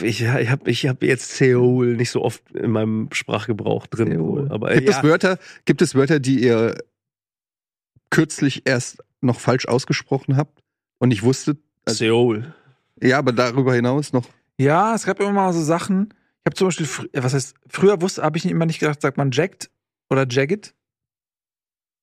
[0.02, 4.12] Ich, ich habe ich hab jetzt Seoul nicht so oft in meinem Sprachgebrauch drin.
[4.12, 4.52] Seoul.
[4.52, 6.76] Aber Gibt, ja, es Wörter, gibt es Wörter, die ihr
[8.10, 10.62] kürzlich erst noch falsch ausgesprochen habt
[11.00, 11.60] und nicht wusstet?
[11.88, 12.54] Seoul.
[13.02, 14.26] Ja, aber darüber hinaus noch.
[14.58, 16.14] Ja, es gab immer mal so Sachen.
[16.14, 19.32] Ich habe zum Beispiel, was heißt, früher wusste, habe ich immer nicht gedacht, sagt man
[19.32, 19.70] jacked
[20.10, 20.74] oder jagged.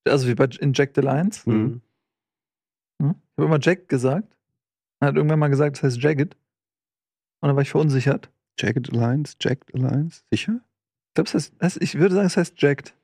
[0.08, 1.46] Also wie bei in Jack the Lions.
[1.46, 1.80] Mhm.
[3.00, 3.10] Hm?
[3.10, 4.36] Ich habe immer Jack gesagt.
[5.00, 6.34] Dann hat irgendwann mal gesagt, das heißt jagged.
[7.40, 8.30] Und dann war ich verunsichert.
[8.58, 9.34] Jagged Alliance?
[9.40, 10.22] Jagged Alliance?
[10.32, 10.60] Sicher?
[11.10, 12.94] Ich glaube, es heißt, ich würde sagen, es heißt jacked.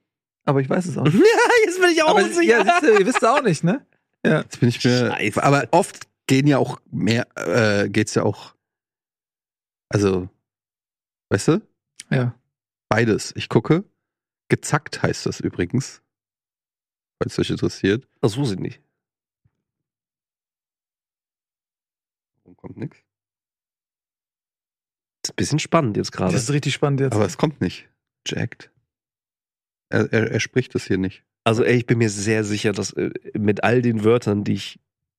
[0.44, 1.14] Aber ich weiß es auch nicht.
[1.16, 2.42] Ja, jetzt bin ich auch Aber unsicher.
[2.42, 3.84] ja, siehst du, ihr wisst auch nicht, ne?
[4.24, 4.40] Ja.
[4.42, 5.10] Jetzt bin ich mir.
[5.12, 5.42] Scheiße.
[5.42, 8.54] Aber oft gehen ja auch mehr, äh, geht's ja auch.
[9.90, 10.28] Also,
[11.30, 11.62] weißt du?
[12.10, 12.34] Ja.
[12.88, 13.32] Beides.
[13.36, 13.84] Ich gucke.
[14.48, 16.02] Gezackt heißt das übrigens.
[17.20, 18.06] Falls euch interessiert.
[18.20, 18.80] Das wusste ich nicht.
[22.44, 22.98] Warum kommt nichts?
[25.22, 26.32] Das ist ein bisschen spannend jetzt gerade.
[26.32, 27.14] Das ist richtig spannend jetzt.
[27.14, 27.88] Aber es kommt nicht.
[28.26, 28.70] Jagged.
[29.90, 31.24] Er, er, er spricht das hier nicht.
[31.44, 34.78] Also ey, ich bin mir sehr sicher, dass äh, mit all den Wörtern, die ich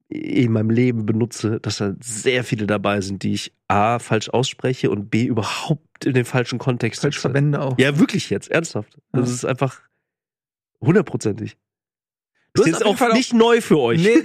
[0.09, 4.89] in meinem Leben benutze, dass da sehr viele dabei sind, die ich A falsch ausspreche
[4.89, 7.21] und B überhaupt in den falschen Kontext falsch setze.
[7.29, 7.77] verwende auch.
[7.77, 8.97] Ja, wirklich jetzt, ernsthaft.
[9.11, 9.35] Das Ja.
[9.35, 9.81] ist einfach
[10.81, 11.57] hundertprozentig.
[12.53, 14.01] Du ist jetzt auch Fall auch- nicht neu für euch.
[14.03, 14.23] Nee,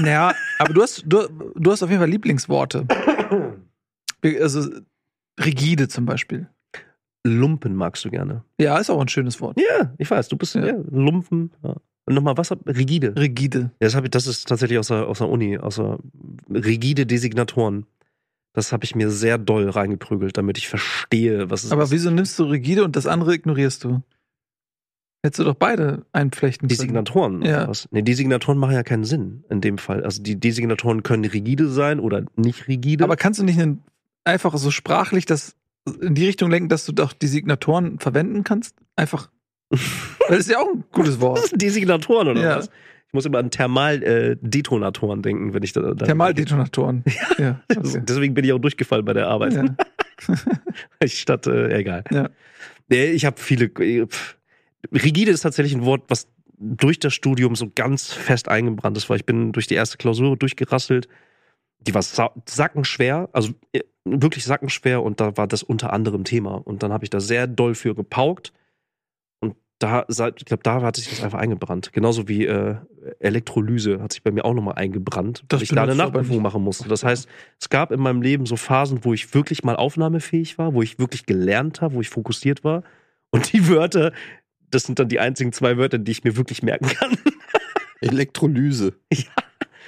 [0.00, 2.86] naja, aber du hast, du, du hast auf jeden Fall Lieblingsworte.
[4.40, 4.68] Also
[5.38, 6.48] rigide zum Beispiel.
[7.24, 8.42] Lumpen magst du gerne.
[8.58, 9.58] Ja, ist auch ein schönes Wort.
[9.60, 10.66] Ja, ich weiß, du bist Ja.
[10.66, 10.74] ja.
[10.90, 11.52] Lumpen.
[11.62, 11.76] Ja.
[12.06, 12.50] Und nochmal, was?
[12.66, 13.14] Rigide.
[13.16, 13.70] Rigide.
[13.80, 15.98] Ja, das, ich, das ist tatsächlich aus der, aus der Uni, aus der
[16.50, 17.86] rigide Designatoren.
[18.52, 21.90] Das habe ich mir sehr doll reingeprügelt, damit ich verstehe, was es Aber ist.
[21.90, 24.02] wieso nimmst du rigide und das andere ignorierst du?
[25.26, 26.78] Hättest du doch beide einflechten können.
[26.78, 27.68] Designatoren oder Ja.
[27.68, 27.88] was?
[27.90, 30.04] Nee, Designatoren machen ja keinen Sinn in dem Fall.
[30.04, 33.02] Also die Designatoren können rigide sein oder nicht rigide.
[33.02, 33.82] Aber kannst du nicht einen,
[34.22, 35.56] einfach so sprachlich das
[36.00, 38.76] in die Richtung lenken, dass du doch die Signatoren verwenden kannst?
[38.94, 39.28] Einfach.
[40.28, 41.38] Das ist ja auch ein gutes Wort.
[41.48, 42.56] sind Designatoren oder Ja.
[42.58, 42.66] was?
[43.08, 45.80] Ich muss immer an Thermaldetonatoren denken, wenn ich da.
[45.94, 47.02] da Thermaldetonatoren.
[47.38, 47.60] Ja.
[47.68, 48.04] Also, okay.
[48.08, 49.54] Deswegen bin ich auch durchgefallen bei der Arbeit.
[49.54, 49.64] ja.
[51.06, 52.04] Statt, äh, egal.
[52.10, 52.30] Ja.
[52.88, 53.66] Nee, ich habe viele.
[53.66, 54.35] äh, Pff.
[54.92, 59.18] Rigide ist tatsächlich ein Wort, was durch das Studium so ganz fest eingebrannt ist, weil
[59.18, 61.08] ich bin durch die erste Klausur durchgerasselt.
[61.80, 66.54] Die war sa sackenschwer, also äh, wirklich sackenschwer und da war das unter anderem Thema.
[66.54, 68.52] Und dann habe ich da sehr doll für gepaukt.
[69.40, 71.92] Und da, ich glaube, da hat sich das einfach eingebrannt.
[71.92, 72.76] Genauso wie äh,
[73.18, 76.62] Elektrolyse hat sich bei mir auch nochmal eingebrannt, Das weil ich da eine Nachprüfung machen
[76.62, 76.88] musste.
[76.88, 77.28] Das heißt,
[77.60, 80.98] es gab in meinem Leben so Phasen, wo ich wirklich mal aufnahmefähig war, wo ich
[80.98, 82.82] wirklich gelernt habe, wo ich fokussiert war.
[83.30, 84.12] Und die Wörter,
[84.70, 87.16] das sind dann die einzigen zwei Wörter, die ich mir wirklich merken kann.
[88.00, 88.94] Elektrolyse.
[89.12, 89.24] Ja.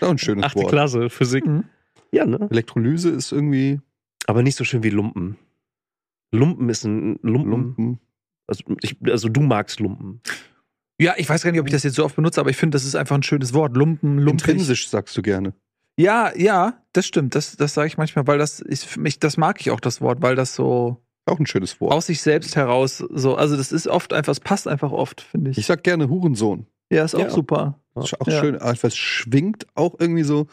[0.00, 0.70] Auch ein schönes Achte Wort.
[0.70, 1.46] Klasse, Physik.
[1.46, 1.64] Mhm.
[2.12, 2.48] Ja, ne?
[2.50, 3.80] Elektrolyse ist irgendwie
[4.26, 5.36] Aber nicht so schön wie Lumpen.
[6.32, 7.50] Lumpen ist ein Lumpen.
[7.50, 8.00] Lumpen.
[8.46, 10.20] Also, ich, also du magst Lumpen.
[11.00, 12.76] Ja, ich weiß gar nicht, ob ich das jetzt so oft benutze, aber ich finde,
[12.76, 13.76] das ist einfach ein schönes Wort.
[13.76, 14.48] Lumpen, lumpig.
[14.48, 15.55] Intrinsisch sagst du gerne.
[15.98, 17.34] Ja, ja, das stimmt.
[17.34, 20.00] Das, das sage ich manchmal, weil das ist für mich, das mag ich auch das
[20.00, 21.92] Wort, weil das so Auch ein schönes Wort.
[21.92, 25.50] aus sich selbst heraus so, also das ist oft einfach, es passt einfach oft, finde
[25.50, 25.59] ich.
[25.59, 26.66] Ich sag gerne Hurensohn.
[26.90, 27.30] Ja, ist auch Ja.
[27.30, 27.78] super.
[27.96, 28.40] Ist auch Ja.
[28.40, 28.56] schön.
[28.56, 30.46] aber Es schwingt auch irgendwie so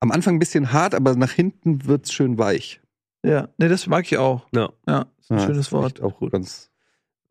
[0.00, 2.80] am Anfang ein bisschen hart, aber nach hinten wird's schön weich.
[3.24, 4.46] Ja, nee, das mag ich auch.
[4.54, 4.70] Ja.
[4.86, 6.00] Ja, ist ein Ja, schönes Wort.
[6.00, 6.32] Auch gut.
[6.32, 6.70] Ganz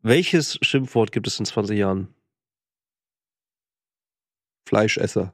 [0.02, 2.08] Welches Schimpfwort gibt es in 20 Jahren?
[4.68, 5.32] Fleischesser,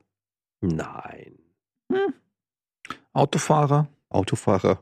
[0.62, 1.38] Nein.
[3.12, 3.88] Autofahrer.
[4.08, 4.80] Autofahrer.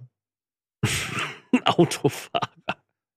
[1.64, 2.50] Autofahrer.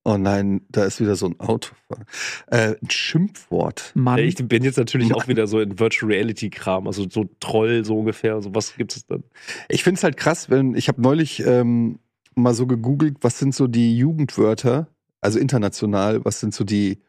[0.08, 2.06] Oh nein, da ist wieder so ein Autofahrer.
[2.48, 3.92] Äh, ein Schimpfwort.
[3.94, 4.20] Mann.
[4.20, 5.28] Ich bin jetzt natürlich auch Mann.
[5.28, 8.42] wieder so in Virtual Reality Kram, also so Troll so ungefähr.
[8.42, 9.26] So was gibt es dann?
[9.68, 12.00] Ich find's halt krass, wenn ich habe neulich ähm,
[12.36, 14.88] mal so gegoogelt, was sind so die Jugendwörter,
[15.20, 17.00] also international, was sind so die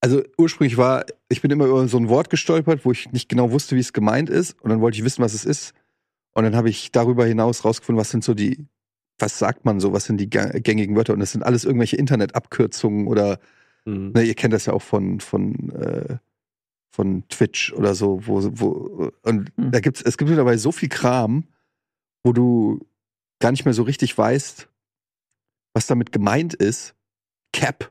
[0.00, 3.50] also ursprünglich war, ich bin immer über so ein Wort gestolpert, wo ich nicht genau
[3.50, 5.72] wusste, wie es gemeint ist und dann wollte ich wissen, was es ist
[6.34, 8.66] und dann habe ich darüber hinaus rausgefunden, was sind so die
[9.18, 13.06] was sagt man so, was sind die gängigen Wörter und das sind alles irgendwelche Internetabkürzungen
[13.06, 13.38] oder
[13.88, 14.12] Hm.
[14.12, 16.18] Ne, ihr kennt das ja auch von, von, äh,
[16.90, 19.70] von Twitch oder so, wo, wo und Hm.
[19.72, 21.44] da gibt's, es gibt dabei so viel Kram,
[22.24, 22.86] wo du
[23.38, 24.68] gar nicht mehr so richtig weißt,
[25.74, 26.94] was damit gemeint ist.
[27.52, 27.90] Cap.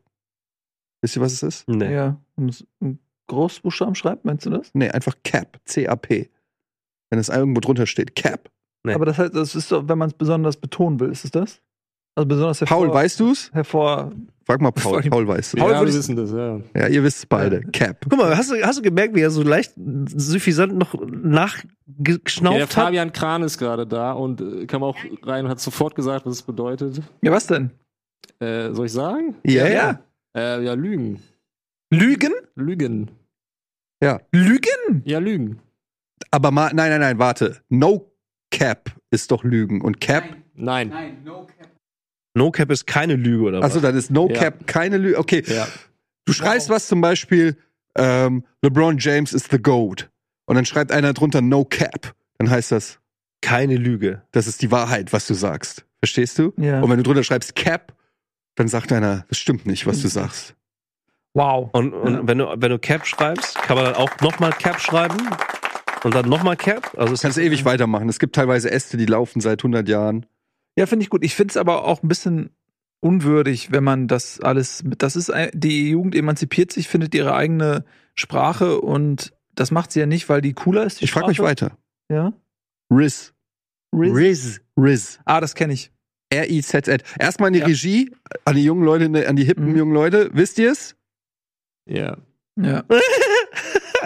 [1.02, 1.68] Wisst ihr, was es ist?
[1.68, 1.94] Nee.
[1.94, 4.70] Ja, wenn es in Großbuchstaben schreibt, meinst du das?
[4.74, 5.60] Nee, einfach Cap.
[5.66, 6.30] C-A-P.
[7.10, 8.16] Wenn es irgendwo drunter steht.
[8.16, 8.52] Cap.
[8.88, 8.94] Nee.
[8.94, 11.62] Aber das heißt, das ist so, wenn man es besonders betonen will, ist es das?
[12.16, 13.52] Also besonders hervor, Paul, weißt du's?
[13.54, 14.12] hervor.
[14.44, 15.04] Frag mal Paul.
[15.04, 15.60] Paul weiß es.
[15.60, 16.60] Paul ja, würde wir wissen das, ja.
[16.76, 17.62] Ja, ihr wisst es beide.
[17.74, 18.06] Cap.
[18.10, 21.18] Guck mal, hast du, hast du gemerkt, wie er so leicht suffisant noch Ja, der
[21.30, 22.86] nachgeschnauft hat?
[22.86, 26.36] Fabian Kran ist gerade da und äh, kam auch rein und hat sofort gesagt, was
[26.36, 27.02] es bedeutet.
[27.22, 27.72] Ja, was denn?
[28.40, 29.36] Äh, soll ich sagen?
[29.46, 30.00] Ja, Ja.
[30.36, 31.20] Äh, ja, Lügen.
[31.92, 32.32] Lügen?
[32.56, 33.12] Lügen.
[34.32, 35.02] Lügen?
[35.06, 35.60] Ja, Lügen.
[36.32, 37.58] Aber mal, nein, nein, nein, warte.
[37.70, 38.12] No
[38.52, 39.82] Cap ist doch Lügen.
[39.82, 40.24] Und Cap,
[40.56, 40.92] Nein.
[42.36, 43.66] No Cap ist keine Lüge, oder was?
[43.66, 44.36] also dann ist No Ja.
[44.40, 45.18] Cap keine Lüge.
[45.18, 45.68] Okay, Ja.
[46.26, 47.58] Du schreibst was zum Beispiel,
[47.98, 50.10] ähm, LeBron James is the GOAT.
[50.46, 52.14] Und dann schreibt einer drunter No Cap.
[52.38, 53.00] Dann heißt das,
[53.42, 54.22] keine Lüge.
[54.32, 55.86] das ist die Wahrheit, was du sagst.
[56.00, 56.54] Verstehst du?
[56.58, 56.82] Ja.
[56.82, 57.94] Und wenn du drunter schreibst Cap,
[58.56, 60.54] dann sagt einer, das stimmt nicht, was du sagst.
[61.34, 61.70] Wow.
[61.74, 62.28] Und, und Ja.
[62.28, 65.18] wenn, du, wenn du Cap schreibst, kann man dann auch nochmal Cap schreiben
[66.04, 66.94] und dann nochmal Cap.
[66.96, 68.10] Also Du es kannst ewig weitermachen.
[68.10, 70.26] Es gibt teilweise Äste, die laufen seit 100 Jahren.
[70.78, 71.24] Ja, finde ich gut.
[71.24, 72.52] Ich finde es aber auch ein bisschen
[73.00, 75.02] unwürdig, wenn man das alles mit.
[75.04, 77.84] Das ist ein, die Jugend emanzipiert sich, findet ihre eigene
[78.16, 81.02] Sprache und das macht sie ja nicht, weil die cooler ist.
[81.02, 81.78] Die Ich frage mich weiter.
[82.12, 82.34] Ja.
[82.92, 83.34] Riz.
[83.94, 84.14] Riz.
[84.16, 84.62] Riz.
[84.78, 85.20] Riz.
[85.26, 85.92] Ah, das kenne ich.
[86.30, 87.04] R-I-Z-Z.
[87.20, 87.66] Erstmal an die Ja.
[87.66, 88.12] Regie,
[88.46, 89.78] an die jungen Leute, ne, an die hippen Mhm.
[89.78, 90.30] jungen Leute.
[90.34, 90.96] Wisst ihr es?
[91.90, 92.18] Ja.
[92.60, 92.84] Ja.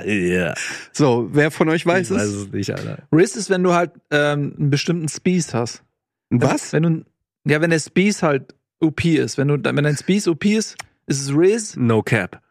[0.06, 0.54] ja.
[0.92, 2.36] So, wer von euch weiß ich weiß es?
[2.44, 3.04] es nicht, Alter.
[3.12, 5.84] Riz ist, wenn du halt ähm, einen bestimmten Spieß hast.
[6.30, 6.74] Was?
[6.74, 7.06] Wenn du,
[7.46, 9.38] ja, wenn der Spieß halt OP ist.
[9.38, 11.76] Wenn, du, wenn dein Spieß OP ist, ist es Riz.
[11.76, 12.42] No Cap.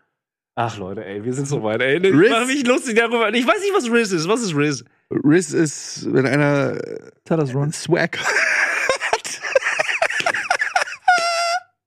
[0.55, 1.97] Ach Leute, ey, wir sind so weit, ey.
[1.99, 2.31] Ich Riz?
[2.31, 3.33] mach mich lustig darüber.
[3.33, 4.29] Ich weiß nicht, was Riz ist.
[4.29, 4.85] Was ist Riz?
[5.11, 6.79] Riz ist, wenn einer
[7.25, 7.73] Tell us, Ron.
[7.73, 9.41] Swag hat.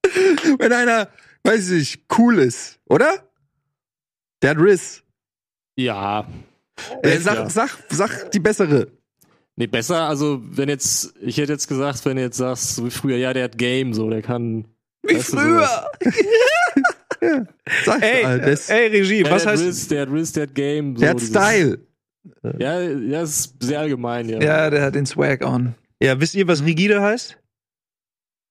[0.60, 1.10] wenn einer,
[1.44, 3.30] weiß ich, cool ist, oder?
[4.41, 5.03] Der hat Riz.
[5.76, 6.28] Ja.
[7.04, 7.20] Äh, Ja.
[7.20, 8.88] sag, sag, sag die bessere.
[9.56, 12.90] Nee, besser, also wenn jetzt, ich hätte jetzt gesagt, wenn du jetzt sagst, so wie
[12.91, 14.66] früher, ja, der hat Game, so, der kann.
[15.04, 15.70] Wie früher.
[17.86, 19.68] Sag Ey, mal, das, ey, Regie, Ja, was der hat heißt.
[19.68, 20.95] Riz, der hat Riz, der hat Game.
[20.95, 21.80] So, der hat dieses- Style.
[22.58, 24.41] Ja, ja, ist sehr allgemein, ja.
[24.41, 25.76] Ja, der hat den Swag on.
[26.02, 27.38] Ja, wisst ihr, was rigide heißt?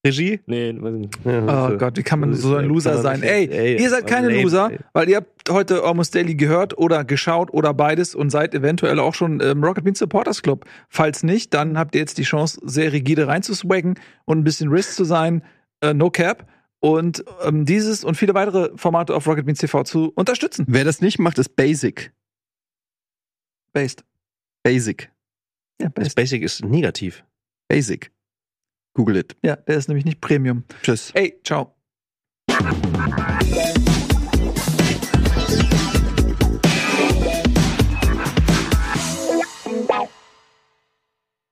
[0.05, 0.41] Regie?
[0.47, 1.19] Nee, weiß nicht.
[1.25, 3.23] Ja, oh Gott, wie kann man so ein Loser sein?
[3.23, 4.79] Ey, ey, ihr seid also keine lame, Loser, ey.
[4.93, 9.15] weil ihr habt heute Almost Daily gehört oder geschaut oder beides und seid eventuell auch
[9.15, 10.65] schon im Rocket Bean Supporters Club.
[10.89, 14.95] Falls nicht, dann habt ihr jetzt die Chance, sehr rigide reinzuswaggen und ein bisschen Risk
[14.95, 15.45] zu sein.
[15.81, 16.49] Äh, no Cap.
[16.81, 20.65] Und ähm, dieses und viele weitere Formate auf Rocket Beans TV zu unterstützen.
[20.67, 22.13] Wer das nicht macht, ist Basic.
[23.73, 24.05] Based.
[24.65, 25.13] Basic.
[25.81, 26.07] Ja, based.
[26.09, 27.25] Das Basic ist negativ.
[27.69, 28.11] Basic.
[28.95, 29.37] Google it.
[29.43, 30.65] Ja, der ist nämlich nicht Premium.
[30.83, 31.11] Tschüss.
[31.15, 31.75] Ey, ciao.